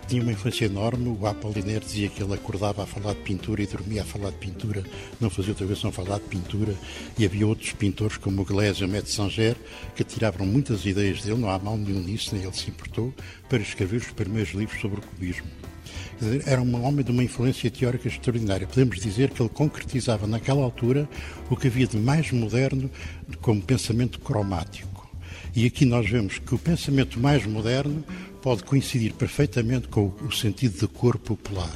tinha 0.09 0.23
uma 0.23 0.31
influência 0.31 0.65
enorme. 0.65 1.07
O 1.07 1.27
Apollinaire 1.27 1.85
dizia 1.85 2.09
que 2.09 2.23
ele 2.23 2.33
acordava 2.33 2.83
a 2.83 2.85
falar 2.85 3.13
de 3.13 3.19
pintura 3.21 3.61
e 3.61 3.67
dormia 3.67 4.01
a 4.01 4.05
falar 4.05 4.31
de 4.31 4.37
pintura, 4.37 4.83
não 5.21 5.29
fazia 5.29 5.51
outra 5.51 5.67
vez 5.67 5.83
não 5.83 5.91
falar 5.91 6.17
de 6.17 6.25
pintura. 6.25 6.73
E 7.17 7.25
havia 7.25 7.45
outros 7.45 7.71
pintores, 7.73 8.17
como 8.17 8.41
o 8.41 8.63
e 8.63 8.83
o 8.83 8.87
Metzanger, 8.87 9.55
que 9.95 10.03
tiravam 10.03 10.47
muitas 10.47 10.83
ideias 10.85 11.21
dele, 11.21 11.37
não 11.37 11.49
há 11.49 11.59
mal 11.59 11.77
nenhum 11.77 12.01
nisso, 12.01 12.33
nem 12.33 12.43
ele 12.43 12.53
se 12.53 12.69
importou, 12.69 13.13
para 13.47 13.59
escrever 13.59 13.97
os 13.97 14.07
primeiros 14.07 14.51
livros 14.53 14.81
sobre 14.81 14.99
o 14.99 15.03
cubismo. 15.03 15.45
Era 16.45 16.61
um 16.61 16.85
homem 16.85 17.05
de 17.05 17.11
uma 17.11 17.23
influência 17.23 17.69
teórica 17.69 18.07
extraordinária. 18.07 18.67
Podemos 18.67 18.99
dizer 18.99 19.29
que 19.29 19.41
ele 19.41 19.49
concretizava 19.49 20.25
naquela 20.25 20.63
altura 20.63 21.07
o 21.49 21.55
que 21.55 21.67
havia 21.67 21.87
de 21.87 21.97
mais 21.97 22.31
moderno 22.31 22.89
como 23.41 23.61
pensamento 23.61 24.19
cromático. 24.19 24.89
E 25.55 25.65
aqui 25.65 25.83
nós 25.83 26.07
vemos 26.09 26.37
que 26.37 26.53
o 26.53 26.59
pensamento 26.59 27.19
mais 27.19 27.45
moderno 27.45 28.03
pode 28.41 28.63
coincidir 28.63 29.13
perfeitamente 29.13 29.87
com 29.87 30.13
o 30.21 30.31
sentido 30.31 30.79
de 30.79 30.87
cor 30.87 31.17
popular. 31.17 31.73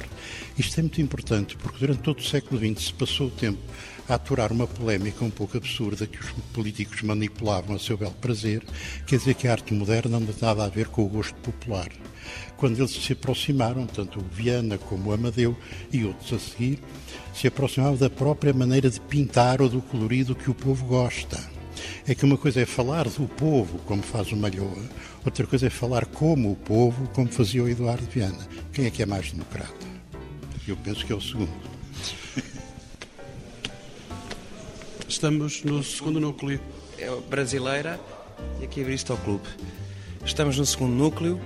Isto 0.58 0.80
é 0.80 0.82
muito 0.82 1.00
importante 1.00 1.56
porque 1.56 1.78
durante 1.78 2.02
todo 2.02 2.18
o 2.18 2.24
século 2.24 2.58
XX 2.58 2.86
se 2.86 2.92
passou 2.94 3.26
o 3.28 3.30
tempo 3.30 3.58
a 4.08 4.14
aturar 4.14 4.52
uma 4.52 4.66
polémica 4.66 5.24
um 5.24 5.30
pouco 5.30 5.56
absurda 5.56 6.06
que 6.06 6.18
os 6.18 6.30
políticos 6.52 7.02
manipulavam 7.02 7.76
a 7.76 7.78
seu 7.78 7.96
belo 7.96 8.12
prazer, 8.12 8.62
quer 9.06 9.18
dizer 9.18 9.34
que 9.34 9.48
a 9.48 9.52
arte 9.52 9.72
moderna 9.72 10.20
não 10.20 10.26
tem 10.26 10.36
nada 10.42 10.64
a 10.64 10.68
ver 10.68 10.88
com 10.88 11.04
o 11.04 11.08
gosto 11.08 11.34
popular. 11.36 11.88
Quando 12.56 12.78
eles 12.78 12.90
se 12.90 13.12
aproximaram, 13.12 13.86
tanto 13.86 14.18
o 14.18 14.22
Viana 14.22 14.78
como 14.78 15.10
o 15.10 15.12
Amadeu 15.12 15.56
e 15.92 16.04
outros 16.04 16.32
a 16.32 16.38
seguir, 16.38 16.78
se 17.34 17.46
aproximavam 17.46 17.96
da 17.96 18.10
própria 18.10 18.52
maneira 18.52 18.90
de 18.90 19.00
pintar 19.00 19.60
ou 19.60 19.68
do 19.68 19.82
colorido 19.82 20.34
que 20.34 20.50
o 20.50 20.54
povo 20.54 20.84
gosta. 20.86 21.53
É 22.06 22.14
que 22.14 22.24
uma 22.24 22.36
coisa 22.36 22.60
é 22.60 22.66
falar 22.66 23.08
do 23.08 23.26
povo, 23.26 23.78
como 23.86 24.02
faz 24.02 24.30
o 24.30 24.36
Malhoa, 24.36 24.84
outra 25.24 25.46
coisa 25.46 25.68
é 25.68 25.70
falar 25.70 26.04
como 26.04 26.52
o 26.52 26.56
povo, 26.56 27.08
como 27.14 27.32
fazia 27.32 27.62
o 27.62 27.68
Eduardo 27.68 28.04
Viana. 28.10 28.46
Quem 28.74 28.84
é 28.84 28.90
que 28.90 29.02
é 29.02 29.06
mais 29.06 29.32
democrata? 29.32 29.86
Eu 30.68 30.76
penso 30.76 31.06
que 31.06 31.12
é 31.12 31.16
o 31.16 31.20
segundo. 31.20 31.50
Estamos 35.08 35.62
no 35.64 35.82
segundo 35.82 36.20
núcleo. 36.20 36.60
É 36.98 37.08
brasileira 37.30 37.98
e 38.60 38.64
aqui 38.64 38.82
é 38.82 38.84
Bristol 38.84 39.16
Clube. 39.18 39.48
Estamos 40.26 40.58
no 40.58 40.66
segundo 40.66 40.92
núcleo. 40.92 41.40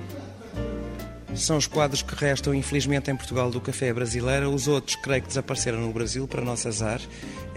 São 1.36 1.56
os 1.56 1.68
quadros 1.68 2.02
que 2.02 2.14
restam, 2.16 2.52
infelizmente, 2.52 3.10
em 3.10 3.16
Portugal 3.16 3.48
do 3.48 3.60
Café 3.60 3.92
Brasileira. 3.92 4.50
Os 4.50 4.66
outros, 4.66 4.96
creio 4.96 5.22
que 5.22 5.28
desapareceram 5.28 5.80
no 5.80 5.92
Brasil, 5.92 6.26
para 6.26 6.42
nosso 6.42 6.66
azar. 6.66 7.00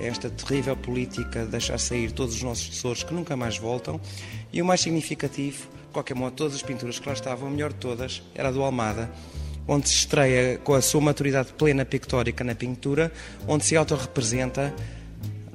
É 0.02 0.08
esta 0.08 0.32
terrível 0.32 0.76
política 0.76 1.46
de 1.46 1.52
deixar 1.52 1.78
sair 1.78 2.12
todos 2.12 2.34
os 2.34 2.42
nossos 2.42 2.70
tesouros 2.70 3.04
que 3.04 3.14
nunca 3.14 3.38
mais 3.38 3.60
voltam. 3.60 4.02
E 4.52 4.60
o 4.60 4.66
mais 4.66 4.82
significativo, 4.82 5.68
de 5.70 5.94
qualquer 5.94 6.16
modo, 6.16 6.36
todas 6.36 6.56
as 6.56 6.64
pinturas 6.64 6.98
que 6.98 7.08
lá 7.08 7.14
estavam, 7.14 7.48
a 7.48 7.52
melhor 7.52 7.72
de 7.72 7.78
todas, 7.78 8.24
era 8.34 8.50
a 8.50 8.52
do 8.52 8.64
Almada, 8.64 9.12
onde 9.68 9.88
se 9.88 9.94
estreia 9.94 10.58
com 10.58 10.74
a 10.74 10.82
sua 10.82 11.02
maturidade 11.02 11.54
plena 11.54 11.86
pictórica 11.86 12.44
na 12.44 12.56
pintura, 12.56 13.12
onde 13.48 13.64
se 13.64 13.76
autorrepresenta 13.76 14.74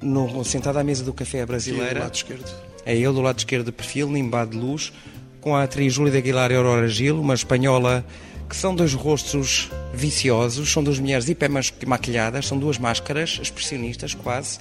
no, 0.01 0.45
sentado 0.45 0.79
à 0.79 0.85
mesa 0.85 1.03
do 1.03 1.13
Café 1.13 1.45
Brasileira. 1.45 1.95
do 1.95 2.01
lado 2.05 2.15
esquerdo. 2.15 2.67
É 2.85 2.95
ele 2.95 3.07
do 3.07 3.21
lado 3.21 3.39
esquerdo 3.39 3.67
de 3.67 3.73
perfil, 3.73 4.09
nimbado 4.09 4.53
de 4.53 4.59
luz, 4.59 4.93
com 5.41 5.57
a 5.57 5.65
atriz 5.65 5.93
Júlia 5.93 6.13
de 6.13 6.19
Aguilar 6.19 6.53
e 6.53 6.55
Aurora 6.55 6.87
Gil, 6.87 7.21
uma 7.21 7.35
espanhola 7.35 8.07
que 8.49 8.57
são 8.57 8.75
dois 8.75 8.95
rostos 8.95 9.71
viciosos, 9.93 10.71
são 10.71 10.83
duas 10.83 10.99
mulheres 10.99 11.29
hiper 11.29 11.51
maquilhadas, 11.87 12.47
são 12.47 12.59
duas 12.59 12.79
máscaras 12.79 13.39
expressionistas 13.43 14.15
quase. 14.15 14.59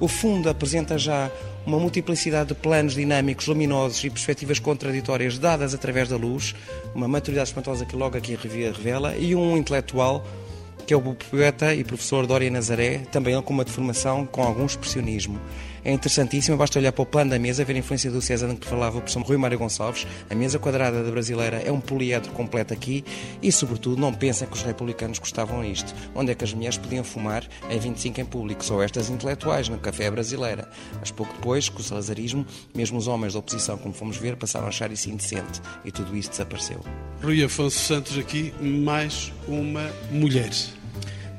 O 0.00 0.08
fundo 0.08 0.48
apresenta 0.48 0.98
já 0.98 1.30
uma 1.66 1.78
multiplicidade 1.78 2.48
de 2.48 2.54
planos 2.54 2.94
dinâmicos, 2.94 3.46
luminosos 3.46 4.04
e 4.04 4.10
perspectivas 4.10 4.58
contraditórias 4.58 5.38
dadas 5.38 5.74
através 5.74 6.08
da 6.08 6.16
luz, 6.16 6.54
uma 6.94 7.08
maturidade 7.08 7.48
espantosa 7.48 7.84
que 7.84 7.96
logo 7.96 8.16
aqui 8.16 8.36
revela, 8.36 9.16
e 9.16 9.34
um 9.34 9.56
intelectual 9.56 10.24
que 10.86 10.92
é 10.92 10.96
o 10.96 11.00
poeta 11.00 11.74
e 11.74 11.82
professor 11.82 12.26
Dória 12.26 12.50
Nazaré, 12.50 12.98
também 13.10 13.40
com 13.40 13.54
uma 13.54 13.64
deformação 13.64 14.26
com 14.26 14.42
algum 14.42 14.66
expressionismo 14.66 15.40
é 15.84 15.92
interessantíssima. 15.92 16.56
Basta 16.56 16.78
olhar 16.78 16.92
para 16.92 17.02
o 17.02 17.06
plano 17.06 17.30
da 17.30 17.38
mesa, 17.38 17.64
ver 17.64 17.74
a 17.74 17.78
influência 17.78 18.10
do 18.10 18.20
César 18.20 18.54
que 18.54 18.66
falava 18.66 18.98
o 18.98 19.00
professor 19.00 19.22
Rui 19.22 19.36
Mário 19.36 19.58
Gonçalves. 19.58 20.06
A 20.30 20.34
mesa 20.34 20.58
quadrada 20.58 21.02
da 21.02 21.10
brasileira 21.10 21.58
é 21.58 21.70
um 21.70 21.80
poliedro 21.80 22.32
completo 22.32 22.72
aqui 22.72 23.04
e, 23.42 23.52
sobretudo, 23.52 24.00
não 24.00 24.12
pensem 24.12 24.48
que 24.48 24.54
os 24.54 24.62
republicanos 24.62 25.18
gostavam 25.18 25.62
disto. 25.62 25.94
Onde 26.14 26.32
é 26.32 26.34
que 26.34 26.44
as 26.44 26.52
mulheres 26.52 26.78
podiam 26.78 27.04
fumar 27.04 27.44
em 27.68 27.78
25 27.78 28.20
em 28.20 28.24
público? 28.24 28.64
Só 28.64 28.82
estas 28.82 29.10
intelectuais, 29.10 29.68
no 29.68 29.78
café 29.78 30.10
brasileira. 30.10 30.68
Mas 30.98 31.10
pouco 31.10 31.32
depois, 31.34 31.68
com 31.68 31.80
o 31.80 31.82
salazarismo, 31.82 32.46
mesmo 32.74 32.98
os 32.98 33.06
homens 33.06 33.34
da 33.34 33.38
oposição, 33.38 33.76
como 33.76 33.92
fomos 33.92 34.16
ver, 34.16 34.36
passaram 34.36 34.66
a 34.66 34.68
achar 34.68 34.90
isso 34.90 35.10
indecente 35.10 35.60
e 35.84 35.92
tudo 35.92 36.16
isso 36.16 36.30
desapareceu. 36.30 36.80
Rui 37.22 37.42
Afonso 37.42 37.78
Santos 37.78 38.18
aqui, 38.18 38.54
mais 38.60 39.32
uma 39.48 39.90
mulher 40.10 40.50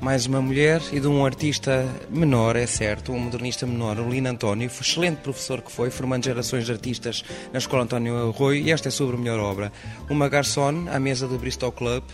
mais 0.06 0.24
uma 0.24 0.40
mulher 0.40 0.80
e 0.92 1.00
de 1.00 1.08
um 1.08 1.26
artista 1.26 1.84
menor, 2.08 2.54
é 2.54 2.64
certo, 2.64 3.10
um 3.10 3.18
modernista 3.18 3.66
menor, 3.66 3.98
o 3.98 4.08
Lino 4.08 4.28
António, 4.28 4.68
excelente 4.68 5.16
professor 5.16 5.60
que 5.60 5.72
foi, 5.72 5.90
formando 5.90 6.24
gerações 6.24 6.64
de 6.64 6.70
artistas 6.70 7.24
na 7.52 7.58
Escola 7.58 7.82
António 7.82 8.28
Arroio, 8.28 8.62
e 8.64 8.70
esta 8.70 8.86
é 8.86 8.90
sobre 8.92 9.16
a 9.16 9.18
melhor 9.18 9.40
obra. 9.40 9.72
Uma 10.08 10.28
garçon 10.28 10.86
à 10.92 11.00
mesa 11.00 11.26
do 11.26 11.36
Bristol 11.36 11.72
Club, 11.72 12.04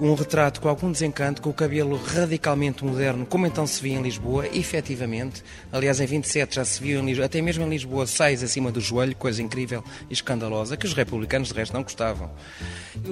um 0.00 0.14
retrato 0.14 0.60
com 0.60 0.68
algum 0.68 0.92
desencanto, 0.92 1.42
com 1.42 1.50
o 1.50 1.54
cabelo 1.54 1.96
radicalmente 1.96 2.84
moderno, 2.84 3.26
como 3.26 3.46
então 3.46 3.66
se 3.66 3.82
via 3.82 3.94
em 3.94 4.02
Lisboa, 4.02 4.46
efetivamente. 4.46 5.42
Aliás, 5.72 6.00
em 6.00 6.06
27 6.06 6.56
já 6.56 6.64
se 6.64 6.80
viu 6.80 7.00
em 7.00 7.06
Lisboa, 7.06 7.26
até 7.26 7.42
mesmo 7.42 7.64
em 7.64 7.68
Lisboa, 7.68 8.06
sais 8.06 8.42
acima 8.42 8.70
do 8.70 8.80
joelho, 8.80 9.16
coisa 9.16 9.42
incrível 9.42 9.82
e 10.08 10.12
escandalosa, 10.12 10.76
que 10.76 10.86
os 10.86 10.92
republicanos 10.92 11.48
de 11.48 11.54
resto 11.54 11.72
não 11.72 11.82
gostavam. 11.82 12.30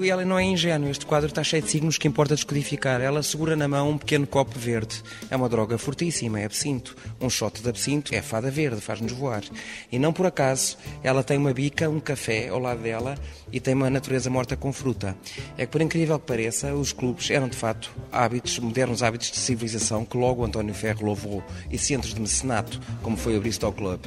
E 0.00 0.10
ela 0.10 0.24
não 0.24 0.38
é 0.38 0.44
ingênua, 0.44 0.90
este 0.90 1.06
quadro 1.06 1.28
está 1.28 1.42
cheio 1.42 1.62
de 1.62 1.70
signos 1.70 1.98
que 1.98 2.08
importa 2.08 2.34
descodificar. 2.34 3.00
Ela 3.00 3.22
segura 3.22 3.56
na 3.56 3.68
mão 3.68 3.90
um 3.90 3.98
pequeno 3.98 4.26
copo 4.26 4.58
verde. 4.58 5.02
É 5.30 5.36
uma 5.36 5.48
droga 5.48 5.78
fortíssima, 5.78 6.40
é 6.40 6.44
absinto. 6.44 6.96
Um 7.20 7.30
shot 7.30 7.62
de 7.62 7.68
absinto 7.68 8.14
é 8.14 8.22
fada 8.22 8.50
verde, 8.50 8.80
faz-nos 8.80 9.12
voar. 9.12 9.42
E 9.90 9.98
não 9.98 10.12
por 10.12 10.26
acaso, 10.26 10.76
ela 11.02 11.22
tem 11.22 11.36
uma 11.36 11.52
bica, 11.52 11.88
um 11.88 12.00
café 12.00 12.48
ao 12.48 12.58
lado 12.58 12.82
dela 12.82 13.16
e 13.52 13.60
tem 13.60 13.74
uma 13.74 13.88
natureza 13.88 14.28
morta 14.28 14.56
com 14.56 14.72
fruta. 14.72 15.16
É 15.56 15.66
que, 15.66 15.72
por 15.72 15.80
incrível 15.80 16.18
que 16.18 16.26
pareça, 16.26 16.74
os 16.74 16.92
clubes 16.92 17.30
eram 17.30 17.48
de 17.48 17.56
facto 17.56 17.94
hábitos, 18.10 18.58
modernos 18.58 19.02
hábitos 19.02 19.30
de 19.30 19.38
civilização 19.38 20.04
que 20.04 20.16
logo 20.16 20.44
António 20.44 20.74
Ferro 20.74 21.06
louvou 21.06 21.42
e 21.70 21.78
centros 21.78 22.14
de 22.14 22.20
mecenato, 22.20 22.80
como 23.02 23.16
foi 23.16 23.36
o 23.36 23.40
Bristol 23.40 23.72
Club. 23.72 24.00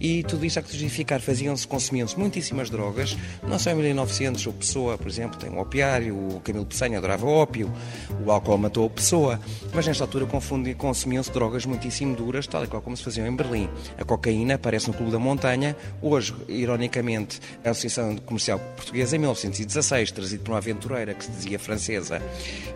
E 0.00 0.22
tudo 0.24 0.44
isto 0.44 0.58
a 0.58 0.62
justificar, 0.62 1.20
faziam-se, 1.20 1.66
consumiam-se 1.66 2.18
muitíssimas 2.18 2.70
drogas, 2.70 3.16
não 3.46 3.58
só 3.58 3.70
em 3.70 3.74
1900, 3.74 4.46
o 4.46 4.52
Pessoa, 4.52 4.98
por 4.98 5.08
exemplo, 5.08 5.38
tem 5.38 5.50
o 5.50 5.60
opiário, 5.60 6.14
o 6.14 6.40
Camilo 6.40 6.66
Peçanha 6.66 6.98
adorava 6.98 7.26
ópio, 7.26 7.72
o 8.24 8.30
álcool 8.30 8.58
matou 8.58 8.86
a 8.86 8.90
Pessoa, 8.90 9.40
mas 9.72 9.86
nesta 9.86 10.04
altura 10.04 10.26
consumiam-se 10.76 11.30
drogas 11.30 11.64
muitíssimo 11.64 12.16
duras, 12.16 12.46
tal 12.46 12.64
e 12.64 12.66
qual 12.66 12.82
como 12.82 12.96
se 12.96 13.04
faziam 13.04 13.26
em 13.26 13.34
Berlim. 13.34 13.68
A 13.98 14.04
cocaína 14.04 14.54
aparece 14.54 14.88
no 14.88 14.94
Clube 14.94 15.12
da 15.12 15.18
Montanha, 15.18 15.76
hoje, 16.02 16.34
ironicamente, 16.48 17.40
a 17.64 17.70
Associação 17.70 18.16
Comercial 18.18 18.60
Portuguesa, 18.80 19.14
em 19.14 19.18
1916, 19.18 20.10
trazido 20.10 20.42
por 20.42 20.52
uma 20.52 20.58
aventureira 20.58 21.12
que 21.12 21.24
se 21.24 21.30
dizia 21.30 21.58
francesa, 21.58 22.22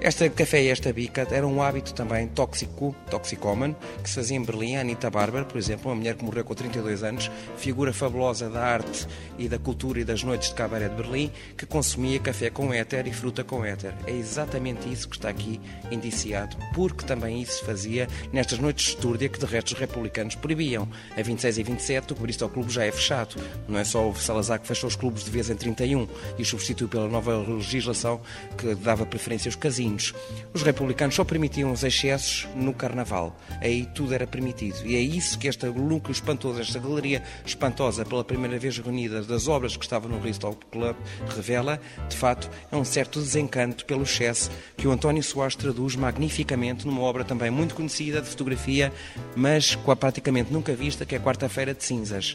esta 0.03 0.29
café 0.29 0.63
e 0.63 0.69
esta 0.69 0.93
bica 0.93 1.27
era 1.31 1.47
um 1.47 1.63
hábito 1.63 1.95
também 1.95 2.29
tóxico, 2.29 2.95
toxicómano, 3.11 3.75
que 4.03 4.09
se 4.11 4.17
fazia 4.17 4.37
em 4.37 4.43
Berlim. 4.43 4.77
A 4.77 4.81
Anita 4.83 5.09
Barber, 5.11 5.47
por 5.47 5.57
exemplo, 5.57 5.91
uma 5.91 5.97
mulher 5.97 6.15
que 6.15 6.25
morreu 6.25 6.45
com 6.45 6.55
32 6.55 7.03
anos, 7.03 7.31
figura 7.57 7.91
fabulosa 7.93 8.51
da 8.51 8.63
arte 8.63 9.07
e 9.39 9.49
da 9.49 9.59
cultura 9.59 10.01
e 10.01 10.05
das 10.05 10.23
noites 10.23 10.51
de 10.51 10.55
cabaré 10.55 10.89
de 10.89 10.95
Berlim, 10.95 11.33
que 11.57 11.65
consumia 11.65 12.21
café 12.21 12.51
com 12.51 12.73
éter 12.73 13.07
e 13.07 13.13
fruta 13.13 13.43
com 13.43 13.65
éter. 13.65 13.95
É 14.07 14.13
exatamente 14.13 14.93
isso 14.93 15.09
que 15.09 15.17
está 15.17 15.31
aqui 15.31 15.59
indiciado, 15.91 16.55
porque 16.75 17.07
também 17.07 17.41
isso 17.41 17.61
se 17.61 17.65
fazia 17.65 18.07
nestas 18.31 18.59
noites 18.59 18.85
de 18.85 18.91
estúrdia 18.91 19.29
que 19.31 19.39
de 19.39 19.47
resto 19.47 19.73
os 19.73 19.81
republicanos 19.81 20.35
proibiam. 20.35 20.87
A 21.17 21.23
26 21.23 21.59
e 21.59 21.63
27 21.63 22.13
o 22.13 22.17
Bristol 22.17 22.51
Clube 22.51 22.71
já 22.71 22.85
é 22.85 22.93
fechado. 22.93 23.37
Não 23.67 23.79
é 23.79 23.85
só 23.85 24.07
o 24.07 24.15
Salazar 24.15 24.61
que 24.61 24.67
fechou 24.67 24.89
os 24.89 24.97
clubes 24.97 25.25
de 25.25 25.31
vez 25.31 25.49
em 25.49 25.57
31 25.57 25.94
e 26.39 26.45
substituiu 26.45 26.89
pela 26.89 27.09
nova 27.09 27.37
legislação 27.37 28.21
que 28.59 28.75
dava 28.75 29.07
preferência 29.07 29.49
aos 29.49 29.57
casinos. 29.57 30.13
Os 30.53 30.63
republicanos 30.63 31.15
só 31.15 31.25
permitiam 31.25 31.71
os 31.73 31.85
excessos 31.85 32.49
no 32.55 32.75
carnaval. 32.75 33.39
Aí 33.61 33.87
tudo 33.95 34.15
era 34.15 34.27
permitido. 34.27 34.85
E 34.85 34.97
é 34.97 35.01
isso 35.01 35.39
que 35.39 35.49
este 35.49 35.67
núcleo 35.67 36.13
espantoso, 36.13 36.61
esta 36.61 36.79
galeria 36.79 37.23
espantosa, 37.45 38.05
pela 38.05 38.25
primeira 38.25 38.59
vez 38.59 38.79
reunida 38.79 39.23
das 39.23 39.49
obras 39.49 39.77
que 39.77 39.85
estavam 39.85 40.11
no 40.11 40.19
Bristol 40.19 40.59
Club, 40.71 40.97
revela, 41.35 41.81
de 42.09 42.17
facto, 42.17 42.51
é 42.71 42.77
um 42.77 42.85
certo 42.85 43.21
desencanto 43.21 43.85
pelo 43.85 44.03
excesso 44.03 44.51
que 44.77 44.87
o 44.89 44.93
António 44.93 45.23
Soares 45.23 45.57
traduz 45.57 45.97
magnificamente 45.97 46.87
numa 46.87 47.01
obra 47.01 47.25
também 47.25 47.51
muito 47.51 47.75
conhecida 47.75 48.21
de 48.21 48.29
fotografia, 48.29 48.93
mas 49.37 49.75
com 49.75 49.91
a 49.91 49.97
praticamente 49.97 50.53
nunca 50.53 50.75
vista, 50.75 51.05
que 51.05 51.15
é 51.15 51.19
Quarta-feira 51.19 51.75
de 51.75 51.85
Cinzas. 51.85 52.35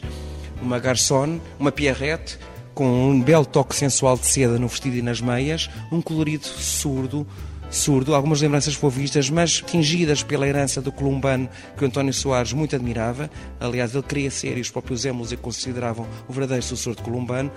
Uma 0.60 0.78
garçon, 0.78 1.40
uma 1.58 1.72
Pierrette, 1.72 2.38
com 2.74 3.10
um 3.10 3.20
belo 3.20 3.44
toque 3.44 3.74
sensual 3.74 4.16
de 4.16 4.26
seda 4.26 4.58
no 4.58 4.68
vestido 4.68 4.96
e 4.96 5.02
nas 5.02 5.20
meias, 5.20 5.68
um 5.90 6.00
colorido 6.00 6.44
surdo, 6.46 7.26
surdo, 7.70 8.14
algumas 8.14 8.40
lembranças 8.40 8.74
fovistas, 8.74 9.30
mas 9.30 9.60
tingidas 9.60 10.22
pela 10.22 10.46
herança 10.46 10.82
do 10.82 10.90
columbano 10.90 11.48
que 11.76 11.84
o 11.84 11.86
António 11.86 12.12
Soares 12.12 12.52
muito 12.52 12.74
admirava. 12.74 13.30
Aliás, 13.58 13.94
ele 13.94 14.02
queria 14.02 14.30
ser, 14.30 14.58
e 14.58 14.60
os 14.60 14.70
próprios 14.70 15.02
Zémulos 15.02 15.32
o 15.32 15.36
consideravam 15.36 16.06
o 16.28 16.32
verdadeiro 16.32 16.64
sucessor 16.64 16.96
de 16.96 17.02
columbano. 17.02 17.50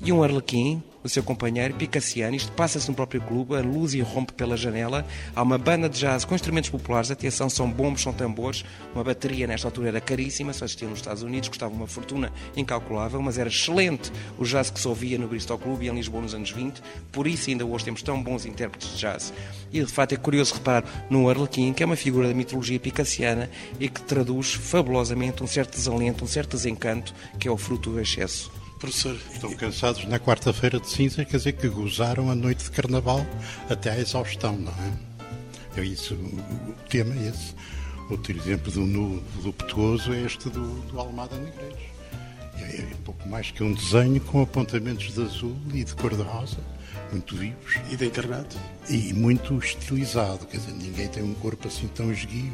E 0.00 0.12
um 0.12 0.22
arlequim, 0.22 0.82
o 1.06 1.08
seu 1.08 1.22
companheiro, 1.22 1.74
Picassiano. 1.74 2.36
Isto 2.36 2.52
passa-se 2.52 2.88
no 2.88 2.94
próprio 2.94 3.20
clube, 3.20 3.56
a 3.56 3.60
luz 3.60 3.94
irrompe 3.94 4.32
pela 4.32 4.56
janela. 4.56 5.06
Há 5.34 5.42
uma 5.42 5.56
banda 5.56 5.88
de 5.88 5.98
jazz 5.98 6.24
com 6.24 6.34
instrumentos 6.34 6.68
populares, 6.68 7.10
atenção, 7.10 7.48
são 7.48 7.70
bombos, 7.70 8.02
são 8.02 8.12
tambores. 8.12 8.64
Uma 8.94 9.02
bateria 9.02 9.46
nesta 9.46 9.68
altura 9.68 9.88
era 9.88 10.00
caríssima, 10.00 10.52
só 10.52 10.64
existia 10.64 10.88
nos 10.88 10.98
Estados 10.98 11.22
Unidos, 11.22 11.48
custava 11.48 11.72
uma 11.72 11.86
fortuna 11.86 12.30
incalculável, 12.56 13.22
mas 13.22 13.38
era 13.38 13.48
excelente 13.48 14.12
o 14.38 14.44
jazz 14.44 14.70
que 14.70 14.78
se 14.78 14.86
ouvia 14.86 15.18
no 15.18 15.28
Bristol 15.28 15.58
Club 15.58 15.82
e 15.82 15.88
em 15.88 15.94
Lisboa 15.94 16.22
nos 16.22 16.34
anos 16.34 16.50
20. 16.50 16.82
Por 17.10 17.26
isso 17.26 17.48
ainda 17.48 17.64
hoje 17.64 17.84
temos 17.84 18.02
tão 18.02 18.22
bons 18.22 18.44
intérpretes 18.44 18.90
de 18.90 18.98
jazz. 18.98 19.32
E 19.72 19.80
de 19.80 19.90
facto 19.90 20.12
é 20.12 20.16
curioso 20.16 20.54
reparar 20.54 21.06
no 21.08 21.28
Arlequim, 21.28 21.72
que 21.72 21.82
é 21.82 21.86
uma 21.86 21.96
figura 21.96 22.28
da 22.28 22.34
mitologia 22.34 22.78
picassiana 22.78 23.48
e 23.80 23.88
que 23.88 24.02
traduz 24.02 24.52
fabulosamente 24.52 25.42
um 25.42 25.46
certo 25.46 25.74
desalento, 25.74 26.24
um 26.24 26.28
certo 26.28 26.56
desencanto, 26.56 27.14
que 27.38 27.48
é 27.48 27.50
o 27.50 27.56
fruto 27.56 27.90
do 27.90 28.00
excesso. 28.00 28.65
Professor. 28.78 29.16
Estão 29.32 29.54
cansados 29.54 30.04
na 30.04 30.18
quarta-feira 30.18 30.78
de 30.78 30.88
cinza, 30.88 31.24
quer 31.24 31.38
dizer 31.38 31.52
que 31.52 31.68
gozaram 31.68 32.30
a 32.30 32.34
noite 32.34 32.64
de 32.64 32.70
carnaval 32.70 33.26
até 33.70 33.90
à 33.90 33.98
exaustão, 33.98 34.56
não 34.56 34.72
é? 34.72 35.80
É 35.80 35.84
isso, 35.84 36.14
o 36.14 36.74
tema 36.88 37.14
é 37.14 37.28
esse. 37.28 37.54
Outro 38.10 38.36
exemplo 38.36 38.70
do 38.70 38.80
nu 38.80 39.22
voluptuoso 39.40 40.12
é 40.12 40.22
este 40.22 40.48
do, 40.48 40.80
do 40.82 41.00
Almada 41.00 41.36
Negreiros. 41.36 41.82
É, 42.58 42.76
é 42.76 42.94
pouco 43.04 43.28
mais 43.28 43.50
que 43.50 43.62
um 43.62 43.72
desenho 43.72 44.20
com 44.20 44.42
apontamentos 44.42 45.12
de 45.12 45.22
azul 45.22 45.56
e 45.74 45.82
de 45.82 45.94
cor-de-rosa, 45.94 46.58
muito 47.10 47.34
vivos. 47.34 47.74
E 47.90 47.96
de 47.96 48.06
encarnado. 48.06 48.56
E 48.88 49.12
muito 49.12 49.58
estilizado, 49.58 50.46
quer 50.46 50.58
dizer, 50.58 50.72
ninguém 50.72 51.08
tem 51.08 51.22
um 51.22 51.34
corpo 51.34 51.66
assim 51.66 51.88
tão 51.88 52.12
esguio 52.12 52.52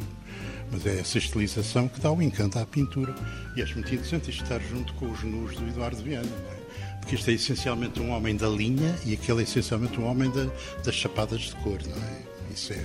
mas 0.73 0.85
é 0.87 0.99
essa 0.99 1.19
estilização 1.19 1.87
que 1.87 1.99
dá 1.99 2.11
o 2.11 2.21
encanto 2.21 2.57
à 2.57 2.65
pintura. 2.65 3.13
E 3.55 3.61
acho 3.61 3.75
muito 3.75 3.93
interessante 3.93 4.31
estar 4.31 4.59
junto 4.59 4.93
com 4.95 5.09
os 5.09 5.23
nus 5.23 5.55
do 5.55 5.67
Eduardo 5.67 6.01
Viana, 6.01 6.27
é? 6.27 6.97
porque 6.99 7.15
este 7.15 7.31
é 7.31 7.33
essencialmente 7.35 8.01
um 8.01 8.11
homem 8.11 8.35
da 8.35 8.49
linha 8.49 8.95
e 9.05 9.13
aquele 9.13 9.41
é 9.41 9.43
essencialmente 9.43 9.99
um 9.99 10.05
homem 10.05 10.31
da, 10.31 10.47
das 10.83 10.95
chapadas 10.95 11.41
de 11.41 11.55
cor, 11.57 11.79
não 11.85 12.03
é? 12.03 12.53
Isso 12.53 12.73
é 12.73 12.83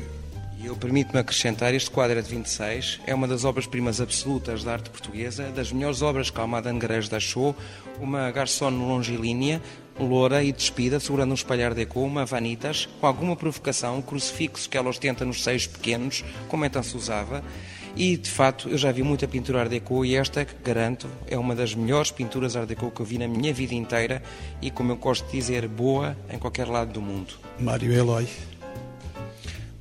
e 0.60 0.66
eu 0.66 0.76
permito-me 0.76 1.20
acrescentar, 1.20 1.72
este 1.72 1.88
quadro 1.88 2.18
é 2.18 2.22
de 2.22 2.28
26, 2.28 3.00
é 3.06 3.14
uma 3.14 3.28
das 3.28 3.44
obras-primas 3.44 4.00
absolutas 4.00 4.64
da 4.64 4.72
arte 4.72 4.90
portuguesa, 4.90 5.52
das 5.52 5.70
melhores 5.70 6.02
obras 6.02 6.30
que 6.30 6.40
Almada 6.40 6.68
Angarés 6.68 7.08
deixou, 7.08 7.54
uma 8.00 8.28
garçom 8.32 8.68
longilínea, 8.70 9.62
loura 9.96 10.42
e 10.42 10.50
despida, 10.50 10.98
segurando 10.98 11.30
um 11.30 11.34
espalhar 11.34 11.74
de 11.74 11.82
eco, 11.82 12.00
uma 12.00 12.26
vanitas, 12.26 12.88
com 13.00 13.06
alguma 13.06 13.36
provocação, 13.36 13.98
um 13.98 14.02
crucifixo 14.02 14.68
que 14.68 14.76
ela 14.76 14.90
ostenta 14.90 15.24
nos 15.24 15.44
seios 15.44 15.68
pequenos, 15.68 16.24
como 16.48 16.64
então 16.64 16.82
se 16.82 16.96
usava, 16.96 17.44
e, 17.98 18.16
de 18.16 18.30
facto, 18.30 18.68
eu 18.68 18.78
já 18.78 18.92
vi 18.92 19.02
muita 19.02 19.26
pintura 19.26 19.62
Art 19.62 19.68
Deco 19.68 20.04
e 20.04 20.14
esta, 20.14 20.44
que 20.44 20.54
garanto, 20.62 21.08
é 21.26 21.36
uma 21.36 21.52
das 21.52 21.74
melhores 21.74 22.12
pinturas 22.12 22.54
Art 22.54 22.68
Deco 22.68 22.92
que 22.92 23.00
eu 23.00 23.04
vi 23.04 23.18
na 23.18 23.26
minha 23.26 23.52
vida 23.52 23.74
inteira 23.74 24.22
e, 24.62 24.70
como 24.70 24.92
eu 24.92 24.96
gosto 24.96 25.26
de 25.26 25.32
dizer, 25.32 25.66
boa 25.66 26.16
em 26.32 26.38
qualquer 26.38 26.68
lado 26.68 26.92
do 26.92 27.02
mundo. 27.02 27.34
Mário 27.58 27.92
Eloy. 27.92 28.28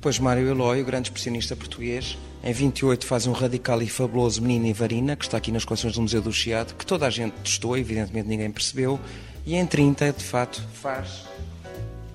Pois 0.00 0.18
Mário 0.18 0.48
Eloy, 0.48 0.82
o 0.82 0.84
grande 0.84 1.06
expressionista 1.06 1.54
português, 1.54 2.18
em 2.42 2.52
28 2.52 3.06
faz 3.06 3.28
um 3.28 3.32
radical 3.32 3.80
e 3.82 3.88
fabuloso 3.88 4.42
Menino 4.42 4.66
e 4.66 4.72
Varina, 4.72 5.14
que 5.14 5.24
está 5.24 5.36
aqui 5.36 5.52
nas 5.52 5.64
coleções 5.64 5.94
do 5.94 6.02
Museu 6.02 6.20
do 6.20 6.32
Chiado, 6.32 6.74
que 6.74 6.84
toda 6.84 7.06
a 7.06 7.10
gente 7.10 7.34
testou, 7.44 7.78
evidentemente 7.78 8.28
ninguém 8.28 8.50
percebeu, 8.50 8.98
e 9.46 9.54
em 9.54 9.64
30, 9.64 10.12
de 10.12 10.24
facto, 10.24 10.60
faz 10.74 11.24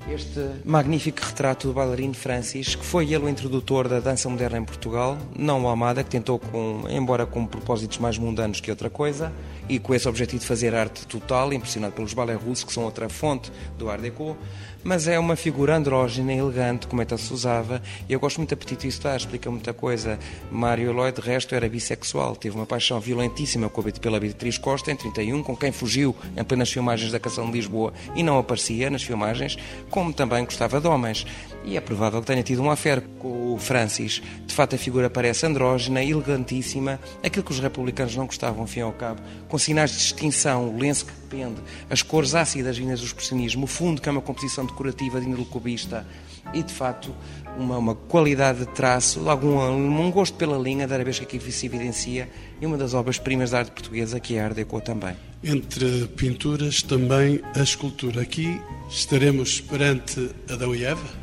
este 0.09 0.39
magnífico 0.65 1.21
retrato 1.21 1.67
do 1.67 1.73
bailarino 1.73 2.13
Francis, 2.13 2.75
que 2.75 2.85
foi 2.85 3.13
ele 3.13 3.25
o 3.25 3.29
introdutor 3.29 3.87
da 3.87 3.99
dança 3.99 4.29
moderna 4.29 4.57
em 4.57 4.65
Portugal, 4.65 5.17
não 5.37 5.63
o 5.63 5.67
Almada, 5.67 6.03
que 6.03 6.09
tentou, 6.09 6.39
com, 6.39 6.83
embora 6.89 7.25
com 7.25 7.45
propósitos 7.45 7.97
mais 7.97 8.17
mundanos 8.17 8.59
que 8.59 8.69
outra 8.69 8.89
coisa, 8.89 9.31
e 9.69 9.79
com 9.79 9.95
esse 9.95 10.07
objetivo 10.07 10.41
de 10.41 10.47
fazer 10.47 10.75
arte 10.75 11.07
total, 11.07 11.53
impressionado 11.53 11.93
pelos 11.93 12.13
balés 12.13 12.41
russos, 12.41 12.65
que 12.65 12.73
são 12.73 12.83
outra 12.83 13.07
fonte 13.07 13.51
do 13.77 13.89
Art 13.89 14.01
Deco, 14.01 14.35
mas 14.83 15.07
é 15.07 15.17
uma 15.17 15.35
figura 15.35 15.75
andrógena, 15.75 16.33
elegante, 16.33 16.87
como 16.87 17.01
então 17.01 17.17
se 17.17 17.33
usava. 17.33 17.81
Eu 18.09 18.19
gosto 18.19 18.37
muito 18.37 18.49
da 18.49 18.57
Petite 18.57 18.87
Histoire, 18.87 19.17
explica 19.17 19.49
muita 19.49 19.73
coisa. 19.73 20.19
Mário 20.51 20.89
Eloy, 20.89 21.11
de 21.11 21.21
resto, 21.21 21.55
era 21.55 21.69
bissexual, 21.69 22.35
teve 22.35 22.55
uma 22.55 22.65
paixão 22.65 22.99
violentíssima 22.99 23.69
pela 24.01 24.19
Beatriz 24.19 24.57
Costa, 24.57 24.91
em 24.91 24.95
31, 24.95 25.43
com 25.43 25.55
quem 25.55 25.71
fugiu 25.71 26.15
em 26.35 26.43
plenas 26.43 26.71
filmagens 26.71 27.11
da 27.11 27.19
Canção 27.19 27.45
de 27.45 27.53
Lisboa 27.53 27.93
e 28.15 28.23
não 28.23 28.37
aparecia 28.37 28.89
nas 28.89 29.03
filmagens, 29.03 29.57
como 29.89 30.13
também 30.13 30.43
gostava 30.45 30.81
de 30.81 30.87
homens. 30.87 31.25
E 31.63 31.77
é 31.77 31.81
provável 31.81 32.19
que 32.19 32.27
tenha 32.27 32.43
tido 32.43 32.61
uma 32.61 32.73
affair 32.73 33.01
com 33.19 33.53
o 33.53 33.57
Francis. 33.57 34.21
De 34.45 34.53
facto, 34.53 34.75
a 34.75 34.77
figura 34.77 35.09
parece 35.09 35.45
andrógena, 35.45 36.03
elegantíssima, 36.03 36.99
aquilo 37.23 37.45
que 37.45 37.51
os 37.51 37.59
republicanos 37.59 38.15
não 38.15 38.25
gostavam, 38.25 38.67
fim 38.67 38.81
ao 38.81 38.91
cabo, 38.91 39.21
com 39.47 39.57
sinais 39.57 39.91
de 39.91 39.97
distinção, 39.97 40.69
o 40.69 40.77
lenço 40.77 41.05
que 41.05 41.13
depende, 41.13 41.61
as 41.89 42.01
cores 42.01 42.35
ácidas 42.35 42.77
vindas 42.77 42.99
do 42.99 43.05
expressionismo, 43.05 43.63
o 43.63 43.67
fundo, 43.67 44.01
que 44.01 44.09
é 44.09 44.11
uma 44.11 44.21
composição 44.21 44.65
decorativa 44.65 45.21
de 45.21 45.27
índole 45.27 45.45
cubista, 45.45 46.05
e 46.53 46.61
de 46.61 46.73
facto 46.73 47.15
uma, 47.57 47.77
uma 47.77 47.95
qualidade 47.95 48.59
de 48.59 48.65
traço, 48.67 49.29
algum 49.29 49.57
um 49.59 50.11
gosto 50.11 50.35
pela 50.35 50.57
linha 50.57 50.87
da 50.87 50.95
arabesca 50.95 51.25
que 51.25 51.37
aqui 51.37 51.51
se 51.51 51.65
evidencia, 51.65 52.29
e 52.59 52.65
uma 52.65 52.77
das 52.77 52.93
obras-primas 52.93 53.51
da 53.51 53.59
arte 53.59 53.71
portuguesa, 53.71 54.19
que 54.19 54.35
é 54.35 54.41
a 54.41 54.45
Art 54.45 54.55
Deco 54.55 54.81
também. 54.81 55.15
Entre 55.43 56.07
pinturas, 56.07 56.81
também 56.81 57.41
a 57.55 57.61
escultura. 57.61 58.21
Aqui 58.21 58.61
estaremos 58.89 59.59
perante 59.61 60.29
Adão 60.49 60.73
e 60.73 60.85
Eva? 60.85 61.22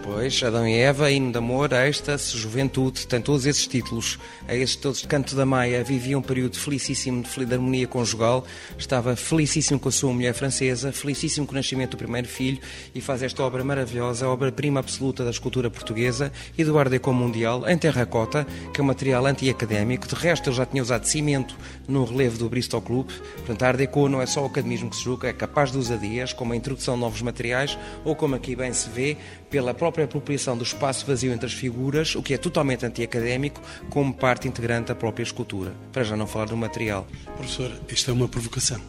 Pois, 0.03 0.41
Adão 0.41 0.67
e 0.67 0.75
Eva, 0.75 1.11
Hino 1.11 1.31
de 1.31 1.37
Amor, 1.37 1.71
Êxtase, 1.71 2.35
Juventude, 2.35 3.05
tem 3.05 3.21
todos 3.21 3.45
esses 3.45 3.67
títulos. 3.67 4.17
A 4.47 4.55
esses 4.55 4.75
todos 4.75 5.01
de 5.01 5.07
Canto 5.07 5.35
da 5.35 5.45
Maia 5.45 5.83
vivia 5.83 6.17
um 6.17 6.23
período 6.23 6.57
felicíssimo 6.57 7.23
de 7.23 7.53
harmonia 7.53 7.87
conjugal, 7.87 8.43
estava 8.77 9.15
felicíssimo 9.15 9.79
com 9.79 9.89
a 9.89 9.91
sua 9.91 10.11
mulher 10.11 10.33
francesa, 10.33 10.91
felicíssimo 10.91 11.45
com 11.45 11.53
o 11.53 11.55
nascimento 11.55 11.91
do 11.91 11.97
primeiro 11.97 12.27
filho 12.27 12.59
e 12.95 12.99
faz 12.99 13.21
esta 13.21 13.43
obra 13.43 13.63
maravilhosa, 13.63 14.25
a 14.25 14.29
obra-prima 14.29 14.79
absoluta 14.79 15.23
da 15.23 15.29
escultura 15.29 15.69
portuguesa 15.69 16.31
e 16.57 16.63
do 16.63 16.77
Art 16.79 16.91
mundial, 17.07 17.69
em 17.69 17.77
terracota, 17.77 18.45
que 18.73 18.81
é 18.81 18.83
um 18.83 18.87
material 18.87 19.25
anti-académico. 19.27 20.07
De 20.07 20.15
resto, 20.15 20.49
ele 20.49 20.55
já 20.55 20.65
tinha 20.65 20.81
usado 20.81 21.05
cimento 21.05 21.55
no 21.87 22.03
relevo 22.05 22.39
do 22.39 22.49
Bristol 22.49 22.81
Club. 22.81 23.07
Portanto, 23.35 23.63
a 23.63 23.67
Art 23.67 23.79
não 24.09 24.21
é 24.21 24.25
só 24.25 24.41
o 24.41 24.47
academismo 24.47 24.89
que 24.89 24.95
se 24.95 25.03
julga, 25.03 25.27
é 25.27 25.33
capaz 25.33 25.71
de 25.71 25.77
usadias, 25.77 26.33
como 26.33 26.53
a 26.53 26.55
introdução 26.55 26.95
de 26.95 27.01
novos 27.01 27.21
materiais 27.21 27.77
ou, 28.03 28.15
como 28.15 28.35
aqui 28.35 28.55
bem 28.55 28.73
se 28.73 28.89
vê, 28.89 29.15
pela 29.49 29.73
própria 29.73 29.90
apropriação 29.99 30.57
do 30.57 30.63
espaço 30.63 31.05
vazio 31.05 31.33
entre 31.33 31.45
as 31.45 31.53
figuras, 31.53 32.15
o 32.15 32.23
que 32.23 32.33
é 32.33 32.37
totalmente 32.37 32.85
antiacadémico, 32.85 33.61
como 33.89 34.13
parte 34.13 34.47
integrante 34.47 34.87
da 34.87 34.95
própria 34.95 35.23
escultura, 35.23 35.73
para 35.91 36.03
já 36.03 36.15
não 36.15 36.27
falar 36.27 36.45
do 36.45 36.57
material. 36.57 37.07
Professor, 37.35 37.71
isto 37.89 38.09
é 38.09 38.13
uma 38.13 38.27
provocação. 38.27 38.81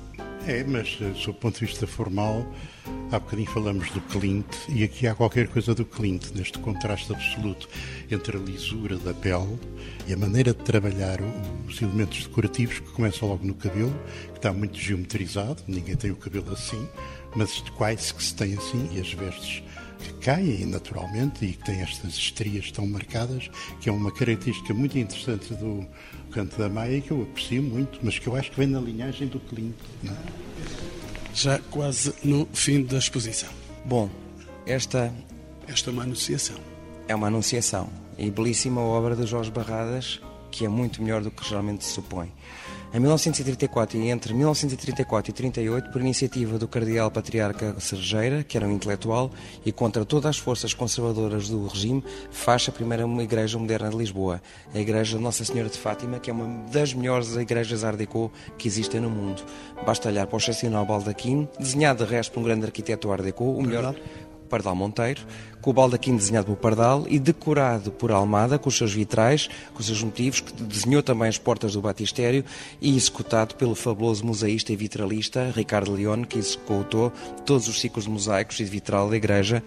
É, 0.46 0.64
mas 0.64 0.98
eh, 1.00 1.10
do 1.24 1.34
ponto 1.34 1.60
de 1.60 1.66
vista 1.66 1.86
formal, 1.86 2.44
há 3.12 3.18
bocadinho 3.18 3.48
falamos 3.48 3.88
do 3.90 4.00
Clint 4.00 4.46
e 4.68 4.82
aqui 4.82 5.06
há 5.06 5.14
qualquer 5.14 5.46
coisa 5.46 5.72
do 5.72 5.84
Clint, 5.84 6.30
neste 6.34 6.58
contraste 6.58 7.12
absoluto 7.12 7.68
entre 8.10 8.36
a 8.36 8.40
lisura 8.40 8.96
da 8.96 9.14
pele 9.14 9.56
e 10.08 10.12
a 10.12 10.16
maneira 10.16 10.52
de 10.52 10.60
trabalhar 10.64 11.18
os 11.68 11.80
elementos 11.80 12.26
decorativos 12.26 12.80
que 12.80 12.90
começam 12.90 13.28
logo 13.28 13.46
no 13.46 13.54
cabelo, 13.54 13.94
que 14.32 14.38
está 14.38 14.52
muito 14.52 14.76
geometrizado, 14.76 15.62
ninguém 15.68 15.94
tem 15.94 16.10
o 16.10 16.16
cabelo 16.16 16.52
assim, 16.52 16.88
mas 17.36 17.60
quase 17.76 18.12
que 18.12 18.24
se 18.24 18.34
tem 18.34 18.54
assim, 18.54 18.88
e 18.92 19.00
as 19.00 19.12
vestes 19.12 19.62
que 20.02 20.12
caem 20.14 20.66
naturalmente 20.66 21.44
e 21.44 21.52
que 21.52 21.64
têm 21.64 21.80
estas 21.80 22.14
estrias 22.14 22.70
tão 22.70 22.86
marcadas, 22.86 23.50
que 23.80 23.88
é 23.88 23.92
uma 23.92 24.12
característica 24.12 24.74
muito 24.74 24.98
interessante 24.98 25.54
do 25.54 25.86
canto 26.30 26.56
da 26.58 26.68
Maia 26.68 26.96
e 26.96 27.00
que 27.00 27.10
eu 27.10 27.22
aprecio 27.22 27.62
muito, 27.62 27.98
mas 28.02 28.18
que 28.18 28.26
eu 28.26 28.36
acho 28.36 28.50
que 28.50 28.56
vem 28.58 28.66
na 28.66 28.80
linhagem 28.80 29.28
do 29.28 29.38
Clint. 29.40 29.74
É? 30.04 30.10
Já 31.34 31.58
quase 31.70 32.12
no 32.22 32.46
fim 32.52 32.82
da 32.82 32.98
exposição. 32.98 33.50
Bom, 33.84 34.10
esta. 34.66 35.12
Esta 35.66 35.90
é 35.90 35.92
uma 35.92 36.02
anunciação. 36.02 36.56
É 37.08 37.14
uma 37.14 37.28
anunciação. 37.28 37.88
E 38.18 38.30
belíssima 38.30 38.80
obra 38.80 39.16
de 39.16 39.26
Jorge 39.26 39.50
Barradas, 39.50 40.20
que 40.50 40.64
é 40.64 40.68
muito 40.68 41.02
melhor 41.02 41.22
do 41.22 41.30
que 41.30 41.48
geralmente 41.48 41.84
se 41.84 41.92
supõe. 41.92 42.30
Em 42.94 43.00
1934 43.00 43.96
e 43.96 44.10
entre 44.10 44.34
1934 44.34 45.30
e 45.30 45.32
38, 45.32 45.90
por 45.90 46.02
iniciativa 46.02 46.58
do 46.58 46.68
cardeal 46.68 47.10
patriarca 47.10 47.74
Sergeira, 47.80 48.44
que 48.44 48.54
era 48.54 48.66
um 48.66 48.70
intelectual, 48.70 49.30
e 49.64 49.72
contra 49.72 50.04
todas 50.04 50.28
as 50.28 50.36
forças 50.36 50.74
conservadoras 50.74 51.48
do 51.48 51.66
regime, 51.66 52.04
faz 52.30 52.68
a 52.68 52.72
primeira 52.72 53.06
igreja 53.22 53.58
moderna 53.58 53.88
de 53.88 53.96
Lisboa, 53.96 54.42
a 54.74 54.78
igreja 54.78 55.18
Nossa 55.18 55.42
Senhora 55.42 55.70
de 55.70 55.78
Fátima, 55.78 56.20
que 56.20 56.28
é 56.28 56.34
uma 56.34 56.68
das 56.70 56.92
melhores 56.92 57.34
igrejas 57.34 57.82
Art 57.82 57.98
que 58.58 58.68
existem 58.68 59.00
no 59.00 59.08
mundo. 59.08 59.42
Basta 59.86 60.10
olhar 60.10 60.26
para 60.26 60.36
o 60.36 60.38
excepcional 60.38 60.84
baldaquino, 60.84 61.48
desenhado 61.58 62.04
de 62.04 62.10
resto 62.10 62.32
por 62.32 62.40
um 62.40 62.42
grande 62.42 62.66
arquiteto 62.66 63.10
Art 63.10 63.24
o 63.38 63.62
melhor 63.62 63.94
Pardal 64.52 64.76
Monteiro, 64.76 65.22
com 65.62 65.70
o 65.70 65.72
baldaquim 65.72 66.14
desenhado 66.14 66.48
por 66.48 66.56
Pardal 66.56 67.06
e 67.08 67.18
decorado 67.18 67.90
por 67.90 68.12
Almada, 68.12 68.58
com 68.58 68.68
os 68.68 68.76
seus 68.76 68.92
vitrais, 68.92 69.48
com 69.72 69.80
os 69.80 69.86
seus 69.86 70.02
motivos, 70.02 70.42
que 70.42 70.52
desenhou 70.62 71.02
também 71.02 71.26
as 71.26 71.38
portas 71.38 71.72
do 71.72 71.80
batistério 71.80 72.44
e 72.78 72.94
executado 72.94 73.54
pelo 73.54 73.74
fabuloso 73.74 74.26
museísta 74.26 74.70
e 74.70 74.76
vitralista 74.76 75.50
Ricardo 75.56 75.92
Leone, 75.92 76.26
que 76.26 76.38
executou 76.38 77.10
todos 77.46 77.66
os 77.66 77.80
ciclos 77.80 78.04
de 78.04 78.10
mosaicos 78.10 78.60
e 78.60 78.64
de 78.64 78.70
vitral 78.70 79.08
da 79.08 79.16
igreja. 79.16 79.62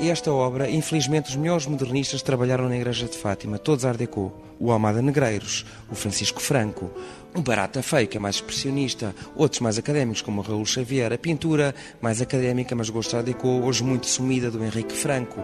Esta 0.00 0.32
obra, 0.32 0.70
infelizmente, 0.70 1.28
os 1.28 1.36
melhores 1.36 1.66
modernistas 1.66 2.22
trabalharam 2.22 2.68
na 2.68 2.76
Igreja 2.76 3.06
de 3.06 3.18
Fátima, 3.18 3.58
todos 3.58 3.84
Art 3.84 3.98
Deco. 3.98 4.32
O 4.58 4.70
Almada 4.70 5.02
Negreiros, 5.02 5.66
o 5.90 5.94
Francisco 5.94 6.40
Franco, 6.40 6.90
o 7.34 7.42
Barata 7.42 7.82
Feio, 7.82 8.06
que 8.06 8.16
é 8.16 8.20
mais 8.20 8.36
expressionista, 8.36 9.14
outros 9.34 9.60
mais 9.60 9.76
académicos, 9.76 10.22
como 10.22 10.40
Raul 10.40 10.64
Xavier, 10.64 11.12
a 11.12 11.18
pintura 11.18 11.74
mais 12.00 12.22
académica, 12.22 12.74
mas 12.74 12.88
gosto 12.88 13.16
de 13.16 13.24
Deco, 13.24 13.48
hoje 13.48 13.82
muito 13.82 14.06
sumida, 14.06 14.50
do 14.50 14.64
Henrique 14.64 14.94
Franco. 14.94 15.42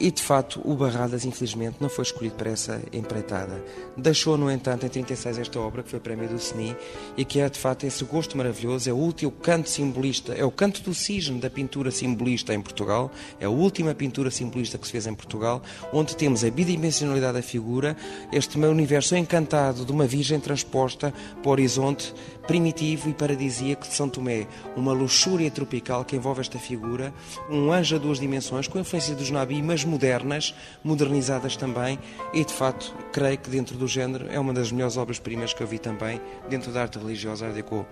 E 0.00 0.12
de 0.12 0.22
facto, 0.22 0.60
o 0.64 0.76
Barradas, 0.76 1.24
infelizmente, 1.24 1.78
não 1.80 1.88
foi 1.88 2.04
escolhido 2.04 2.36
para 2.36 2.50
essa 2.50 2.80
empreitada. 2.92 3.60
Deixou, 3.96 4.38
no 4.38 4.48
entanto, 4.48 4.86
em 4.86 4.88
36 4.88 5.38
esta 5.38 5.58
obra, 5.58 5.82
que 5.82 5.90
foi 5.90 5.98
o 5.98 6.02
prémio 6.02 6.28
do 6.28 6.38
CENI, 6.38 6.76
e 7.16 7.24
que 7.24 7.40
é 7.40 7.48
de 7.48 7.58
facto 7.58 7.84
esse 7.84 8.04
gosto 8.04 8.36
maravilhoso. 8.36 8.88
É 8.88 8.92
o 8.92 8.96
último 8.96 9.32
canto 9.32 9.68
simbolista, 9.68 10.32
é 10.34 10.44
o 10.44 10.52
canto 10.52 10.82
do 10.82 10.94
cisne 10.94 11.40
da 11.40 11.50
pintura 11.50 11.90
simbolista 11.90 12.54
em 12.54 12.60
Portugal, 12.60 13.10
é 13.40 13.46
a 13.46 13.50
última 13.50 13.92
pintura 13.92 14.30
simbolista 14.30 14.78
que 14.78 14.86
se 14.86 14.92
fez 14.92 15.04
em 15.08 15.14
Portugal, 15.14 15.60
onde 15.92 16.14
temos 16.14 16.44
a 16.44 16.50
bidimensionalidade 16.50 17.34
da 17.34 17.42
figura, 17.42 17.96
este 18.32 18.56
meu 18.56 18.70
universo 18.70 19.16
encantado 19.16 19.84
de 19.84 19.90
uma 19.90 20.06
virgem 20.06 20.38
transposta 20.38 21.12
para 21.42 21.48
o 21.48 21.50
horizonte 21.50 22.14
primitivo 22.46 23.10
e 23.10 23.12
paradisíaco 23.12 23.86
de 23.86 23.92
São 23.92 24.08
Tomé, 24.08 24.46
uma 24.74 24.92
luxúria 24.92 25.50
tropical 25.50 26.02
que 26.04 26.16
envolve 26.16 26.40
esta 26.40 26.58
figura, 26.58 27.12
um 27.50 27.70
anjo 27.70 27.96
a 27.96 27.98
duas 27.98 28.18
dimensões, 28.18 28.66
com 28.66 28.78
a 28.78 28.80
influência 28.80 29.14
dos 29.14 29.30
Nabi, 29.30 29.60
mas 29.60 29.84
modernas, 29.88 30.54
modernizadas 30.84 31.56
também, 31.56 31.98
e 32.32 32.44
de 32.44 32.52
facto 32.52 32.94
creio 33.12 33.38
que 33.38 33.50
dentro 33.50 33.76
do 33.76 33.88
género 33.88 34.26
é 34.30 34.38
uma 34.38 34.52
das 34.52 34.70
melhores 34.70 34.96
obras-primas 34.96 35.52
que 35.52 35.62
eu 35.62 35.66
vi 35.66 35.78
também 35.78 36.20
dentro 36.48 36.70
da 36.70 36.82
arte 36.82 36.98
religiosa 36.98 37.46
Art 37.46 37.54
Deco. 37.54 37.86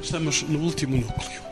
Estamos 0.00 0.42
no 0.42 0.60
último 0.60 0.96
núcleo. 0.96 1.42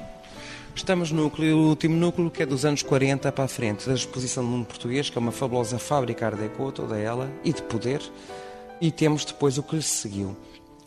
Estamos 0.75 1.11
no 1.11 1.25
núcleo, 1.25 1.57
o 1.57 1.69
último 1.69 1.97
núcleo 1.97 2.31
que 2.31 2.43
é 2.43 2.47
dos 2.47 2.65
anos 2.65 2.83
40 2.83 3.31
para 3.33 3.45
a 3.45 3.49
frente, 3.49 3.87
da 3.87 3.95
exposição 3.95 4.43
do 4.43 4.51
mundo 4.51 4.67
português, 4.67 5.11
que 5.11 5.19
é 5.19 5.21
uma 5.21 5.33
fabulosa 5.33 5.79
fábrica 5.79 6.27
Art 6.27 6.37
Deco, 6.37 6.73
toda 6.73 6.99
ela, 6.99 7.31
e 7.45 7.53
de 7.53 7.63
poder. 7.63 8.03
E 8.81 8.91
temos 8.91 9.25
depois 9.25 9.59
o 9.59 9.63
que 9.63 9.77
lhe 9.77 9.83
seguiu. 9.83 10.37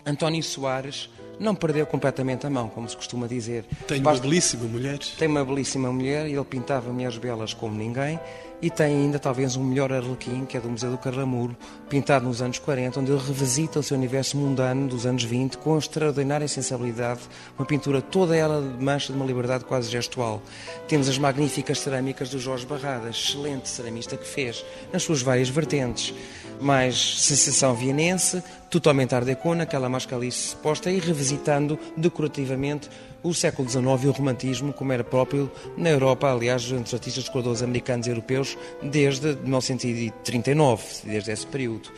António 0.06 0.44
Soares 0.44 1.10
não 1.40 1.56
perdeu 1.56 1.86
completamente 1.86 2.46
a 2.46 2.50
mão, 2.50 2.70
como 2.70 2.88
se 2.88 2.96
costuma 2.96 3.28
dizer. 3.28 3.66
Tem 3.88 4.00
uma 4.00 4.16
belíssima 4.16 4.66
mulher. 4.66 5.00
Tem 5.18 5.28
uma 5.28 5.44
belíssima 5.44 5.92
mulher 5.92 6.28
e 6.28 6.34
ele 6.34 6.46
pintava 6.46 6.92
mulheres 6.92 7.18
belas 7.18 7.54
como 7.54 7.76
ninguém. 7.76 8.20
E 8.66 8.70
tem 8.72 9.04
ainda 9.04 9.20
talvez 9.20 9.56
um 9.56 9.64
melhor 9.64 9.94
arlequim, 9.94 10.44
que 10.44 10.58
é 10.58 10.60
do 10.60 10.68
Museu 10.68 10.90
do 10.90 10.98
Carlamuro, 10.98 11.56
pintado 11.88 12.26
nos 12.26 12.42
anos 12.42 12.58
40, 12.58 13.00
onde 13.00 13.12
ele 13.12 13.22
revisita 13.22 13.78
o 13.78 13.84
seu 13.84 13.96
universo 13.96 14.36
mundano 14.38 14.88
dos 14.88 15.06
anos 15.06 15.24
20 15.24 15.60
com 15.60 15.78
extraordinária 15.78 16.48
sensibilidade, 16.48 17.20
uma 17.60 17.66
pintura 17.68 18.02
toda 18.02 18.36
ela 18.36 18.60
de 18.60 18.84
mancha 18.84 19.14
de 19.14 19.20
uma 19.20 19.26
liberdade 19.28 19.66
quase 19.66 19.92
gestual. 19.92 20.42
Temos 20.88 21.08
as 21.08 21.20
magníficas 21.20 21.80
cerâmicas 21.80 22.32
do 22.32 22.40
Jorge 22.40 22.66
Barradas, 22.66 23.16
excelente 23.16 23.70
ceramista 23.70 24.18
que 24.18 24.26
fez, 24.26 24.66
nas 24.92 25.04
suas 25.04 25.22
várias 25.22 25.48
vertentes 25.48 26.12
mais 26.60 27.22
sensação 27.22 27.76
vienense, 27.76 28.44
totalmente 28.70 29.14
art 29.14 29.26
deco, 29.26 29.54
naquela 29.54 29.90
mascalice 29.90 30.50
exposta 30.50 30.90
e 30.90 31.00
revisitando 31.00 31.78
decorativamente 31.96 32.90
o 33.26 33.34
século 33.34 33.68
XIX 33.68 34.04
e 34.04 34.08
o 34.08 34.12
romantismo, 34.12 34.72
como 34.72 34.94
era 34.94 35.04
próprio 35.04 35.52
na 35.76 35.90
Europa, 35.90 36.32
aliás, 36.32 36.64
entre 36.66 36.84
os 36.84 36.94
artistas 36.94 37.24
decoradores 37.24 37.64
americanos 37.64 38.06
e 38.06 38.12
europeus, 38.12 38.56
desde 38.84 39.36
1939, 39.36 40.84
desde 41.04 41.32
esse 41.32 41.48
período 41.48 41.90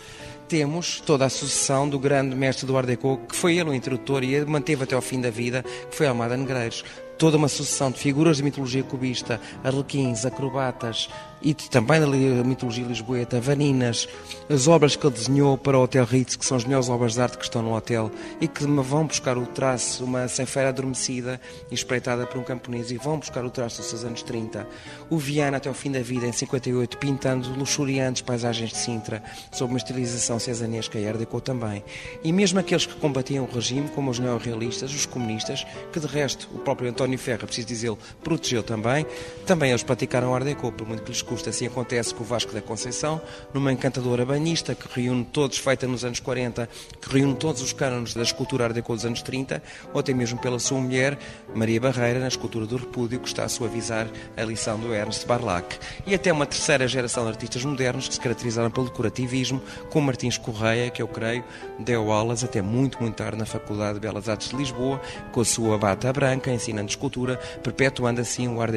temos 0.47 1.01
toda 1.01 1.25
a 1.25 1.29
sucessão 1.29 1.89
do 1.89 1.99
grande 1.99 2.33
mestre 2.33 2.65
do 2.65 2.77
Art 2.77 2.87
Deco, 2.87 3.19
que 3.27 3.35
foi 3.35 3.57
ele 3.57 3.69
o 3.69 3.73
introdutor 3.73 4.23
e 4.23 4.45
manteve 4.45 4.85
até 4.85 4.95
ao 4.95 5.01
fim 5.01 5.19
da 5.19 5.29
vida, 5.29 5.61
que 5.61 5.95
foi 5.95 6.07
Almada 6.07 6.37
Negreiros. 6.37 6.85
Toda 7.17 7.35
uma 7.35 7.49
sucessão 7.49 7.91
de 7.91 7.99
figuras 7.99 8.37
de 8.37 8.43
mitologia 8.43 8.83
cubista, 8.83 9.41
arlequins, 9.61 10.25
acrobatas, 10.25 11.09
e 11.41 11.53
também 11.53 11.99
da 11.99 12.07
mitologia 12.43 12.85
lisboeta, 12.85 13.39
Vaninas, 13.39 14.07
as 14.49 14.67
obras 14.67 14.95
que 14.95 15.05
ele 15.05 15.13
desenhou 15.13 15.57
para 15.57 15.77
o 15.77 15.83
Hotel 15.83 16.05
Ritz, 16.05 16.35
que 16.35 16.45
são 16.45 16.57
as 16.57 16.63
melhores 16.63 16.89
obras 16.89 17.13
de 17.13 17.21
arte 17.21 17.37
que 17.37 17.43
estão 17.43 17.61
no 17.61 17.75
hotel 17.75 18.11
e 18.41 18.47
que 18.47 18.65
vão 18.65 19.05
buscar 19.05 19.37
o 19.37 19.45
traço, 19.45 20.03
uma 20.03 20.27
ceifeira 20.27 20.69
adormecida 20.69 21.39
e 21.69 21.75
espreitada 21.75 22.25
por 22.25 22.39
um 22.39 22.43
camponês 22.43 22.91
e 22.91 22.97
vão 22.97 23.19
buscar 23.19 23.45
o 23.45 23.49
traço 23.49 23.77
dos 23.77 23.89
seus 23.89 24.03
anos 24.03 24.23
30. 24.23 24.67
O 25.09 25.17
Viana 25.17 25.57
até 25.57 25.69
o 25.69 25.73
fim 25.73 25.91
da 25.91 25.99
vida, 25.99 26.25
em 26.25 26.31
58, 26.31 26.97
pintando 26.97 27.49
luxuriantes 27.53 28.21
paisagens 28.21 28.71
de 28.71 28.77
Sintra, 28.77 29.23
sob 29.51 29.71
uma 29.71 29.77
estilização 29.77 30.39
cesanesca 30.39 30.97
e 30.97 31.07
Art 31.07 31.17
também. 31.43 31.83
E 32.23 32.31
mesmo 32.31 32.59
aqueles 32.59 32.85
que 32.85 32.95
combatiam 32.95 33.45
o 33.45 33.51
regime, 33.53 33.89
como 33.89 34.09
os 34.09 34.19
neorrealistas, 34.19 34.93
os 34.93 35.05
comunistas, 35.05 35.65
que 35.91 35.99
de 35.99 36.07
resto 36.07 36.47
o 36.53 36.59
próprio 36.59 36.89
António 36.89 37.19
Ferra, 37.19 37.45
preciso 37.45 37.67
dizê-lo, 37.67 37.97
protegeu 38.23 38.63
também, 38.63 39.05
também 39.45 39.69
eles 39.69 39.83
praticaram 39.83 40.33
Art 40.33 40.45
Deco, 40.45 40.71
por 40.71 40.87
muito 40.87 41.03
que 41.03 41.11
lhes 41.11 41.21
custa. 41.27 41.49
Assim 41.49 41.67
acontece 41.67 42.13
com 42.13 42.23
o 42.23 42.25
Vasco 42.25 42.53
da 42.53 42.61
Conceição, 42.61 43.21
numa 43.53 43.71
encantadora 43.71 44.25
banhista 44.25 44.73
que 44.73 44.87
reúne 44.99 45.25
todos, 45.25 45.57
feita 45.57 45.87
nos 45.87 46.03
anos 46.03 46.19
40, 46.19 46.67
que 47.01 47.13
reúne 47.13 47.35
todos 47.35 47.61
os 47.61 47.73
cânones 47.73 48.13
da 48.13 48.23
escultura 48.23 48.65
Art 48.65 48.75
dos 48.75 49.05
anos 49.05 49.21
30, 49.21 49.61
ou 49.93 49.99
até 49.99 50.13
mesmo 50.13 50.39
pela 50.39 50.59
sua 50.59 50.79
mulher, 50.79 51.17
Maria 51.53 51.79
Barreira, 51.79 52.19
na 52.19 52.27
escultura 52.27 52.65
do 52.65 52.77
Repúdio, 52.77 53.19
que 53.19 53.27
está 53.27 53.43
a 53.43 53.49
suavizar 53.49 54.07
a 54.35 54.43
lição 54.43 54.79
do 54.79 54.93
Ernst 54.93 55.25
Barlac. 55.25 55.77
E 56.05 56.15
até 56.15 56.31
uma 56.31 56.45
terceira 56.45 56.87
geração 56.87 57.23
de 57.23 57.29
artistas 57.29 57.63
modernos 57.63 58.07
que 58.07 58.13
se 58.13 58.19
caracterizaram 58.19 58.71
pelo 58.71 58.87
decorativismo, 58.87 59.61
como 59.89 60.07
Martins 60.07 60.37
Correia, 60.37 60.89
que 60.89 61.01
eu 61.01 61.07
creio 61.07 61.43
deu 61.79 62.11
aulas 62.11 62.43
até 62.43 62.61
muito, 62.61 62.99
muito 62.99 63.15
tarde 63.15 63.37
na 63.37 63.45
Faculdade 63.45 63.95
de 63.95 63.99
Belas 63.99 64.29
Artes 64.29 64.49
de 64.49 64.55
Lisboa, 64.55 65.01
com 65.31 65.41
a 65.41 65.45
sua 65.45 65.77
bata 65.77 66.11
branca, 66.11 66.51
ensinando 66.51 66.89
escultura, 66.89 67.37
perpetuando 67.63 68.21
assim 68.21 68.47
o 68.47 68.61
Art 68.61 68.73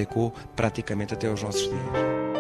praticamente 0.57 1.15
até 1.15 1.29
aos 1.29 1.43
nossos 1.43 1.63
dias. 1.63 2.40